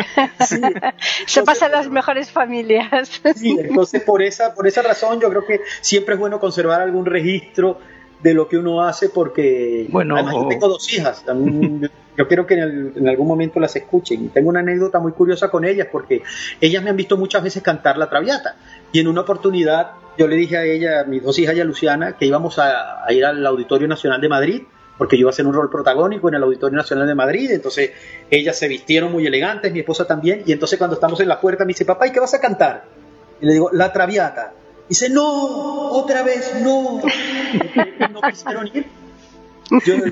Eso 1.27 1.45
pasa 1.45 1.67
en 1.67 1.73
las 1.73 1.89
mejores 1.89 2.31
familias. 2.31 3.21
Sí, 3.37 3.57
entonces 3.59 4.03
por 4.03 4.23
esa, 4.23 4.55
por 4.55 4.67
esa 4.67 4.83
razón 4.83 5.21
yo 5.21 5.29
creo 5.31 5.47
que 5.47 5.61
siempre 5.81 6.15
es 6.15 6.21
bueno 6.21 6.41
conservar 6.41 6.81
algún 6.81 7.07
registro 7.07 7.79
de 8.23 8.35
lo 8.35 8.49
que 8.49 8.59
uno 8.59 8.83
hace 8.83 9.09
porque 9.09 9.87
bueno, 9.91 10.15
además 10.15 10.35
yo 10.35 10.49
tengo 10.49 10.69
dos 10.69 10.93
hijas, 10.93 11.25
también, 11.25 11.91
yo 12.21 12.29
quiero 12.29 12.47
que 12.47 12.53
en, 12.53 13.09
algún 13.09 13.27
momento 13.27 13.59
las 13.61 13.75
escuchen. 13.77 14.29
Tengo 14.29 14.51
una 14.51 14.61
anécdota 14.61 14.99
muy 14.99 15.13
curiosa 15.13 15.49
con 15.49 15.65
ellas 15.65 15.89
porque 15.91 16.23
ellas 16.61 16.83
me 16.83 16.91
han 16.91 16.97
visto 16.97 17.17
muchas 17.17 17.43
veces 17.43 17.63
cantar 17.63 17.97
la 17.97 18.11
traviata 18.11 18.57
y 18.93 19.01
en 19.01 19.09
una 19.09 19.23
oportunidad 19.23 19.93
yo 20.19 20.29
le 20.29 20.37
dije 20.37 20.59
a 20.59 20.65
ella, 20.65 21.01
a 21.01 21.05
mis 21.05 21.23
dos 21.23 21.39
hijas 21.39 21.57
y 21.57 21.61
a 21.61 21.65
Luciana, 21.65 22.19
que 22.19 22.27
íbamos 22.27 22.59
a, 22.59 23.07
ir 23.09 23.25
al 23.25 23.47
Auditorio 23.47 23.89
Nacional 23.89 24.21
de 24.21 24.29
Madrid 24.29 24.63
porque 24.99 25.17
yo 25.17 25.21
iba 25.21 25.31
a 25.31 25.33
hacer 25.33 25.47
un 25.47 25.55
rol 25.55 25.71
protagónico 25.71 26.29
en 26.29 26.35
el 26.35 26.43
Auditorio 26.43 26.77
Nacional 26.77 27.07
de 27.07 27.15
Madrid, 27.15 27.51
entonces 27.53 27.93
ellas 28.31 28.59
se 28.59 28.69
vistieron 28.69 29.11
muy 29.11 29.27
elegantes, 29.27 29.73
mi 29.73 29.79
esposa 29.79 30.07
también, 30.07 30.43
y 30.45 30.53
entonces 30.53 30.79
cuando 30.79 30.97
estamos 30.97 31.19
en 31.21 31.29
la 31.29 31.41
puerta 31.41 31.65
me 31.65 31.69
dice, 31.69 31.87
papá, 31.87 32.07
¿y 32.07 32.13
qué 32.13 32.21
vas 32.21 32.35
a 32.35 32.41
cantar? 32.41 32.85
Y 33.41 33.47
le 33.47 33.55
digo, 33.55 33.71
La 33.73 33.95
Traviata. 33.95 34.53
Dice, 34.91 35.09
no, 35.09 35.89
otra 35.93 36.23
vez, 36.23 36.55
no. 36.61 37.01
no 38.13 38.21
quisieron 38.21 38.67
ir. 38.75 39.00
Yo, 39.71 39.95
yo 39.97 40.03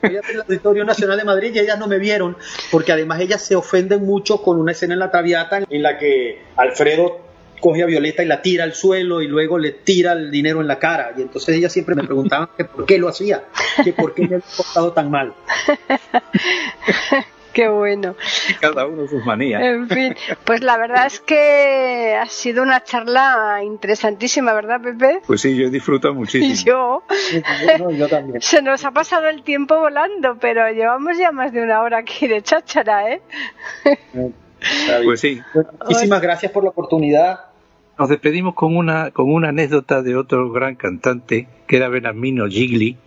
fui 0.00 0.16
al 0.16 0.40
Auditorio 0.42 0.84
Nacional 0.84 1.18
de 1.18 1.24
Madrid 1.24 1.52
y 1.54 1.58
ellas 1.60 1.78
no 1.78 1.86
me 1.86 1.98
vieron, 1.98 2.36
porque 2.70 2.92
además 2.92 3.20
ellas 3.20 3.42
se 3.42 3.54
ofenden 3.54 4.04
mucho 4.04 4.42
con 4.42 4.58
una 4.58 4.72
escena 4.72 4.94
en 4.94 5.00
La 5.00 5.10
Traviata 5.10 5.60
en 5.68 5.82
la 5.82 5.98
que 5.98 6.42
Alfredo 6.56 7.26
coge 7.60 7.82
a 7.82 7.86
Violeta 7.86 8.22
y 8.22 8.26
la 8.26 8.42
tira 8.42 8.64
al 8.64 8.74
suelo 8.74 9.22
y 9.22 9.28
luego 9.28 9.58
le 9.58 9.72
tira 9.72 10.12
el 10.12 10.30
dinero 10.30 10.60
en 10.60 10.66
la 10.66 10.78
cara. 10.78 11.12
Y 11.16 11.22
entonces 11.22 11.56
ellas 11.56 11.72
siempre 11.72 11.94
me 11.94 12.04
preguntaban 12.04 12.48
que 12.56 12.64
por 12.64 12.86
qué 12.86 12.98
lo 12.98 13.08
hacía, 13.08 13.44
que 13.82 13.92
por 13.92 14.14
qué 14.14 14.22
me 14.22 14.36
había 14.36 14.46
portado 14.56 14.92
tan 14.92 15.10
mal. 15.10 15.34
Qué 17.56 17.68
bueno. 17.68 18.14
Cada 18.60 18.86
uno 18.86 19.08
sus 19.08 19.24
manías. 19.24 19.62
En 19.62 19.88
fin, 19.88 20.14
pues 20.44 20.60
la 20.60 20.76
verdad 20.76 21.06
es 21.06 21.20
que 21.20 22.14
ha 22.14 22.26
sido 22.26 22.62
una 22.62 22.84
charla 22.84 23.60
interesantísima, 23.64 24.52
¿verdad, 24.52 24.78
Pepe? 24.82 25.22
Pues 25.26 25.40
sí, 25.40 25.56
yo 25.56 25.70
disfruto 25.70 26.12
muchísimo. 26.14 26.52
Y 26.52 26.54
yo. 26.54 27.02
No, 27.78 27.90
yo 27.92 28.08
también. 28.08 28.42
Se 28.42 28.60
nos 28.60 28.84
ha 28.84 28.90
pasado 28.90 29.28
el 29.28 29.42
tiempo 29.42 29.78
volando, 29.78 30.36
pero 30.38 30.70
llevamos 30.70 31.16
ya 31.16 31.32
más 31.32 31.50
de 31.50 31.62
una 31.62 31.80
hora 31.80 32.00
aquí 32.00 32.26
de 32.26 32.42
cháchara, 32.42 33.10
¿eh? 33.10 33.22
Pues 35.02 35.20
sí. 35.20 35.40
Muchísimas 35.80 36.20
gracias 36.20 36.52
por 36.52 36.62
la 36.62 36.68
oportunidad. 36.68 37.40
Nos 37.98 38.10
despedimos 38.10 38.54
con 38.54 38.76
una, 38.76 39.12
con 39.12 39.32
una 39.32 39.48
anécdota 39.48 40.02
de 40.02 40.14
otro 40.14 40.52
gran 40.52 40.74
cantante, 40.74 41.48
que 41.66 41.78
era 41.78 41.88
Benamino 41.88 42.48
Gigli, 42.48 42.98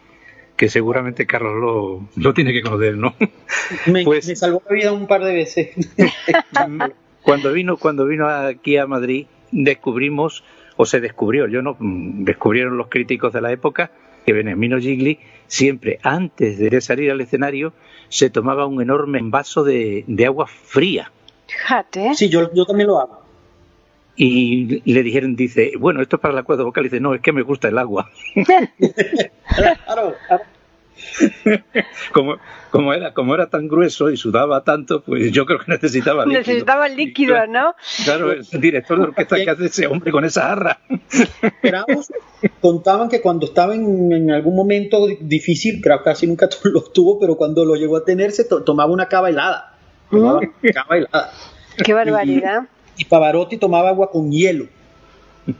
que 0.60 0.68
seguramente 0.68 1.26
Carlos 1.26 1.56
lo, 1.56 2.10
lo 2.22 2.34
tiene 2.34 2.52
que 2.52 2.62
conocer, 2.62 2.98
¿no? 2.98 3.16
Me, 3.86 4.04
pues, 4.04 4.28
me, 4.28 4.36
salvó 4.36 4.62
la 4.68 4.76
vida 4.76 4.92
un 4.92 5.08
par 5.08 5.24
de 5.24 5.34
veces. 5.34 5.70
cuando 7.22 7.54
vino, 7.54 7.78
cuando 7.78 8.06
vino 8.06 8.28
aquí 8.28 8.76
a 8.76 8.86
Madrid, 8.86 9.28
descubrimos, 9.52 10.44
o 10.76 10.86
se 10.86 11.00
descubrió, 11.00 11.48
yo 11.48 11.62
no, 11.62 11.78
descubrieron 11.80 12.78
los 12.78 12.88
críticos 12.88 13.32
de 13.32 13.40
la 13.40 13.54
época, 13.54 13.92
que 14.26 14.34
Benamino 14.34 14.80
Gigli 14.80 15.20
siempre, 15.48 16.00
antes 16.04 16.60
de 16.60 16.82
salir 16.82 17.10
al 17.10 17.22
escenario, 17.22 17.72
se 18.10 18.30
tomaba 18.30 18.66
un 18.66 18.82
enorme 18.82 19.20
vaso 19.24 19.64
de, 19.64 20.04
de 20.08 20.26
agua 20.26 20.46
fría. 20.48 21.10
Fíjate. 21.48 22.16
Sí, 22.16 22.28
yo, 22.28 22.54
yo 22.54 22.66
también 22.66 22.88
lo 22.88 23.00
hago. 23.00 23.19
Y 24.22 24.82
le 24.84 25.02
dijeron, 25.02 25.38
dice, 25.38 25.72
bueno, 25.80 26.02
esto 26.02 26.18
es 26.18 26.22
para 26.22 26.34
la 26.34 26.44
cuerda 26.44 26.66
vocal. 26.66 26.84
Y 26.84 26.90
dice, 26.90 27.00
no, 27.00 27.16
es 27.16 27.22
que 27.22 27.32
me 27.32 27.42
gusta 27.42 27.70
el 27.70 27.78
agua. 27.78 28.10
claro, 29.86 30.14
como, 32.14 32.36
como, 32.70 32.94
era, 32.94 33.14
como 33.14 33.34
era 33.34 33.50
tan 33.50 33.70
grueso 33.70 34.10
y 34.10 34.18
sudaba 34.18 34.66
tanto, 34.66 35.02
pues 35.04 35.32
yo 35.32 35.46
creo 35.46 35.60
que 35.60 35.72
necesitaba 35.72 36.26
líquido. 36.26 36.40
Necesitaba 36.40 36.88
el 36.88 36.98
líquido, 36.98 37.36
claro, 37.36 37.52
¿no? 37.52 37.76
Claro, 38.04 38.32
el 38.34 38.62
director 38.62 38.98
de 38.98 39.04
orquesta 39.06 39.38
que 39.38 39.50
hace 39.50 39.66
ese 39.68 39.88
hombre 39.88 40.12
con 40.12 40.26
esa 40.26 40.42
jarra. 40.50 40.80
Esperamos, 41.42 42.12
contaban 42.60 43.08
que 43.08 43.22
cuando 43.22 43.46
estaba 43.46 43.74
en, 43.74 44.12
en, 44.12 44.32
algún 44.32 44.56
momento 44.56 45.08
difícil, 45.22 45.80
creo 45.82 46.00
que 46.00 46.04
casi 46.04 46.28
nunca 46.28 46.50
lo 46.66 46.84
tuvo, 46.84 47.20
pero 47.20 47.36
cuando 47.36 47.64
lo 47.66 47.76
llegó 47.76 47.96
a 47.96 48.04
tener 48.04 48.32
se 48.32 48.44
to 48.44 48.64
tomaba 48.64 48.92
una 48.92 49.08
cava 49.08 49.30
helada. 49.30 49.78
Tomaba 50.12 50.40
una 50.40 50.74
cava 50.74 50.98
helada. 50.98 51.32
Qué 51.84 51.94
barbaridad. 51.94 52.64
Y, 52.64 52.79
y 53.00 53.06
Pavarotti 53.06 53.58
tomaba 53.58 53.90
agua 53.90 54.12
con 54.12 54.32
hielo. 54.32 54.68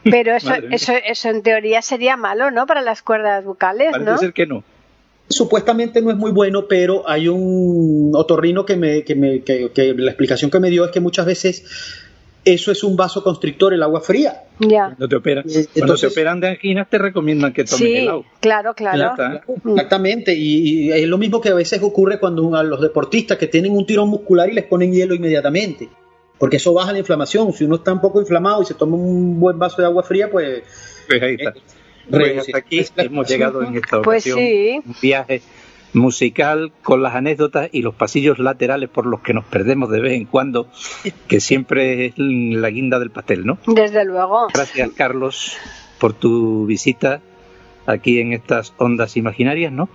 Pero 0.04 0.36
eso, 0.36 0.54
eso, 0.70 0.94
eso 1.04 1.30
en 1.30 1.42
teoría 1.42 1.82
sería 1.82 2.16
malo, 2.16 2.52
¿no? 2.52 2.68
Para 2.68 2.82
las 2.82 3.02
cuerdas 3.02 3.44
vocales, 3.44 3.88
Parece 3.92 4.12
¿no? 4.12 4.18
ser 4.20 4.34
que 4.34 4.46
no. 4.46 4.64
Supuestamente 5.30 6.02
no 6.02 6.10
es 6.12 6.18
muy 6.18 6.32
bueno, 6.32 6.68
pero 6.68 7.08
hay 7.10 7.28
un 7.28 8.12
otorrino 8.16 8.66
que, 8.66 8.76
me, 8.76 9.04
que, 9.04 9.16
me, 9.16 9.42
que, 9.42 9.72
que 9.72 9.94
la 9.96 10.12
explicación 10.12 10.52
que 10.52 10.60
me 10.60 10.70
dio 10.70 10.86
es 10.86 10.92
que 10.92 11.00
muchas 11.00 11.26
veces 11.26 11.66
eso 12.46 12.72
es 12.72 12.84
un 12.84 12.96
vaso 12.96 13.24
constrictor, 13.24 13.74
el 13.74 13.84
agua 13.84 14.02
fría. 14.02 14.44
Ya. 14.60 14.86
Cuando 14.88 15.08
te 15.08 15.16
operan, 15.16 15.44
Entonces- 15.46 15.70
cuando 15.76 15.96
te 15.96 16.08
operan 16.08 16.40
de 16.40 16.48
anginas 16.50 16.90
te 16.90 16.98
recomiendan 16.98 17.54
que 17.54 17.64
tomes 17.64 17.78
Sí, 17.80 17.96
helado. 17.98 18.26
claro, 18.40 18.74
claro. 18.74 19.12
Está. 19.12 19.42
Exactamente, 19.70 20.34
y, 20.36 20.88
y 20.88 20.92
es 20.92 21.08
lo 21.08 21.18
mismo 21.20 21.42
que 21.42 21.50
a 21.50 21.54
veces 21.54 21.80
ocurre 21.84 22.20
cuando 22.20 22.56
a 22.56 22.64
los 22.64 22.82
deportistas 22.82 23.38
que 23.38 23.48
tienen 23.48 23.72
un 23.72 23.86
tirón 23.86 24.10
muscular 24.10 24.50
y 24.50 24.54
les 24.54 24.66
ponen 24.66 24.92
hielo 24.92 25.14
inmediatamente, 25.14 25.90
porque 26.40 26.58
eso 26.58 26.74
baja 26.74 26.92
la 26.94 27.00
inflamación. 27.00 27.54
Si 27.54 27.66
uno 27.66 27.76
está 27.76 27.94
un 27.94 28.02
poco 28.02 28.20
inflamado 28.20 28.62
y 28.62 28.66
se 28.66 28.74
toma 28.74 28.96
un 28.96 29.40
buen 29.40 29.60
vaso 29.60 29.82
de 29.82 29.88
agua 29.88 30.04
fría, 30.04 30.30
pues 30.32 30.64
Pues 31.08 31.22
ahí 31.22 31.36
está. 31.36 31.50
eh, 31.52 31.62
Pues 32.10 32.38
hasta 32.40 32.58
aquí 32.58 32.86
hemos 32.98 33.28
llegado 33.30 33.62
en 33.64 33.76
esta 33.76 34.02
Pues 34.02 34.26
ocasión. 34.26 34.40
sí. 34.40 34.82
Un 34.86 34.96
viaje 35.02 35.42
musical 35.94 36.72
con 36.84 37.02
las 37.02 37.16
anécdotas 37.16 37.70
y 37.72 37.82
los 37.82 37.96
pasillos 37.96 38.38
laterales 38.40 38.90
por 38.90 39.06
los 39.06 39.22
que 39.22 39.34
nos 39.34 39.44
perdemos 39.46 39.90
de 39.90 40.00
vez 40.00 40.14
en 40.14 40.26
cuando, 40.26 40.68
que 41.28 41.40
siempre 41.40 42.06
es 42.08 42.14
la 42.18 42.70
guinda 42.70 43.00
del 43.00 43.10
pastel, 43.10 43.46
¿no? 43.46 43.58
Desde 43.68 44.06
luego. 44.06 44.48
Gracias, 44.54 44.92
Carlos, 44.96 45.58
por 46.00 46.14
tu 46.14 46.66
visita 46.68 47.22
aquí 47.88 48.20
en 48.20 48.34
estas 48.34 48.74
ondas 48.78 49.18
imaginarias, 49.18 49.72
¿no? 49.72 49.90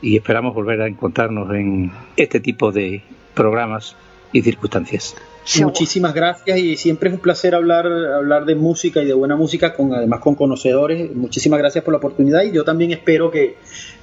Y 0.00 0.16
esperamos 0.16 0.54
volver 0.54 0.80
a 0.82 0.86
encontrarnos 0.86 1.52
en 1.54 1.90
este 2.16 2.38
tipo 2.38 2.70
de 2.70 3.02
programas 3.34 3.96
y 4.32 4.42
circunstancias. 4.42 5.16
Seguro. 5.46 5.68
Muchísimas 5.70 6.12
gracias 6.12 6.58
y 6.58 6.76
siempre 6.76 7.08
es 7.08 7.14
un 7.14 7.20
placer 7.20 7.54
hablar, 7.54 7.86
hablar 7.86 8.44
de 8.44 8.54
música 8.56 9.00
y 9.02 9.06
de 9.06 9.14
buena 9.14 9.36
música, 9.36 9.74
con 9.74 9.94
además 9.94 10.20
con 10.20 10.34
conocedores. 10.34 11.14
Muchísimas 11.14 11.58
gracias 11.58 11.84
por 11.84 11.92
la 11.92 11.98
oportunidad 11.98 12.42
y 12.42 12.52
yo 12.52 12.64
también 12.64 12.90
espero 12.92 13.30
que, 13.30 13.56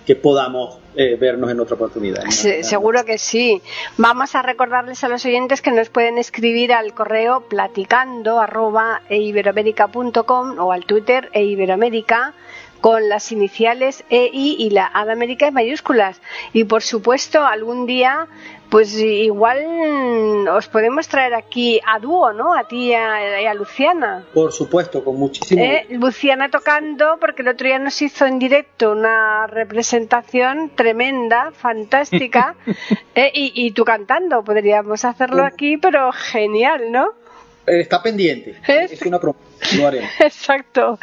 que 0.06 0.16
podamos 0.16 0.80
eh, 0.96 1.18
vernos 1.20 1.52
en 1.52 1.60
otra 1.60 1.76
oportunidad. 1.76 2.24
Se- 2.30 2.64
seguro 2.64 3.04
que 3.04 3.18
sí. 3.18 3.62
Vamos 3.98 4.36
a 4.36 4.42
recordarles 4.42 5.04
a 5.04 5.10
los 5.10 5.26
oyentes 5.26 5.62
que 5.62 5.72
nos 5.72 5.90
pueden 5.90 6.18
escribir 6.18 6.72
al 6.72 6.94
correo 6.94 7.42
platicando 7.50 8.40
arroba 8.40 9.02
eiberoamerica.com 9.10 10.60
o 10.60 10.72
al 10.72 10.86
Twitter 10.86 11.30
eiberoamerica 11.34 12.34
con 12.82 13.08
las 13.08 13.32
iniciales 13.32 14.04
EI 14.10 14.56
y 14.60 14.70
la 14.72 14.92
A 14.94 15.06
de 15.06 15.14
América 15.14 15.48
en 15.48 15.54
mayúsculas. 15.54 16.20
Y 16.52 16.66
por 16.66 16.82
supuesto, 16.84 17.42
algún 17.46 17.86
día, 17.86 18.28
pues 18.70 18.98
igual 19.00 20.48
os 20.48 20.68
podemos 20.68 21.08
traer 21.08 21.34
aquí 21.34 21.80
a 21.86 22.00
dúo, 22.00 22.34
¿no? 22.34 22.54
A 22.54 22.68
ti 22.68 22.90
y 22.90 22.94
a, 22.94 23.42
y 23.42 23.46
a 23.46 23.54
Luciana. 23.54 24.26
Por 24.34 24.52
supuesto, 24.52 25.04
con 25.04 25.18
muchísimo 25.18 25.62
Eh, 25.62 25.86
Luciana 25.92 26.50
tocando, 26.50 27.18
porque 27.20 27.44
el 27.44 27.50
otro 27.50 27.68
día 27.68 27.80
nos 27.80 28.02
hizo 28.02 28.26
en 28.26 28.40
directo 28.40 28.92
una 28.92 29.48
representación 29.48 30.72
tremenda, 30.76 31.52
fantástica, 31.52 32.56
eh, 33.16 33.32
y, 33.34 33.52
y 33.56 33.72
tú 33.72 33.86
cantando. 33.86 34.44
Podríamos 34.44 35.06
hacerlo 35.06 35.44
aquí, 35.46 35.78
pero 35.78 36.12
genial, 36.12 36.92
¿no? 36.92 37.23
Eh, 37.66 37.80
Está 37.80 38.02
pendiente. 38.02 38.56
Es 38.68 39.02
una 39.04 39.20
promesa. 39.20 39.44
Lo 39.78 39.88
haremos. 39.88 40.10
Exacto. 40.20 41.00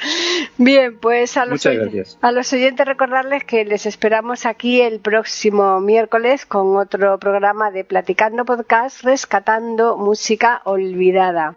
Bien, 0.58 0.98
pues 0.98 1.36
a 1.36 1.46
los, 1.46 1.64
a 1.66 2.32
los 2.32 2.52
oyentes 2.52 2.86
recordarles 2.86 3.44
que 3.44 3.64
les 3.64 3.86
esperamos 3.86 4.46
aquí 4.46 4.80
el 4.80 5.00
próximo 5.00 5.80
miércoles 5.80 6.44
con 6.44 6.76
otro 6.76 7.18
programa 7.18 7.70
de 7.70 7.84
Platicando 7.84 8.44
Podcast, 8.44 9.02
Rescatando 9.02 9.96
Música 9.96 10.60
Olvidada. 10.64 11.56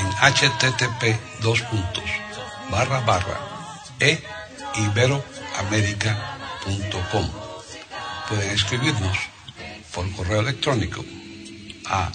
en 0.00 0.08
http 0.32 1.02
dos 1.40 1.60
puntos 1.62 2.10
barra 2.70 3.00
barra 3.00 3.38
e. 3.98 4.22
Pueden 8.28 8.50
escribirnos 8.50 9.18
por 9.92 10.10
correo 10.12 10.40
electrónico 10.40 11.04
a 11.86 12.10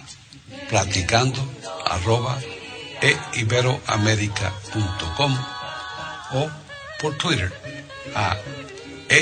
platicando 0.69 1.41
arroba 1.85 2.39
e 3.01 3.13
o 6.31 6.49
por 6.99 7.17
Twitter 7.17 7.51
a 8.15 8.37
e 9.09 9.21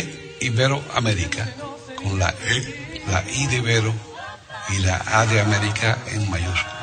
con 1.97 2.19
la 2.19 2.29
e, 2.29 3.01
la 3.07 3.23
i 3.27 3.47
de 3.47 3.57
Ibero 3.57 3.93
y 4.69 4.77
la 4.79 5.01
a 5.05 5.25
de 5.25 5.41
América 5.41 5.97
en 6.07 6.29
mayúsculas. 6.29 6.82